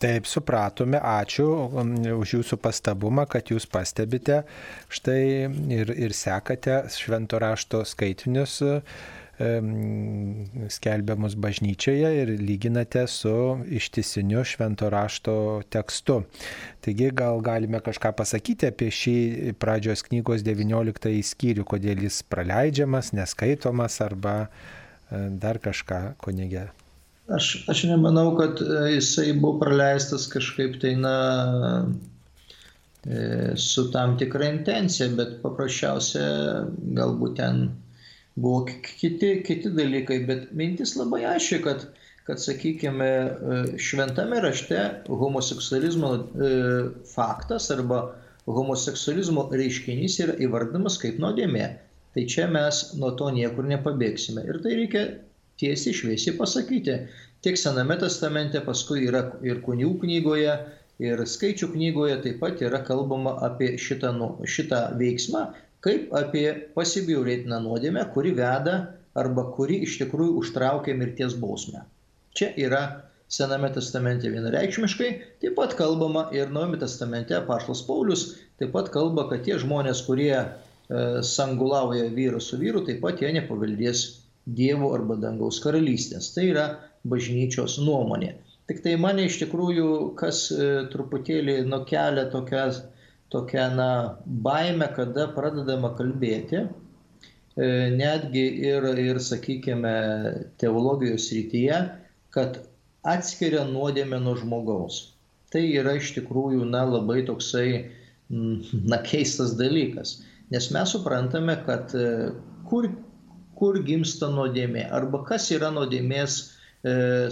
[0.00, 4.40] Taip, supratome, ačiū um, už jūsų pastabumą, kad jūs pastebite
[4.90, 5.20] štai
[5.76, 8.58] ir, ir sekate švento rašto skaitinius
[10.72, 13.34] skelbiamus bažnyčioje ir lyginate su
[13.68, 15.36] ištisiniu švento rašto
[15.68, 16.22] tekstu.
[16.80, 19.18] Taigi gal galime kažką pasakyti apie šį
[19.60, 24.38] pradžios knygos 19 skyrių, kodėl jis praleidžiamas, neskaitomas arba
[25.06, 26.66] E, dar kažką, kunigė?
[27.30, 31.16] Aš, aš nemanau, kad e, jisai buvo praleistas kažkaip tai, na,
[33.06, 36.26] e, su tam tikra intencija, bet paprasčiausia
[36.98, 37.68] galbūt ten
[38.36, 41.86] buvo kiti, kiti dalykai, bet mintis labai aiškiai, kad,
[42.28, 43.10] kad sakykime,
[43.80, 46.12] šventame rašte homoseksualizmo
[47.14, 48.04] faktas arba
[48.46, 51.66] homoseksualizmo reiškinys yra įvardamas kaip nuodėmė
[52.16, 54.40] tai čia mes nuo to niekur nepabėgsime.
[54.48, 55.02] Ir tai reikia
[55.60, 56.94] tiesiai šviesiai pasakyti.
[57.44, 60.54] Tiek Sename testamente, paskui yra ir kunigų knygoje,
[61.04, 65.42] ir skaičių knygoje taip pat yra kalbama apie šitą, nu, šitą veiksmą,
[65.86, 66.46] kaip apie
[66.76, 68.76] pasibjaurėtiną nuodėmę, kuri veda
[69.16, 71.86] arba kuri iš tikrųjų užtraukia mirties bausmę.
[72.36, 72.84] Čia yra
[73.32, 75.06] Sename testamente vienareikšmiškai,
[75.42, 78.28] taip pat kalbama ir Naujame testamente Paštas Paulius
[78.60, 80.44] taip pat kalba, kad tie žmonės, kurie
[80.88, 84.02] E, sangulauja vyras su vyru, taip pat jie nepaveldės
[84.58, 86.28] Dievo arba dangaus karalystės.
[86.36, 86.66] Tai yra
[87.10, 88.36] bažnyčios nuomonė.
[88.70, 89.88] Tik tai mane iš tikrųjų,
[90.20, 92.68] kas e, truputėlį nukelia tokią,
[93.34, 93.90] tokią na,
[94.26, 99.94] baimę, kada pradedama kalbėti, e, netgi ir, ir sakykime,
[100.62, 101.80] teologijos rytyje,
[102.34, 102.60] kad
[103.06, 105.00] atskiria nuodėmę nuo žmogaus.
[105.54, 107.68] Tai yra iš tikrųjų, na, labai toksai,
[108.30, 110.20] na, keistas dalykas.
[110.50, 112.30] Nes mes suprantame, kad e,
[112.70, 112.90] kur,
[113.58, 116.40] kur gimsta nuodėmė arba kas yra nuodėmės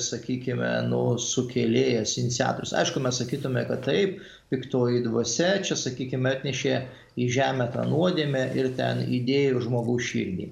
[0.02, 2.74] sakykime, nu, sukėlėjas, iniciatorius.
[2.80, 4.20] Aišku, mes sakytume, kad taip,
[4.52, 6.76] piktoji dvasia čia, sakykime, atnešė
[7.20, 10.48] į žemę tą nuodėmę ir ten įdėjo žmogaus širdį.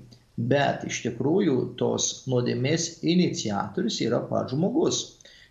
[0.53, 5.03] Bet iš tikrųjų tos nuodėmės iniciatorius yra pats žmogus.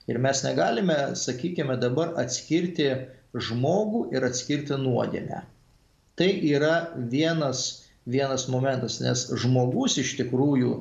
[0.09, 2.89] Ir mes negalime, sakykime, dabar atskirti
[3.35, 5.43] žmogų ir atskirti nuodėmę.
[6.19, 6.73] Tai yra
[7.11, 10.73] vienas vienas momentas, nes žmogus iš tikrųjų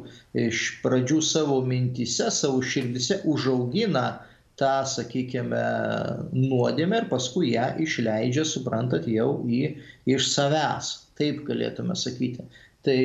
[0.46, 4.22] iš pradžių savo mintise, savo širdise užaugina
[4.60, 5.60] tą, sakykime,
[6.36, 9.62] nuodėmę ir paskui ją išleidžia, suprantat, jau į,
[10.08, 10.96] iš savęs.
[11.20, 12.46] Taip galėtume sakyti.
[12.80, 13.00] Tai,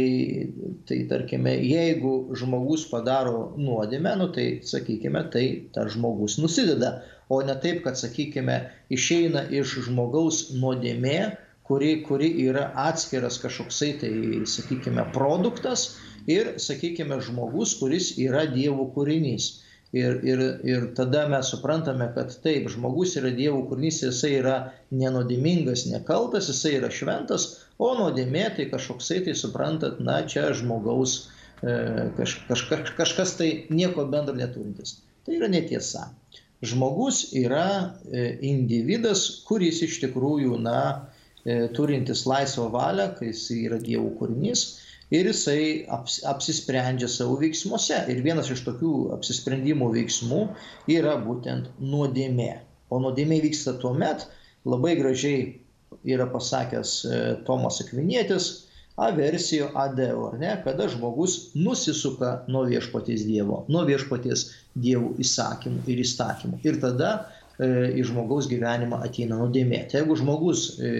[0.87, 7.01] tai tarkime, jeigu žmogus padaro nuodėmę, nu, tai sakykime, tai tas žmogus nusideda.
[7.27, 8.61] O ne taip, kad, sakykime,
[8.95, 11.19] išeina iš žmogaus nuodėmė,
[11.67, 14.13] kuri, kuri yra atskiras kažkoksai tai,
[14.49, 15.95] sakykime, produktas
[16.29, 19.51] ir, sakykime, žmogus, kuris yra Dievo kūrinys.
[19.95, 24.55] Ir, ir, ir tada mes suprantame, kad taip, žmogus yra Dievo kūrinys, jisai yra
[24.91, 27.47] nenodimingas, nekaltas, jisai yra šventas,
[27.79, 31.15] o nuodėmė tai kažkoksai tai suprantat, na čia žmogaus
[31.63, 34.99] e, kaž, kaž, kaž, kažkas tai nieko bendro neturintis.
[35.25, 36.09] Tai yra netiesa.
[36.65, 37.67] Žmogus yra
[38.05, 40.79] e, individas, kuris iš tikrųjų, na,
[41.77, 44.65] turintis laisvą valią, kai jis yra Dievo kūrinys
[45.13, 47.99] ir jisai aps, apsisprendžia savo veiksmuose.
[48.11, 50.41] Ir vienas iš tokių apsisprendimo veiksmų
[50.95, 52.53] yra būtent nuodėmė.
[52.89, 54.27] O nuodėmė vyksta tuo met,
[54.65, 55.55] labai gražiai
[56.05, 58.49] yra pasakęs e, Tomas Akvinėtis,
[59.01, 66.01] aversijo adeo, ar ne, kada žmogus nusisuka nuo viešpaties Dievo, nuo viešpaties Dievų įsakymų ir
[66.03, 66.61] įstatymų.
[66.67, 67.11] Ir tada
[67.59, 67.67] e,
[67.99, 69.85] į žmogaus gyvenimą ateina nuodėmė.
[69.91, 70.93] Tai jeigu žmogus e,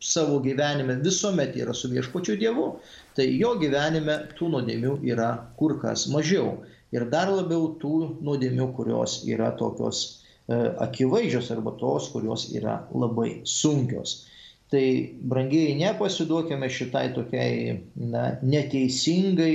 [0.00, 2.68] savo gyvenime visuomet yra su viešpačiu Dievu,
[3.16, 6.58] tai jo gyvenime tų nuodėmių yra kur kas mažiau.
[6.94, 7.94] Ir dar labiau tų
[8.24, 10.56] nuodėmių, kurios yra tokios e,
[10.86, 14.22] akivaizdžios arba tos, kurios yra labai sunkios.
[14.72, 14.84] Tai,
[15.24, 19.52] brangiai, nepasiduokime šitai tokiai na, neteisingai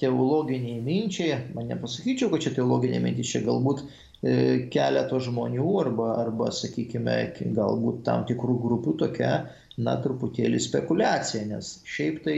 [0.00, 1.38] teologiniai minčiai.
[1.56, 7.18] Man nepasakyčiau, kad čia teologinė mintis, čia galbūt e, keleto žmonių arba, arba, sakykime,
[7.56, 9.32] galbūt tam tikrų grupių tokia
[9.76, 12.36] na, truputėlį spekulacija, nes šiaip tai,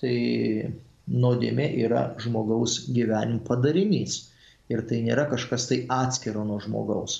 [0.00, 0.16] tai
[1.08, 4.24] nuodėmė yra žmogaus gyvenimo padarinys.
[4.72, 7.18] Ir tai nėra kažkas tai atskiro nuo žmogaus.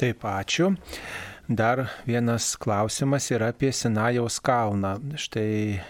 [0.00, 0.72] Taip, ačiū.
[1.50, 4.94] Dar vienas klausimas yra apie Sinajaus kalną.
[5.20, 5.80] Štai e,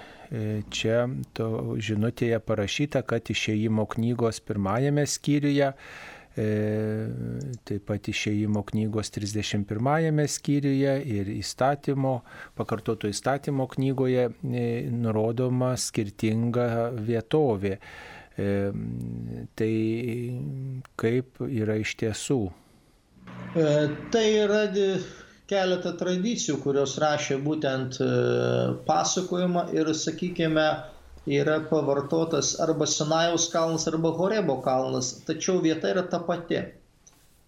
[0.72, 1.04] čia
[1.36, 5.70] žinutėje parašyta, kad išėjimo knygos pirmajame skyriuje
[6.36, 12.20] taip pat išėjimo knygos 31 skyriuje ir įstatymo,
[12.59, 17.74] pakartoto įstatymo knygoje e, nurodoma skirtinga vietovė.
[18.39, 18.52] E,
[19.59, 19.73] tai
[21.02, 22.40] kaip yra iš tiesų?
[23.51, 24.62] Tai yra
[25.51, 27.98] keletą tradicijų, kurios rašė būtent
[28.86, 30.66] pasakojimą ir, sakykime,
[31.26, 36.62] yra pavartotas arba Sinajaus kalnas, arba Horebo kalnas, tačiau vieta yra ta pati.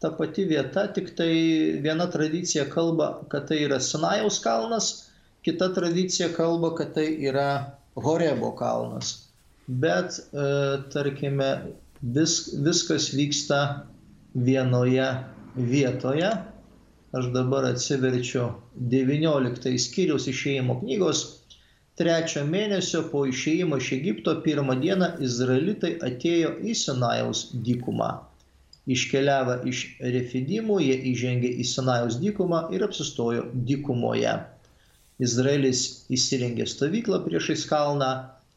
[0.00, 1.32] Ta pati vieta, tik tai
[1.80, 5.10] viena tradicija kalba, kad tai yra Sinajaus kalnas,
[5.42, 9.28] kita tradicija kalba, kad tai yra Horebo kalnas.
[9.66, 10.46] Bet, e,
[10.92, 11.50] tarkime,
[12.02, 13.86] vis, viskas vyksta
[14.34, 15.06] vienoje
[15.56, 16.30] vietoje.
[17.12, 18.48] Aš dabar atsiverčiu
[18.88, 21.41] 19 skyriaus išėjimo knygos
[22.00, 28.10] trečio mėnesio po išėjimo iš Egipto pirmą dieną izraelitai atėjo į Sinajaus dykumą.
[28.94, 29.82] Iškeliavę iš
[30.14, 34.32] Refidimų, jie įžengė į Sinajaus dykumą ir apsistojo dykumoje.
[35.22, 35.82] Izraelis
[36.16, 38.10] įsirengė stovyklą priešais kalną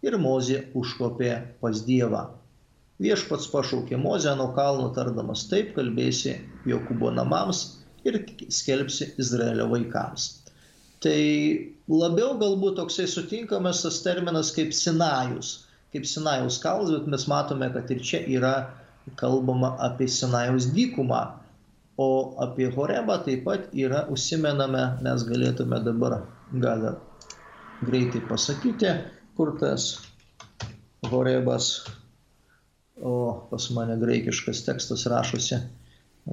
[0.06, 2.24] ir Mozė užkopė pas Dievą.
[3.03, 6.38] Viešpats pašaukė Mozę nuo kalno tardamas taip kalbėsi
[6.72, 7.66] Jokūbo namams
[8.07, 10.30] ir skelbsi Izraelio vaikams.
[11.06, 11.22] Tai
[11.91, 15.52] labiau galbūt toksai sutinkamas tas terminas kaip Sinajus,
[15.94, 18.53] kaip Sinajaus kalnas, bet mes matome, kad ir čia yra
[19.19, 21.19] kalbama apie Sinajaus dykumą,
[22.02, 22.07] o
[22.41, 26.18] apie Horebą taip pat yra užsimename, mes galėtume dabar
[26.65, 26.90] gal
[27.86, 28.98] greitai pasakyti,
[29.38, 29.88] kur tas
[31.06, 31.69] Horebas,
[32.98, 35.61] o pas mane graikiškas tekstas rašosi,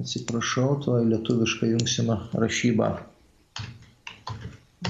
[0.01, 3.12] atsiprašau, į lietuvišką jungsime rašybą.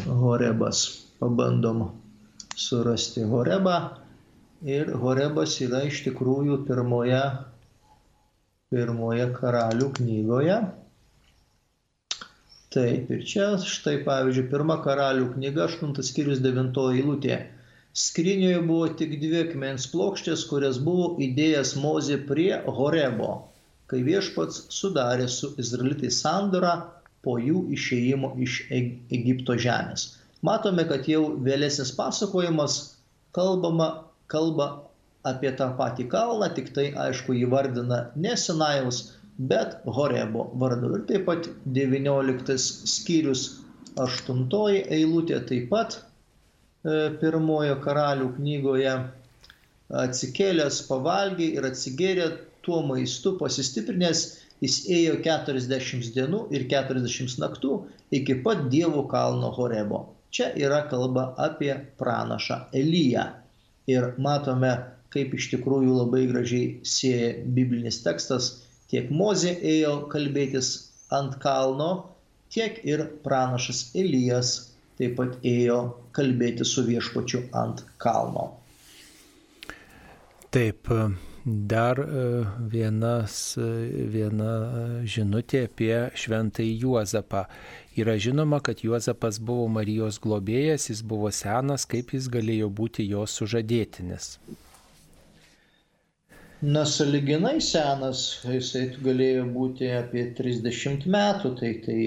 [0.07, 0.85] Horebas.
[1.19, 1.87] Pabandom
[2.55, 3.79] surasti Horebą.
[4.63, 7.23] Ir Horebas yra iš tikrųjų pirmoje
[8.73, 10.55] pirmoje karalių knygoje.
[12.73, 17.37] Taip, ir čia štai pavyzdžiui, pirma karalių knyga, 8 skyrius 9 eilutė.
[18.03, 22.49] Skrinioje buvo tik dvi akmens plokštės, kurias buvo įdėjęs Mozė prie
[22.79, 23.29] Horebo,
[23.91, 26.73] kai viešpats sudarė su Izraelitais sandorą
[27.23, 30.07] po jų išėjimo iš Egipto žemės.
[30.43, 32.79] Matome, kad jau vėlesnis pasakojimas
[33.35, 33.89] kalbama,
[34.27, 34.67] kalba
[35.23, 39.03] apie tą patį kalną, tik tai aišku įvardina ne Sinajaus,
[39.37, 40.91] bet Horebo vardu.
[40.97, 41.47] Ir taip pat
[41.77, 43.45] 19 skyrius
[43.95, 44.43] 8
[44.97, 46.03] eilutė taip pat e,
[47.21, 48.95] pirmojo karalių knygoje
[50.03, 52.27] atsikėlęs pavalgė ir atsigėrė
[52.65, 54.23] tuo maistu pasistiprinęs,
[54.63, 57.77] jis ėjo 40 dienų ir 40 naktų
[58.15, 60.05] iki pat Dievo kalno Horebo.
[60.33, 63.27] Čia yra kalba apie pranašą Eliją.
[63.91, 64.71] Ir matome,
[65.13, 68.53] kaip iš tikrųjų labai gražiai sieja biblinis tekstas
[68.93, 70.69] tiek Mozė ėjo kalbėtis
[71.13, 71.91] ant kalno,
[72.53, 74.55] tiek ir pranašas Elijas
[74.99, 75.79] taip pat ėjo
[76.15, 78.51] kalbėti su viešpačiu ant kalno.
[80.53, 80.91] Taip,
[81.45, 83.67] dar e, vienas, e,
[84.07, 84.51] viena
[85.03, 87.45] žinutė apie šventąjį Juozapą.
[87.99, 93.35] Yra žinoma, kad Juozapas buvo Marijos globėjas, jis buvo senas, kaip jis galėjo būti jos
[93.41, 94.37] sužadėtinis.
[96.63, 101.99] Nesaliginai senas, jisai galėjo būti apie 30 metų, tai, tai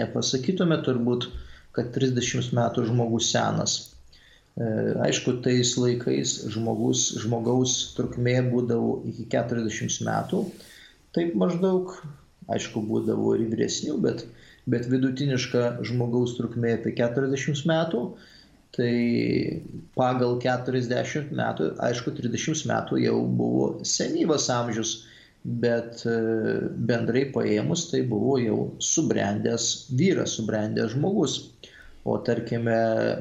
[0.00, 1.28] nepasakytume turbūt,
[1.76, 3.78] kad 30 metų žmogus senas.
[4.60, 4.66] E,
[5.06, 10.42] aišku, tais laikais žmogus, žmogaus trukmė būdavo iki 40 metų.
[11.16, 11.94] Taip maždaug
[12.52, 14.26] aišku, būdavo ir vyresnių, bet,
[14.70, 18.04] bet vidutiniška žmogaus trukmė apie 40 metų.
[18.76, 18.90] Tai
[19.98, 24.92] pagal 40 metų, aišku, 30 metų jau buvo senyvas amžius,
[25.42, 26.14] bet e,
[26.90, 31.40] bendrai paėmus tai buvo jau subrendęs vyras, subrendęs žmogus.
[32.04, 32.76] O tarkime,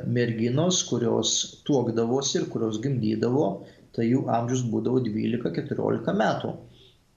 [0.07, 3.47] merginos, kurios tuokdavosi ir kurios gimdydavo,
[3.95, 6.53] tai jų amžius būdavo 12-14 metų.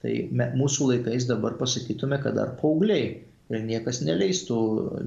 [0.02, 3.04] Tai me, mūsų laikais dabar pasakytume, kad dar paaugliai
[3.52, 4.56] ir niekas neleistų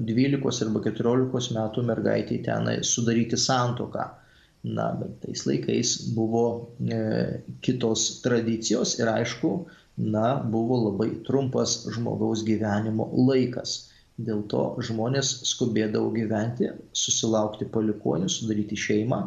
[0.08, 4.06] 12 arba 14 metų mergaitį tenai sudaryti santoką.
[4.66, 6.46] Na, bet tais laikais buvo
[6.80, 6.96] e,
[7.62, 9.50] kitos tradicijos ir aišku,
[10.14, 13.76] na, buvo labai trumpas žmogaus gyvenimo laikas.
[14.16, 19.20] Dėl to žmonės skubėdavo gyventi, susilaukti palikonių, sudaryti šeimą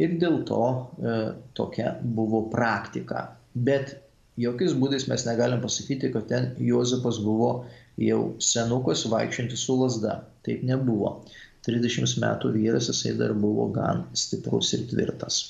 [0.00, 1.14] ir dėl to e,
[1.58, 3.24] tokia buvo praktika.
[3.54, 3.96] Bet
[4.40, 7.52] jokiais būdais mes negalim pasakyti, kad ten Juozapas buvo
[8.00, 10.20] jau senukas vaikščiantis su lasda.
[10.46, 11.18] Taip nebuvo.
[11.66, 15.42] 30 metų vyras jisai dar buvo gan stiprus ir tvirtas.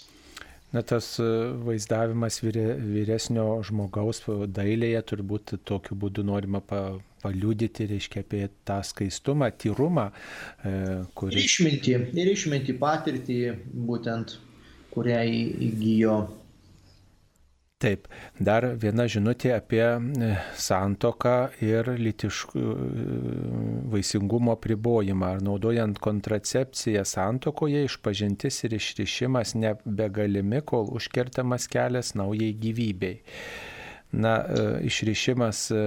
[0.73, 1.29] Na, tas e,
[1.67, 10.11] vaizdavimas vyresnio žmogaus dailėje turbūt tokiu būdu norima pa, paliudyti, reiškia, apie tą skaistumą, tyrumą.
[10.11, 10.77] E,
[11.19, 11.39] kuri...
[11.39, 13.41] Ir išminti, ir išminti patirtį,
[13.89, 14.37] būtent,
[14.93, 15.25] kurią
[15.71, 16.21] įgyjo
[17.83, 18.05] Taip,
[18.39, 21.35] dar viena žinutė apie e, santoką
[21.67, 23.07] ir litiškų e,
[23.91, 25.33] vaisingumo pribojimą.
[25.35, 33.17] Ar naudojant kontracepciją santokoje išpažintis ir išrišimas nebegalimi, kol užkertamas kelias naujai gyvybei
[34.13, 35.83] na, e, išrišimas e,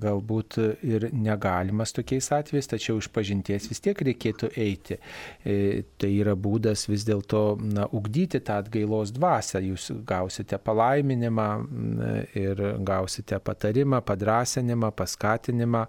[0.00, 0.56] galbūt
[0.88, 4.96] ir negalimas tokiais atvejais, tačiau iš pažinties vis tiek reikėtų eiti.
[5.44, 7.42] E, tai yra būdas vis dėlto
[7.92, 9.60] ugdyti tą atgailos dvasę.
[9.68, 11.50] Jūs gausite palaiminimą
[12.38, 15.84] ir gausite patarimą, padrasinimą, paskatinimą.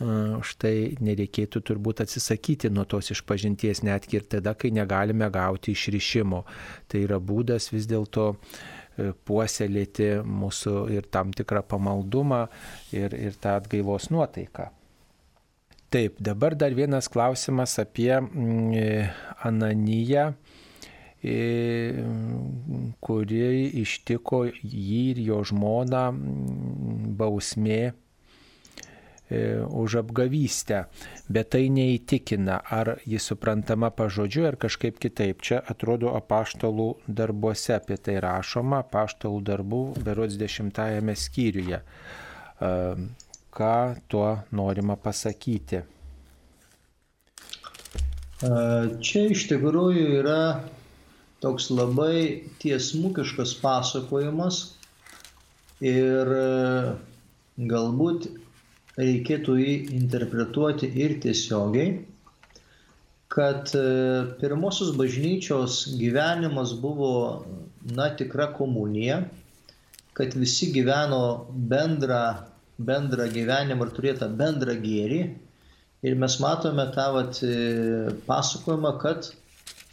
[0.00, 6.40] Štai nereikėtų turbūt atsisakyti nuo tos išpažinties netgi ir tada, kai negalime gauti išrišimo.
[6.88, 8.62] Tai yra būdas vis dėlto uh,
[9.26, 12.44] puoselėti mūsų ir tam tikrą pamaldumą
[12.96, 14.70] ir, ir tą atgaivos nuotaiką.
[15.90, 19.08] Taip, dabar dar vienas klausimas apie mm, e,
[19.48, 20.28] Ananiją,
[21.18, 21.38] e,
[23.02, 23.48] kuri
[23.82, 28.09] ištiko jį ir jo žmoną mm, bausmė E,
[29.30, 30.84] už apgavystę,
[31.30, 35.42] bet tai neįtikina, ar jis suprantama pažodžiu ar kažkaip kitaip.
[35.46, 41.78] Čia atrodo apaštalų darbuose apie tai rašoma, apaštalų darbų berods dešimtajame skyriuje.
[41.78, 42.72] E,
[43.54, 43.76] ką
[44.10, 45.84] tuo norima pasakyti?
[48.42, 48.52] E,
[48.98, 50.42] čia iš tikrųjų yra
[51.40, 54.74] toks labai tiesmukiškas pasakojimas
[55.80, 56.28] ir
[57.56, 58.28] galbūt
[58.98, 62.00] reikėtų jį interpretuoti ir tiesiogiai,
[63.30, 63.82] kad e,
[64.40, 67.44] pirmosios bažnyčios gyvenimas buvo,
[67.86, 69.22] na, tikra komunija,
[70.18, 72.24] kad visi gyveno bendrą,
[72.78, 75.20] bendrą gyvenimą ir turėjo tą bendrą gėrį.
[76.00, 79.30] Ir mes matome tą vat, e, pasakojimą, kad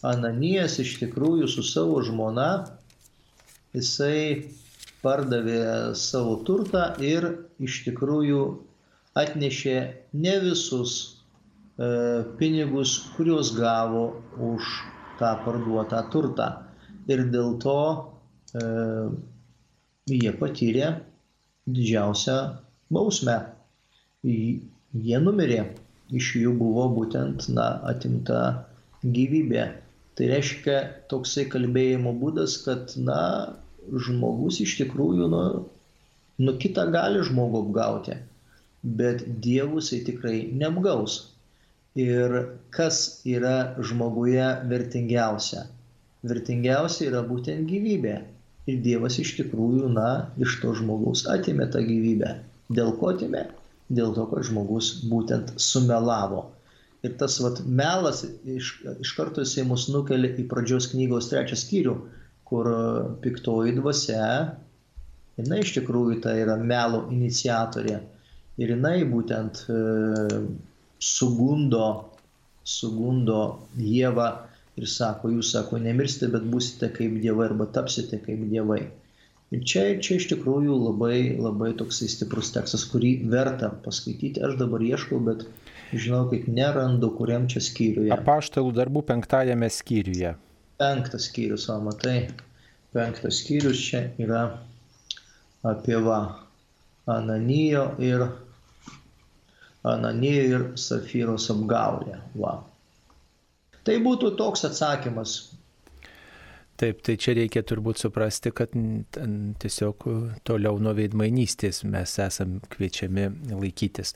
[0.06, 2.50] Ananijas iš tikrųjų su savo žmona,
[3.74, 4.50] jisai
[5.02, 7.28] pardavė savo turtą ir
[7.62, 8.42] iš tikrųjų
[9.22, 9.76] atnešė
[10.24, 11.88] ne visus e,
[12.40, 14.06] pinigus, kuriuos gavo
[14.52, 14.70] už
[15.20, 16.48] tą parduotą turtą.
[17.08, 18.64] Ir dėl to e,
[20.12, 20.94] jie patyrė
[21.68, 22.38] didžiausią
[22.94, 23.38] bausmę.
[24.28, 25.62] Jie numirė,
[26.16, 28.42] iš jų buvo būtent na, atimta
[29.04, 29.66] gyvybė.
[30.18, 30.78] Tai reiškia
[31.12, 33.20] toksai kalbėjimo būdas, kad na,
[33.88, 35.44] žmogus iš tikrųjų nu,
[36.44, 38.18] nu kitą gali žmogų apgauti,
[39.00, 41.18] bet dievus jisai tikrai neapgaus.
[41.98, 42.34] Ir
[42.72, 45.66] kas yra žmoguje vertingiausia?
[46.28, 48.18] Vertingiausia yra būtent gyvybė.
[48.68, 52.34] Ir Dievas iš tikrųjų, na, iš to žmogaus atimė tą gyvybę.
[52.78, 53.46] Dėl ko atimė?
[53.88, 56.44] Dėl to, kad žmogus būtent sumelavo.
[57.08, 58.26] Ir tas vat, melas
[58.58, 58.74] iš,
[59.06, 61.96] iš karto jisai mus nukelia į pradžios knygos trečią skyrių,
[62.50, 62.68] kur
[63.24, 64.28] piktoji dvasia,
[65.40, 68.02] jinai iš tikrųjų tai yra melo iniciatorė.
[68.58, 69.80] Ir jinai būtent e,
[70.98, 71.88] sugundo,
[72.66, 73.42] sugundo
[73.78, 74.30] Dievą
[74.78, 78.84] ir sako, jūs sako, nemirsite, bet būsite kaip dievai arba tapsite kaip dievai.
[79.56, 84.44] Ir čia, čia iš tikrųjų labai, labai toksai stiprus tekstas, kurį verta paskaityti.
[84.44, 85.46] Aš dabar ieškau, bet
[85.94, 88.12] žinau, kaip nerandu, kuriam čia skyriuje.
[88.14, 90.34] Apaštalų darbų penktajame skyriuje.
[90.82, 92.18] Penktas skyrius, o matai,
[92.94, 94.44] penktas skyrius čia yra
[95.66, 96.20] apie va,
[97.08, 98.26] Ananijo ir,
[99.94, 102.20] Ananijo ir Safyros apgaulę.
[102.38, 102.58] Va.
[103.88, 105.38] Tai būtų toks atsakymas
[106.78, 108.74] Taip, tai čia reikia turbūt suprasti, kad
[109.64, 110.04] tiesiog
[110.46, 114.14] toliau nuo veidmainystės mes esam kviečiami laikytis.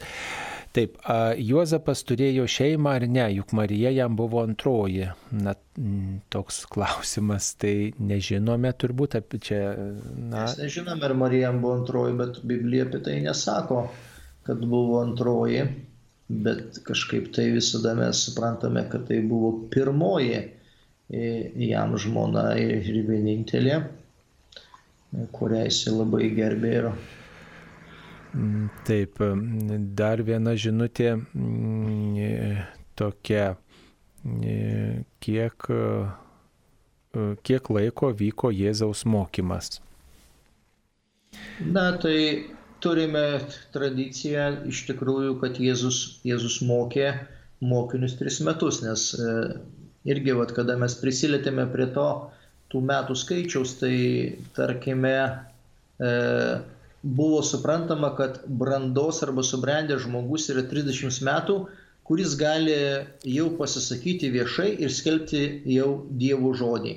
[0.77, 0.99] Taip,
[1.41, 5.09] Juozapas turėjo šeimą ar ne, juk Marija jam buvo antroji.
[5.33, 5.55] Na,
[6.31, 9.63] toks klausimas, tai nežinome turbūt apie čia.
[10.13, 10.45] Na...
[10.45, 13.87] Mes nežinome, ar Marija jam buvo antroji, bet Biblija apie tai nesako,
[14.47, 15.65] kad buvo antroji,
[16.29, 20.41] bet kažkaip tai visada mes suprantame, kad tai buvo pirmoji
[21.11, 23.81] jam žmona ir vienintelė,
[25.35, 26.87] kurią jis labai gerbė ir
[28.31, 29.19] mm, Taip,
[29.99, 32.63] dar viena žinutė mm,
[32.95, 33.57] tokia,
[34.23, 35.69] mm, kiek,
[37.43, 39.81] kiek laiko vyko Jėzaus mokymas.
[41.59, 42.15] Na, tai
[42.83, 43.25] turime
[43.75, 47.13] tradiciją iš tikrųjų, kad Jėzus, Jėzus mokė
[47.61, 49.11] mokinius tris metus, nes
[50.09, 52.07] irgi, vat, kada mes prisilietėme prie to
[52.71, 53.95] tų metų skaičiaus, tai
[54.55, 55.15] tarkime,
[55.99, 56.11] e,
[57.03, 61.57] buvo suprantama, kad brandos arba subrendęs žmogus yra 30 metų,
[62.07, 62.75] kuris gali
[63.27, 65.43] jau pasisakyti viešai ir skelbti
[65.75, 66.95] jau Dievo žodį.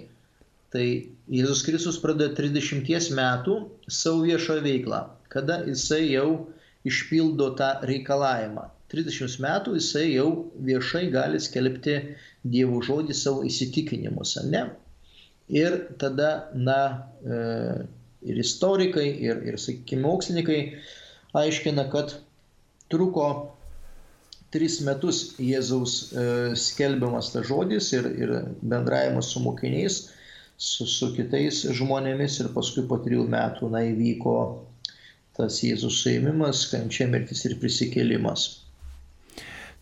[0.74, 0.86] Tai
[1.30, 3.58] Jėzus Kristus pradeda 30 metų
[3.88, 5.04] savo viešą veiklą,
[5.34, 6.28] kada jisai jau
[6.86, 8.68] išpildo tą reikalavimą.
[8.94, 10.28] 30 metų jisai jau
[10.62, 11.96] viešai gali skelbti
[12.44, 14.66] Dievo žodį savo įsitikinimus, ne?
[15.50, 16.78] Ir tada, na,
[17.24, 17.38] e,
[18.24, 20.60] ir istorikai, ir, ir sakykime, mokslininkai
[21.40, 22.14] aiškina, kad
[22.92, 23.26] truko
[24.54, 26.26] tris metus Jėzaus e,
[26.58, 29.98] skelbiamas tas žodis ir, ir bendravimas su mokiniais,
[30.56, 34.36] su, su kitais žmonėmis ir paskui po trijų metų, na, įvyko
[35.36, 38.46] tas Jėzus suėmimas, kančia mirtis ir prisikėlimas.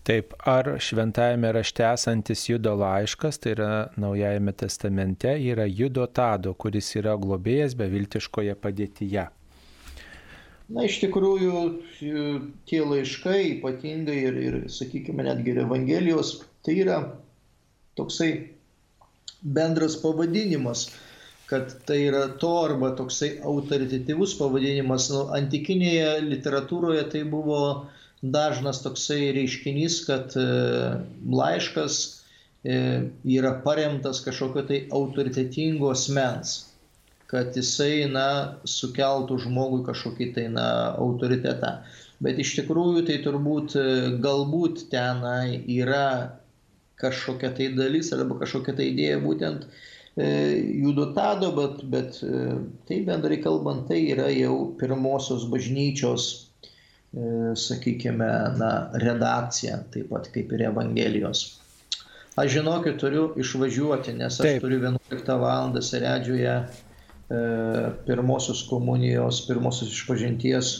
[0.02, 3.68] Taip, ar šventajame rašte esantis Judo laiškas, tai yra
[4.02, 9.28] Naujajame testamente, yra Judo Tado, kuris yra globėjas beviltiškoje padėtyje?
[10.72, 11.62] Na, iš tikrųjų,
[12.66, 16.34] tie laiškai, ypatingai ir, ir sakykime, netgi ir Evangelijos,
[16.66, 16.98] tai yra
[18.00, 18.32] toksai
[19.42, 20.88] bendras pavadinimas,
[21.52, 25.10] kad tai yra to arba toksai autoritatyvus pavadinimas.
[25.12, 27.60] Nu, antikinėje literatūroje tai buvo
[28.22, 30.46] dažnas toksai reiškinys, kad e,
[31.28, 31.98] laiškas
[32.64, 32.78] e,
[33.36, 36.56] yra paremtas kažkokio tai autoritetingo asmens,
[37.28, 38.26] kad jisai, na,
[38.64, 40.66] sukeltų žmogui kažkokį tai, na,
[40.96, 41.76] autoritetą.
[42.22, 43.88] Bet iš tikrųjų tai turbūt e,
[44.24, 46.38] galbūt tenai yra
[47.02, 49.66] kažkokia tai dalis arba kažkokia tai idėja būtent
[50.16, 52.18] judotado, bet, bet
[52.88, 56.26] tai bendrai kalbant, tai yra jau pirmosios bažnyčios
[57.12, 61.42] E, sakykime, na, redakcija, taip pat kaip ir Evangelijos.
[62.40, 64.62] Aš žinokit, turiu išvažiuoti, nes aš Taip.
[64.64, 65.76] turiu 11 val.
[65.84, 66.54] Seredžiuje
[68.06, 70.72] pirmosios komunijos, pirmosios išpažinties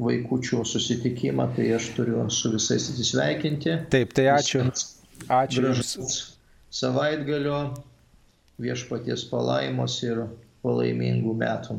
[0.00, 3.76] vaikučių susitikimą, tai aš turiu su visais atsisveikinti.
[3.92, 4.64] Taip, tai ačiū.
[5.28, 6.16] Ačiū Jums.
[6.72, 7.58] Savaitgalio
[8.62, 10.24] viešpaties palaimos ir
[10.64, 11.76] palaimingų metų.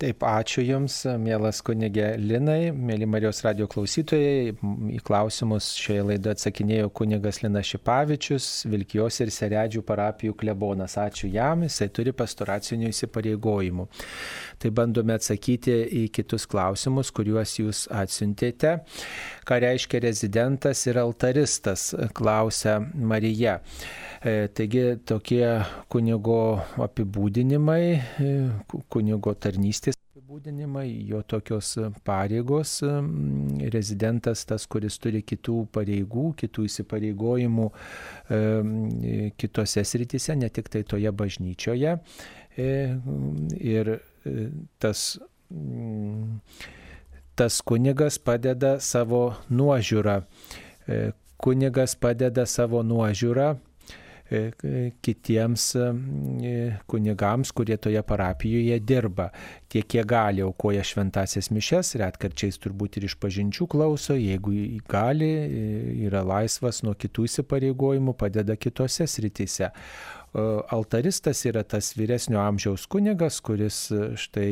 [0.00, 4.52] Taip, ačiū Jums, mielas kunigė Linai, mėly Marijos radio klausytojai.
[4.92, 10.98] Į klausimus šioje laidoje atsakinėjo kunigas Linas Šipavičius, Vilkijos ir Seredžių parapijų klebonas.
[11.00, 13.88] Ačiū jam, jisai turi pastoracinių įsipareigojimų.
[14.60, 18.76] Tai bandome atsakyti į kitus klausimus, kuriuos Jūs atsiuntėte.
[19.46, 23.60] Ką reiškia rezidentas ir altaristas, klausia Marija.
[24.26, 25.44] E, taigi tokie
[25.92, 26.38] kunigo
[26.82, 28.30] apibūdinimai, e,
[28.90, 31.76] kunigo tarnystės apibūdinimai, jo tokios
[32.08, 32.80] pareigos,
[33.74, 38.40] rezidentas tas, kuris turi kitų pareigų, kitų įsipareigojimų e,
[39.38, 41.94] kitose srityse, ne tik tai toje bažnyčioje.
[42.56, 43.92] Ir
[44.82, 45.06] tas
[47.36, 50.20] tas kunigas padeda savo nuožiūrą.
[51.42, 53.54] Kunigas padeda savo nuožiūrą
[54.30, 54.50] E,
[55.02, 59.28] kitiems e, kunigams, kurie toje parapijoje dirba.
[59.70, 64.56] Tiek, kiek gali, aukoja šventasias mišes, retkarčiais turbūt ir iš pažinčių klauso, jeigu
[64.90, 65.68] gali, e,
[66.08, 69.70] yra laisvas nuo kitų įsipareigojimų, padeda kitose srityse.
[70.36, 73.78] Altaristas yra tas vyresnio amžiaus kunigas, kuris
[74.20, 74.50] štai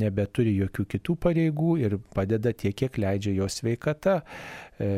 [0.00, 4.16] nebeturi jokių kitų pareigų ir padeda tiek, kiek leidžia jo sveikata
[4.80, 4.88] e,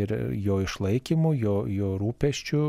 [0.00, 2.64] ir jo išlaikymu, jo, jo rūpeščiu,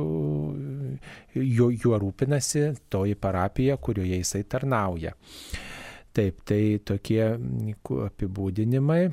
[1.40, 5.16] jo, juo rūpinasi toji parapija, kurioje jisai tarnauja.
[6.12, 9.04] Taip, tai tokie apibūdinimai.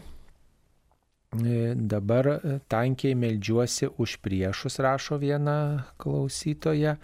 [1.37, 6.95] E, dabar e, tankiai meldžiuosi už priešus, rašo viena klausytoja.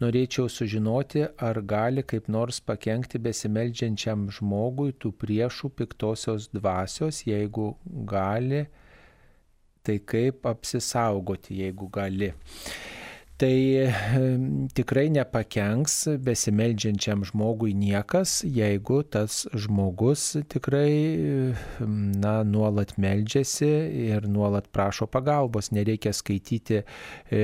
[0.00, 7.74] Norėčiau sužinoti, ar gali kaip nors pakengti besimeldžiančiam žmogui tų priešų piktosios dvasios, jeigu
[8.08, 8.64] gali,
[9.84, 12.32] tai kaip apsisaugoti, jeigu gali
[13.40, 13.90] tai
[14.76, 20.94] tikrai nepakenks besimeldžiančiam žmogui niekas, jeigu tas žmogus tikrai
[21.80, 23.70] na, nuolat meldžiasi
[24.06, 25.72] ir nuolat prašo pagalbos.
[25.74, 27.42] Nereikia skaityti e,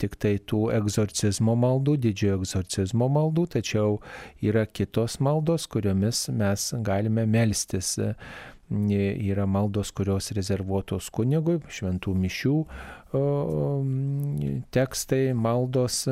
[0.00, 4.00] tik tai tų egzorcizmo maldų, didžiojo egzorcizmo maldų, tačiau
[4.40, 7.98] yra kitos maldos, kuriomis mes galime melstis
[8.70, 12.56] yra maldos, kurios rezervuotos kunigui, šventų mišių
[14.74, 16.02] tekstai, maldos,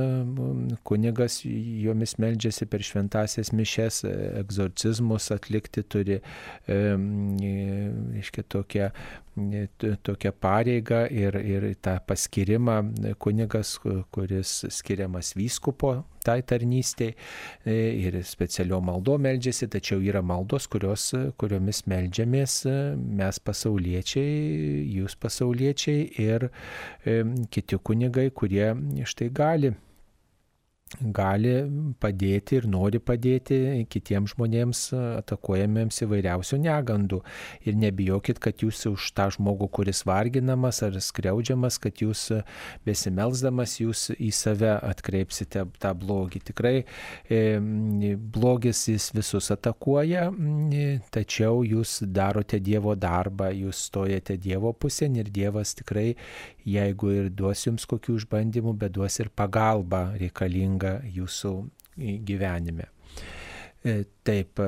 [0.86, 4.02] kunigas jomis meldžiasi per šventasias mišes,
[4.40, 6.20] egzorcizmus atlikti turi,
[6.68, 8.90] reiškia, tokią
[10.02, 12.76] tokią pareigą ir, ir tą paskirimą
[13.18, 13.78] kunigas,
[14.14, 17.12] kuris skiriamas vyskupo tai tarnystėj
[17.68, 21.10] ir specialio maldo meldžiasi, tačiau yra maldos, kurios,
[21.40, 22.62] kuriomis meldžiamės
[22.96, 26.48] mes pasauliečiai, jūs pasauliečiai ir
[27.50, 28.70] kiti kunigai, kurie
[29.08, 29.74] štai gali
[31.00, 31.52] gali
[32.00, 37.20] padėti ir nori padėti kitiems žmonėms atakuojamiems įvairiausių negandų.
[37.66, 42.28] Ir nebijokit, kad jūs už tą žmogų, kuris varginamas ar skriaudžiamas, kad jūs
[42.86, 46.44] besimelsdamas jūs į save atkreipsite tą blogį.
[46.50, 47.40] Tikrai e,
[48.18, 50.28] blogis jis visus atakuoja,
[51.14, 56.12] tačiau jūs darote Dievo darbą, jūs stojate Dievo pusėn ir Dievas tikrai,
[56.64, 61.54] jeigu ir duos jums kokių išbandymų, bet duos ir pagalbą reikalingą jūsų
[62.26, 62.88] gyvenime.
[63.84, 64.60] E, taip.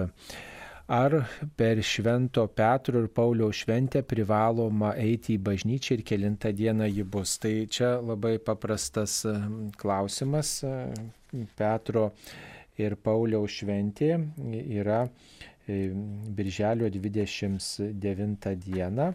[0.86, 1.16] Ar
[1.59, 7.32] per Švento Petro ir Pauliaus šventę privaloma eiti į bažnyčią ir kilintą dieną ji bus?
[7.43, 9.24] Tai čia labai paprastas
[9.81, 10.60] klausimas.
[11.59, 12.12] Petro
[12.78, 14.12] ir Pauliaus šventė
[14.78, 19.06] yra e, Birželio 29 dieną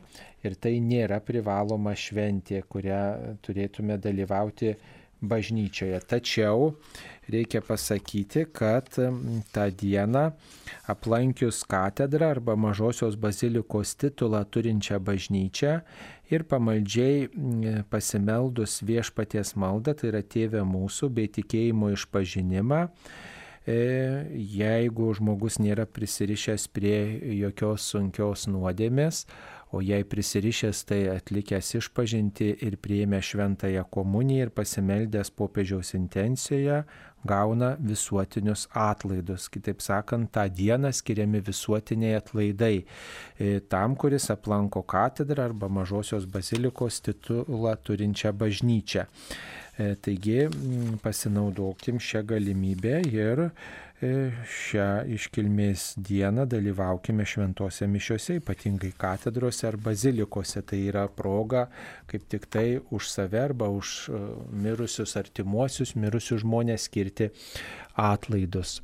[0.43, 3.03] ir tai nėra privaloma šventė, kurią
[3.45, 4.73] turėtume dalyvauti
[5.21, 5.99] bažnyčioje.
[6.09, 6.73] Tačiau
[7.31, 8.89] reikia pasakyti, kad
[9.53, 10.31] tą dieną
[10.91, 15.77] aplankius katedrą arba mažosios bazilikos titulą turinčią bažnyčią
[16.31, 17.29] ir pamaldžiai
[17.91, 22.87] pasimeldus viešpaties maldą, tai yra tėvė mūsų, bei tikėjimo išpažinimą,
[23.67, 26.97] jeigu žmogus nėra prisirišęs prie
[27.37, 29.25] jokios sunkios nuodėmės,
[29.71, 36.81] o jei prisirišęs tai atlikęs išpažinti ir prieimę šventąją komuniją ir pasimeldęs popiežiaus intencijoje,
[37.23, 39.47] gauna visuotinius atlaidus.
[39.49, 47.01] Kitaip sakant, tą dieną skiriami visuotiniai atlaidai e, tam, kuris aplanko katedrą arba mažosios bazilikos
[47.05, 49.05] titulą turinčią bažnyčią.
[49.81, 50.49] E, taigi
[51.03, 53.47] pasinaudokim šią galimybę ir
[54.01, 60.63] šią iškilmės dieną dalyvaukime šventose mišiuose, ypatingai katedrose ar bazilikose.
[60.65, 61.67] Tai yra proga
[62.09, 64.09] kaip tik tai už save arba už
[64.63, 67.29] mirusius artimuosius, mirusius žmonės skirti
[67.93, 68.79] atlaidus.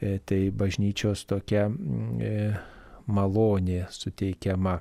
[0.00, 1.68] Tai bažnyčios tokia
[3.06, 4.80] malonė suteikiama.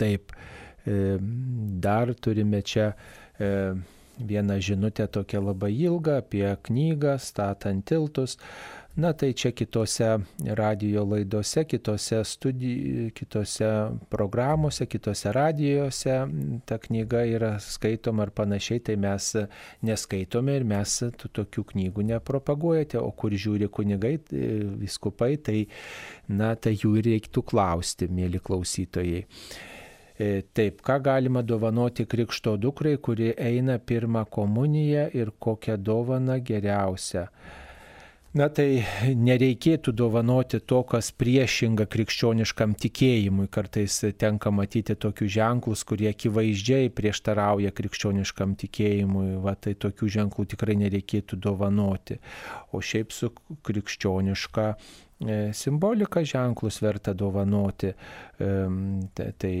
[0.00, 0.32] Taip,
[0.86, 2.92] dar turime čia
[4.18, 8.38] vieną žinutę tokią labai ilgą apie knygą, statant tiltus.
[8.98, 10.18] Na tai čia kitose
[10.58, 13.68] radio laidose, kitose, studij, kitose
[14.10, 16.16] programuose, kitose radijose
[16.66, 19.30] ta knyga yra skaitoma ar panašiai, tai mes
[19.86, 24.16] neskaitome ir mes tokių knygų nepropaguojate, o kur žiūri kunigai,
[24.82, 25.60] viskupai, tai,
[26.26, 29.28] na, tai jų ir reiktų klausti, mėly klausytojai.
[30.18, 37.28] E, taip, ką galima dovanoti krikšto dukrai, kuri eina pirmą komuniją ir kokią dovaną geriausia.
[38.36, 38.82] Na tai
[39.16, 43.46] nereikėtų dovanoti to, kas priešinga krikščioniškam tikėjimui.
[43.48, 49.38] Kartais tenka matyti tokius ženklus, kurie akivaizdžiai prieštarauja krikščioniškam tikėjimui.
[49.42, 52.18] Va tai tokių ženklų tikrai nereikėtų dovanoti.
[52.74, 53.30] O šiaip su
[53.64, 57.94] krikščioniška e, simbolika ženklus verta dovanoti.
[58.36, 59.54] Tai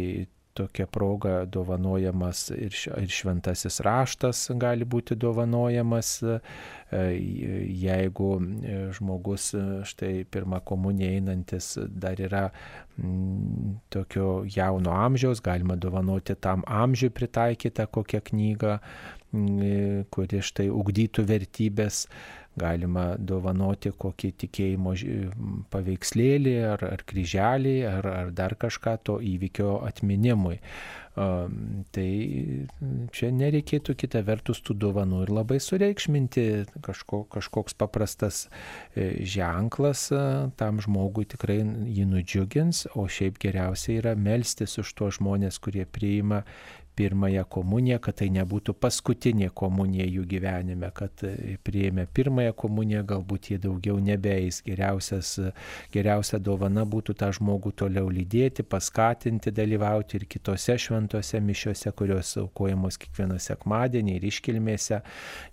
[0.58, 6.38] tokia proga dovanojamas ir, ir šventasis raštas gali būti dovanojamas, e,
[7.82, 12.48] jeigu e, žmogus e, štai pirmą komuniją einantis dar yra
[13.94, 18.72] tokio jauno amžiaus, galima dovanoti tam amžiui pritaikytą kokią knygą,
[20.10, 22.06] kuri štai ugdytų vertybės
[22.60, 24.94] galima dovanoti kokį tikėjimo
[25.72, 30.58] paveikslėlį ar, ar kryželį ar, ar dar kažką to įvykio atminimui.
[31.18, 32.08] Tai
[33.10, 36.44] čia nereikėtų kitą vertus tų dovanų ir labai sureikšminti
[36.84, 38.44] kažko, kažkoks paprastas
[38.94, 40.04] e, ženklas
[40.60, 46.44] tam žmogui tikrai jį nudžiugins, o šiaip geriausia yra melstis už tuos žmonės, kurie priima
[46.98, 53.52] pirmąją komuniją, kad tai nebūtų paskutinė komunija jų gyvenime, kad e, prieėmė pirmąją komuniją, galbūt
[53.52, 54.58] jie daugiau nebeis.
[54.66, 55.36] Geriausias,
[55.94, 62.98] geriausia dovana būtų tą žmogų toliau lydėti, paskatinti dalyvauti ir kitose šventose mišiuose, kurios aukojamos
[63.04, 65.00] kiekvieną sekmadienį ir iškilmėse,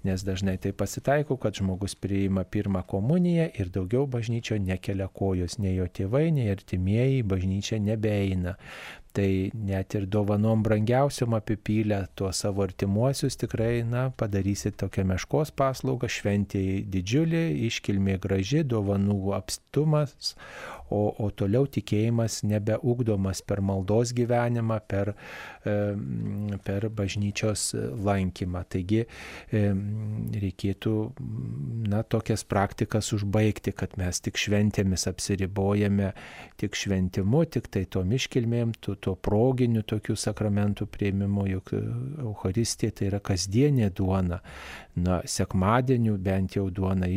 [0.09, 5.77] nes dažnai tai pasitaiko, kad žmogus priima pirmą komuniją ir daugiau bažnyčio nekelia kojos, nei
[5.77, 8.57] jo tėvai, nei artimieji bažnyčia nebeina
[9.15, 16.09] tai net ir dovanom brangiausiam apipylę tuos savo artimuosius tikrai, na, padarysit tokią meškos paslaugą,
[16.11, 20.35] šventėjai didžiulį, iškilmė graži, dovanų apstumas,
[20.89, 25.13] o, o toliau tikėjimas nebeugdomas per maldos gyvenimą, per,
[25.65, 27.67] per bažnyčios
[28.05, 28.63] lankymą.
[28.69, 29.03] Taigi
[29.51, 30.95] reikėtų
[31.89, 36.11] na, tokias praktikas užbaigti, kad mes tik šventėmis apsiribojame,
[36.61, 43.09] tik šventimu, tik tai to miškilmėm, to, to proginiu tokių sakramentų prieimimu, juk Euharistija tai
[43.11, 44.41] yra kasdienė duona.
[44.95, 47.09] Na, sekmadienių bent jau duona,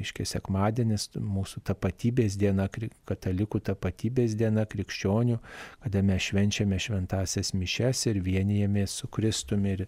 [0.00, 5.40] iškiai sekmadienis, mūsų tapatybės diena, kad katalikų tapatybės diena krikščionių,
[5.82, 9.86] kada mes švenčiame šventasias mišes ir vienijamės su Kristumi ir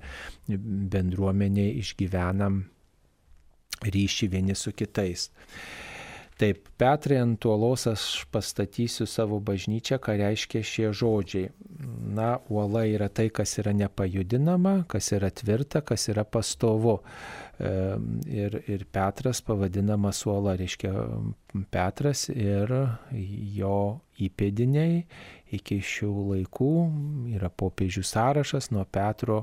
[0.49, 2.65] bendruomenė išgyvenam
[3.85, 5.29] ryšį vieni su kitais.
[6.39, 11.49] Taip, Petrai ant uolos aš pastatysiu savo bažnyčią, ką reiškia šie žodžiai.
[12.15, 17.01] Na, uola yra tai, kas yra nepajudinama, kas yra tvirta, kas yra pastovu.
[17.59, 20.93] Ir, ir Petras pavadinamas uola, reiškia
[21.75, 22.71] Petras ir
[23.59, 23.79] jo
[24.23, 25.01] įpėdiniai
[25.59, 26.71] iki šių laikų
[27.35, 29.43] yra popiežių sąrašas nuo Petro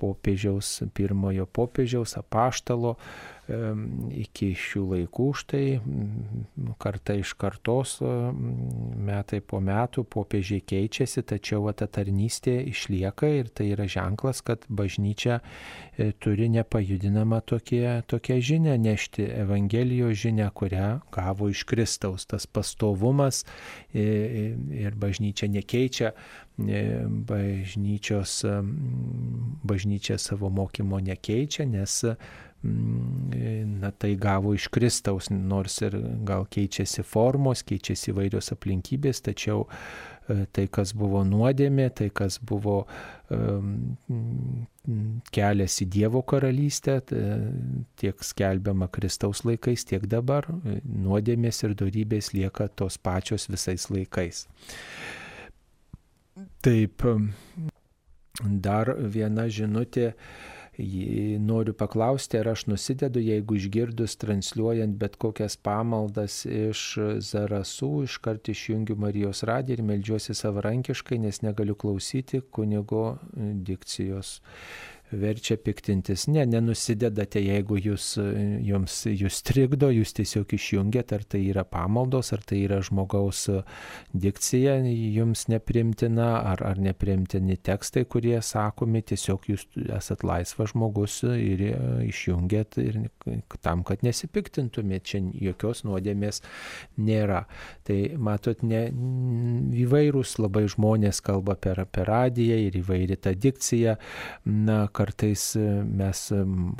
[0.00, 2.94] popiežiaus, pirmojo popiežiaus apaštalo
[3.48, 5.64] iki šių laikų štai
[6.78, 13.88] karta iš kartos, metai po metų popiežiai keičiasi, tačiau ta tarnystė išlieka ir tai yra
[13.90, 21.64] ženklas, kad bažnyčia e, turi nepajudinamą tokie, tokią žinę nešti, Evangelijos žinę, kurią gavo iš
[21.64, 22.26] Kristaus.
[22.30, 23.44] Tas pastovumas
[23.94, 24.46] e, e,
[24.84, 26.14] ir bažnyčia nekeičia
[26.60, 28.44] bažnyčios,
[29.64, 32.04] bažnyčia savo mokymo nekeičia, nes
[32.62, 35.96] na, tai gavo iš Kristaus, nors ir
[36.28, 42.82] gal keičiasi formos, keičiasi įvairios aplinkybės, tačiau e, tai, kas buvo nuodėmė, tai, kas buvo
[43.32, 43.96] um,
[45.32, 46.98] kelias į Dievo karalystę,
[48.00, 50.50] tiek skelbiama Kristaus laikais, tiek dabar,
[50.84, 54.44] nuodėmės ir darybės lieka tos pačios visais laikais.
[56.60, 57.04] Taip,
[58.44, 60.12] dar viena žinutė
[61.40, 66.84] Noriu paklausti, ar aš nusidedu, jeigu išgirdus transliuojant bet kokias pamaldas iš
[67.26, 73.04] Zarasų, iškart išjungiu Marijos radiją ir melžiuosi savarankiškai, nes negaliu klausyti kunigo
[73.36, 74.38] dikcijos
[75.12, 76.26] verčia piktintis.
[76.30, 78.12] Ne, nenusidedate, jeigu jūs,
[78.64, 83.46] jums jūs trikdo, jūs tiesiog išjungiat, ar tai yra pamaldos, ar tai yra žmogaus
[84.12, 89.66] dikcija jums neprimtina, ar, ar neprimtini tekstai, kurie sakomi, tiesiog jūs
[89.98, 91.64] esat laisvas žmogus ir
[92.06, 93.00] išjungiat ir
[93.64, 96.42] tam, kad nesipiktintumėt, čia jokios nuodėmės
[97.00, 97.44] nėra.
[97.86, 98.86] Tai matot, ne,
[99.82, 103.96] įvairūs labai žmonės kalba per, per radiją ir įvairi ta dikcija.
[104.46, 106.22] Na, kartais e, mes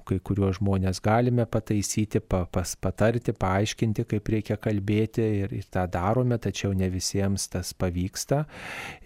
[0.09, 5.87] kai kuriuos žmonės galime pataisyti, pa, pas, patarti, paaiškinti, kaip reikia kalbėti ir, ir tą
[5.93, 8.43] darome, tačiau ne visiems tas pavyksta.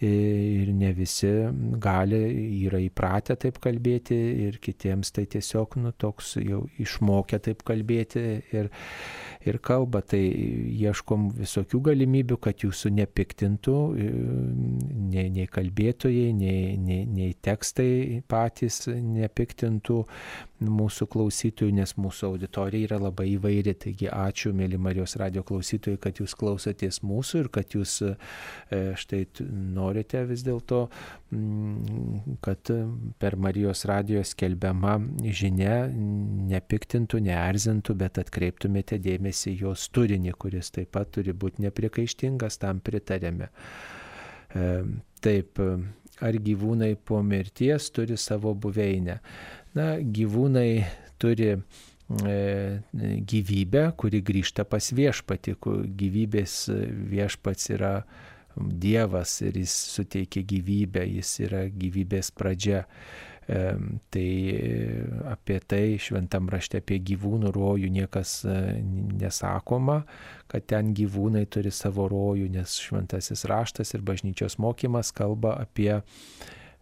[0.04, 1.30] Ir ne visi
[1.82, 2.22] gali,
[2.66, 4.18] yra įpratę taip kalbėti
[4.48, 8.24] ir kitiems tai tiesiog nu, toks jau išmokę taip kalbėti
[8.56, 8.70] ir,
[9.48, 10.22] ir kalba, tai
[10.84, 20.00] ieškom visokių galimybių, kad jūsų nepiktintų nei, nei kalbėtojai, nei, nei, nei tekstai patys nepiktintų
[20.64, 23.74] mūsų klausytojų, nes mūsų auditorija yra labai įvairi.
[23.84, 28.14] Taigi ačiū, mėly Marijos radio klausytojai, kad jūs klausotės mūsų ir kad jūs e,
[29.00, 29.24] štai
[29.74, 30.86] norite vis dėlto,
[31.34, 32.72] mm, kad
[33.20, 41.10] per Marijos radio skelbiama žinia nepiktintų, neerzintų, bet atkreiptumėte dėmesį jos turinį, kuris taip pat
[41.14, 43.50] turi būti nepriekaištingas, tam pritarėme.
[44.54, 44.68] E,
[45.24, 45.60] taip,
[46.24, 49.18] ar gyvūnai po mirties turi savo buveinę.
[49.74, 50.68] Na, gyvūnai
[51.22, 51.58] turi e,
[53.32, 55.58] gyvybę, kuri grįžta pas viešpatį,
[55.98, 56.60] gyvybės
[57.10, 57.96] viešpats yra
[58.54, 62.84] Dievas ir jis suteikia gyvybę, jis yra gyvybės pradžia.
[63.44, 64.30] Tai
[65.28, 68.54] apie tai šventam rašte apie gyvūnų rojų niekas e,
[69.20, 69.98] nesakoma,
[70.48, 76.00] kad ten gyvūnai turi savo rojų, nes šventasis raštas ir bažnyčios mokymas kalba apie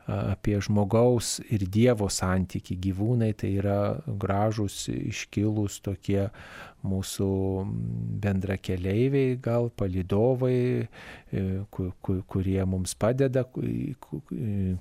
[0.06, 2.74] apie žmogaus ir Dievo santyki.
[2.74, 6.28] Gyvūnai tai yra gražus, iškilus tokie
[6.86, 7.28] mūsų
[8.22, 10.86] bendra keleiviai, gal palidovai,
[11.32, 13.44] e, kurie mums padeda,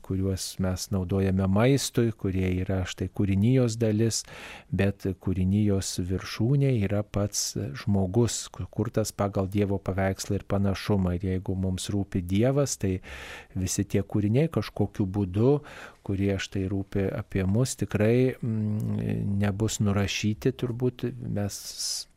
[0.05, 4.23] kuriuos mes naudojame maistui, kurie yra štai kūrinijos dalis,
[4.69, 11.15] bet kūrinijos viršūnė yra pats žmogus, kurtas pagal Dievo paveikslą ir panašumą.
[11.17, 12.97] Ir jeigu mums rūpi Dievas, tai
[13.55, 15.57] visi tie kūriniai kažkokiu būdu
[16.05, 21.57] kurie štai rūpi apie mus, tikrai mm, nebus nurašyti, turbūt mes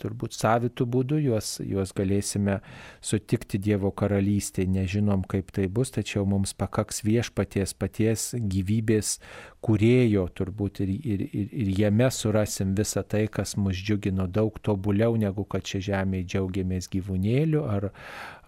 [0.03, 2.59] turbūt savitų būdų juos, juos galėsime
[3.05, 9.19] sutikti Dievo karalystėje, nežinom kaip tai bus, tačiau mums pakaks viešpaties paties gyvybės
[9.65, 15.17] kurėjo turbūt ir, ir, ir, ir jame surasim visą tai, kas mus džiugino daug tobuliau
[15.21, 17.87] negu kad čia žemėje džiaugiamės gyvūnėliu ar,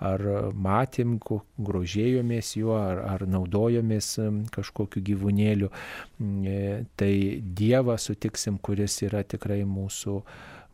[0.05, 1.17] ar matėm,
[1.69, 4.11] grožėjomės juo ar, ar naudojomės
[4.53, 5.71] kažkokiu gyvūnėliu.
[5.71, 7.15] E, tai
[7.57, 10.21] Dievą sutiksim, kuris yra tikrai mūsų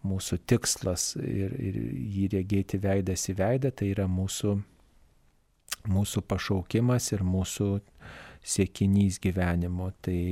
[0.03, 4.57] mūsų tikslas ir, ir jį regėti veidas į veidą, tai yra mūsų,
[5.87, 7.69] mūsų pašaukimas ir mūsų
[8.43, 9.91] siekinys gyvenimo.
[10.03, 10.23] Tai,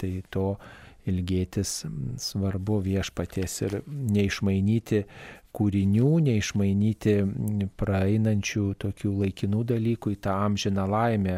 [0.00, 0.54] tai to
[1.08, 1.84] ilgėtis
[2.20, 5.04] svarbu viešpaties ir neišmainyti
[5.56, 7.14] kūrinių, neišmainyti
[7.80, 11.36] praeinančių tokių laikinų dalykų į tą amžiną laimę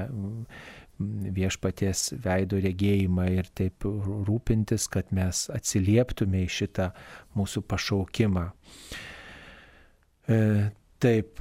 [1.38, 6.90] viešpaties veido regėjimą ir taip rūpintis, kad mes atsilieptume į šitą
[7.38, 8.46] mūsų pašaukimą.
[11.02, 11.40] E, Taip,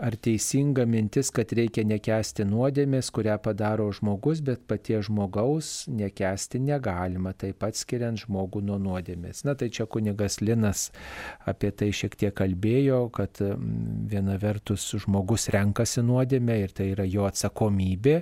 [0.00, 7.34] ar teisinga mintis, kad reikia nekesti nuodėmės, kurią padaro žmogus, bet paties žmogaus nekesti negalima,
[7.36, 9.44] taip pat skiriant žmogų nuo nuodėmės.
[9.44, 10.86] Na tai čia kunigas Linas
[11.50, 13.42] apie tai šiek tiek kalbėjo, kad
[14.10, 18.16] viena vertus žmogus renkasi nuodėmę ir tai yra jo atsakomybė,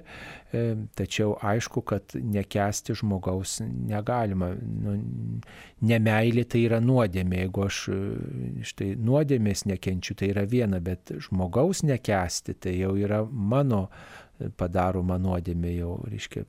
[0.50, 0.64] e,
[0.98, 4.50] tačiau aišku, kad nekesti žmogaus negalima.
[4.58, 4.98] Nu,
[5.88, 7.82] nemailė tai yra nuodėmė, jeigu aš
[8.74, 13.88] štai nuodėmės nekenčiu, tai yra viena, bet žmogaus nekesti tai jau yra mano
[14.58, 16.44] padaroma nuodėmė jau, reiškia,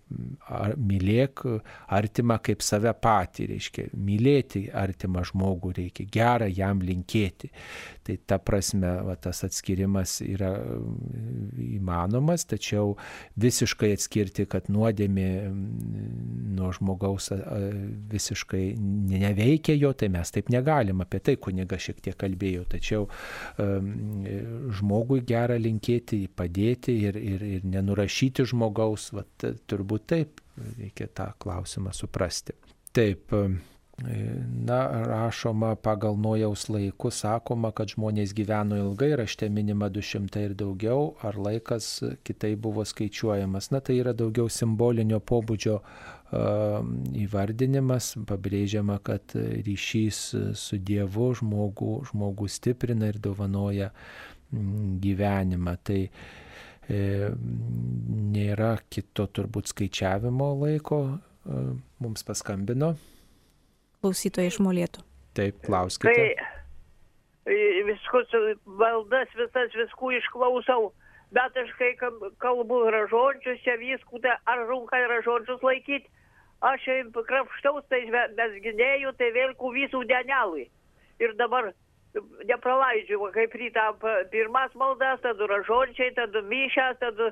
[0.53, 1.44] ar, mylėk
[1.95, 7.52] artimą kaip save patį, reiškia, mylėti artimą žmogų reikia, gerą jam linkėti.
[8.06, 10.52] Tai ta prasme, va, tas atskirimas yra
[11.61, 12.95] įmanomas, tačiau
[13.40, 15.30] visiškai atskirti, kad nuodėmė
[16.60, 17.32] nuo žmogaus
[18.10, 23.07] visiškai neveikia jo, tai mes taip negalim, apie tai kuniga šiek tiek kalbėjo, tačiau
[24.80, 30.45] žmogui gerą linkėti, padėti ir, ir, ir nenurašyti žmogaus, vat, turbūt taip
[30.77, 32.53] reikia tą klausimą suprasti.
[32.93, 33.31] Taip,
[34.65, 41.18] Na, rašoma pagal nuojaus laikus, sakoma, kad žmonės gyveno ilgai, rašte minima 200 ir daugiau,
[41.26, 41.89] ar laikas
[42.23, 43.72] kitai buvo skaičiuojamas.
[43.73, 46.80] Na, tai yra daugiau simbolinio pobūdžio uh,
[47.26, 49.35] įvardinimas, pabrėžiama, kad
[49.68, 50.22] ryšys
[50.56, 53.91] su Dievu žmogų, žmogų stiprina ir dovanoja
[54.49, 55.76] gyvenimą.
[55.84, 56.14] Tai e,
[56.90, 61.03] nėra kito turbūt skaičiavimo laiko,
[61.45, 61.64] e,
[62.02, 62.95] mums paskambino
[64.02, 65.03] klausytoja iš Molėtų.
[65.38, 66.14] Taip, klauskite.
[67.49, 67.57] Tai
[67.88, 68.32] viskus,
[68.80, 70.91] valdas visas viskų išklausau,
[71.36, 76.10] bet aš kai kalbu yra žodžius, čia viskutę, ar runka yra žodžius laikyti,
[76.66, 80.68] aš krapštaus, tai mesginėjau, tai vėlku visų denelui.
[81.20, 81.72] Ir dabar
[82.49, 83.86] nepralaidžiu, kaip rytą
[84.31, 87.31] pirmas maldas, tada yra žodžiai, tada mišęs, tada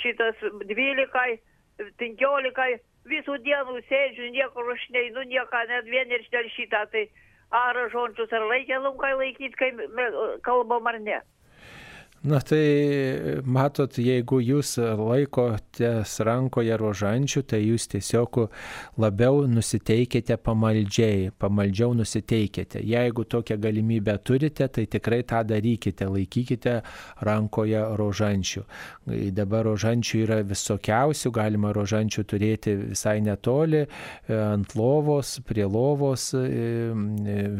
[0.00, 1.38] šitas dvylikai,
[2.00, 2.76] penkiolikai
[3.06, 6.24] visų dienų sėdžiu, niekur aš neinu, nieką, net vien ir
[6.56, 7.06] šitą, tai
[7.54, 9.70] ar žodžius ar laikė laukai laikyti, kai
[10.42, 11.20] kalbam ar ne.
[12.26, 18.38] Na tai matot, jeigu jūs laikotės rankoje rožančių, tai jūs tiesiog
[18.98, 22.82] labiau nusiteikite pamaldžiai, pamaldžiau nusiteikite.
[22.82, 26.74] Jeigu tokią galimybę turite, tai tikrai tą darykite, laikykite
[27.28, 28.64] rankoje rožančių.
[29.36, 33.84] Dabar rožančių yra visokiausių, galima rožančių turėti visai netoli,
[34.34, 36.32] ant lovos, prie lovos,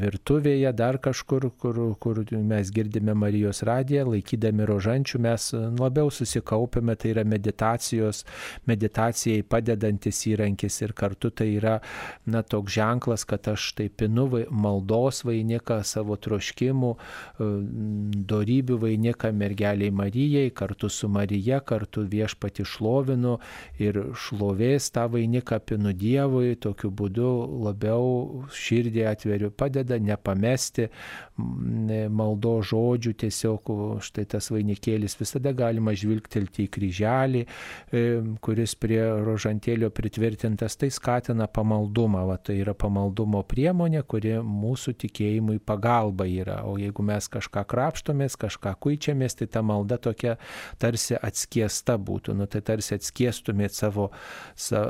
[0.03, 6.97] virtuvėje, dar kažkur, kur, kur mes girdime Marijos radiją, laikydami klausydami rožančių mes labiau susikaupėme,
[6.97, 8.25] tai yra meditacijos,
[8.67, 11.81] meditacijai padedantis įrankis ir kartu tai yra,
[12.27, 16.97] na, toks ženklas, kad aš tai pinu maldos vainiką savo troškimų,
[17.39, 23.39] darybių vainiką mergeliai Marijai, kartu su Marija, kartu viešpati šlovinu
[23.79, 27.31] ir šlovės tą vainiką pinu Dievui, tokiu būdu
[27.67, 30.89] labiau širdį atveriu, padeda nepamesti
[31.37, 33.71] maldo žodžių, tiesiog
[34.05, 38.03] štai tas vainikėlis visada galima žvilgtelti į kryželį, e,
[38.45, 45.59] kuris prie rožantėlio pritvirtintas, tai skatina pamaldumą, va, tai yra pamaldumo priemonė, kuri mūsų tikėjimui
[45.61, 50.37] pagalba yra, o jeigu mes kažką krapštomės, kažką kuičiamės, tai ta malda tokia
[50.81, 54.11] tarsi atskiesta būtų, nu, tai tarsi atskiestumėt savo,
[54.55, 54.83] sa,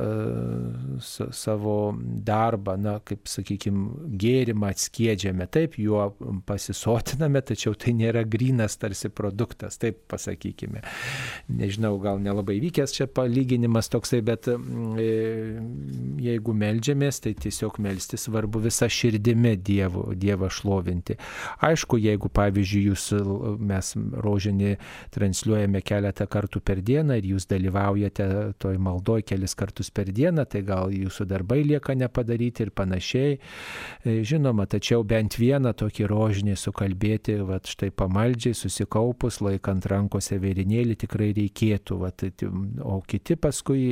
[1.03, 6.07] sa, savo darbą, na, kaip sakykime, gėrimą atskiedžiame, taip, juo
[6.47, 10.83] pasisotiname, tačiau tai nėra grinas tarsi produktas, taip pasakykime.
[11.57, 15.09] Nežinau, gal nelabai vykęs čia palyginimas toksai, bet mm, e,
[16.27, 21.17] jeigu melžiamės, tai tiesiog melsti svarbu visą širdimi Dievo, Dievą šlovinti.
[21.67, 23.07] Aišku, jeigu pavyzdžiui jūs,
[23.67, 23.93] mes
[24.27, 24.75] rožinį
[25.15, 28.29] transliuojame keletą kartų per dieną ir jūs dalyvaujate
[28.63, 33.37] toj maldoj kelis kartus per dieną, tai gal jūsų darbai lieka nepadaryti ir panašiai.
[33.37, 36.26] E, žinoma, tačiau bent vieną tokį rožinį
[36.57, 41.99] sukalbėti, va štai pamaldžiai, susikaupus, laikant rankose vėrinėlį tikrai reikėtų.
[42.01, 42.33] Va, tai,
[42.83, 43.85] o kiti paskui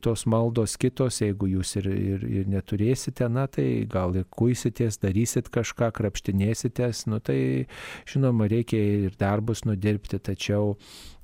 [0.00, 5.48] tos maldos kitos, jeigu jūs ir, ir, ir neturėsite, na tai gal ir kuisitės, darysit
[5.48, 7.66] kažką, krapštinėsitės, nu tai
[8.08, 10.76] žinoma, reikia ir darbus nudirbti, tačiau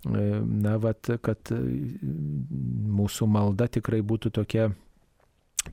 [0.05, 1.53] na, vat, kad
[2.99, 4.71] mūsų malda tikrai būtų tokia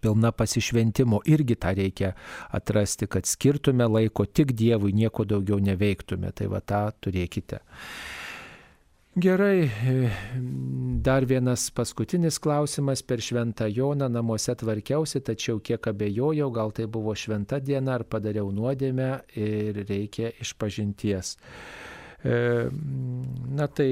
[0.01, 1.21] pilna pasišventimo.
[1.29, 2.13] Irgi tą reikia
[2.49, 6.33] atrasti, kad skirtume laiko tik Dievui, nieko daugiau neveiktume.
[6.35, 7.61] Tai va tą turėkite.
[9.11, 9.67] Gerai,
[11.03, 13.01] dar vienas paskutinis klausimas.
[13.03, 18.53] Per šventą Joną namuose tvarkiausi, tačiau kiek abejojau, gal tai buvo šventa diena ar padariau
[18.55, 21.35] nuodėmę ir reikia išpažinties.
[22.23, 22.69] E,
[23.51, 23.89] na tai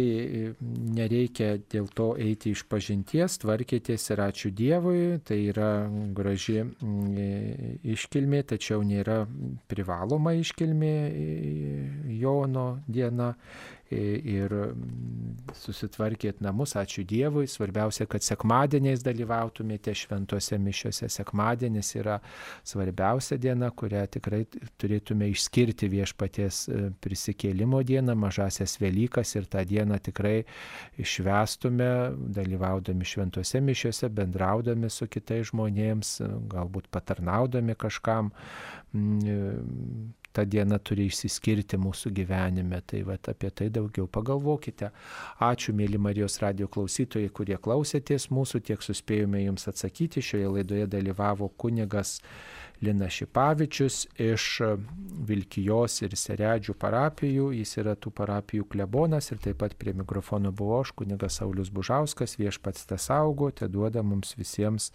[0.93, 5.71] nereikia dėl to eiti iš pažinties, tvarkėtės ir ačiū Dievui, tai yra
[6.15, 9.23] graži mm, iškilmė, tačiau nėra
[9.71, 10.93] privaloma iškilmė
[12.19, 13.33] Jono diena
[13.91, 17.47] ir mm, susitvarkėt namus, ačiū Dievui.
[17.49, 21.09] Svarbiausia, kad sekmadieniais dalyvautumėte šventose mišiuose.
[21.09, 22.19] Sekmadienis yra
[22.67, 24.43] svarbiausia diena, kurią tikrai
[24.81, 30.43] turėtume išskirti viešpaties e, prisikėlimo dieną, mažasias Velykas ir tą dieną tikrai
[31.01, 31.89] išvestume,
[32.37, 36.19] dalyvaudami šventose mišiuose, bendraudami su kitais žmonėms,
[36.51, 38.33] galbūt patarnaudami kažkam.
[40.31, 42.81] Ta diena turi išsiskirti mūsų gyvenime.
[42.85, 44.91] Tai va apie tai daugiau pagalvokite.
[45.45, 50.21] Ačiū, mėly Marijos radio klausytojai, kurie klausėtės mūsų, tiek suspėjome jums atsakyti.
[50.21, 52.19] Šioje laidoje dalyvavo kunigas
[52.81, 54.45] Lina Šipavičius iš
[55.27, 57.49] Vilkijos ir Seredžių parapijų.
[57.57, 62.37] Jis yra tų parapijų klebonas ir taip pat prie mikrofono buvo aš, kunigas Saulis Bužauskas,
[62.39, 64.93] viešpats te saugo, te duoda mums visiems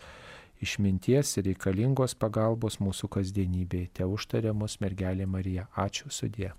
[0.65, 3.93] išminties ir reikalingos pagalbos mūsų kasdienybėje.
[4.01, 5.69] Te užtarė mus mergelė Marija.
[5.87, 6.53] Ačiū sudė.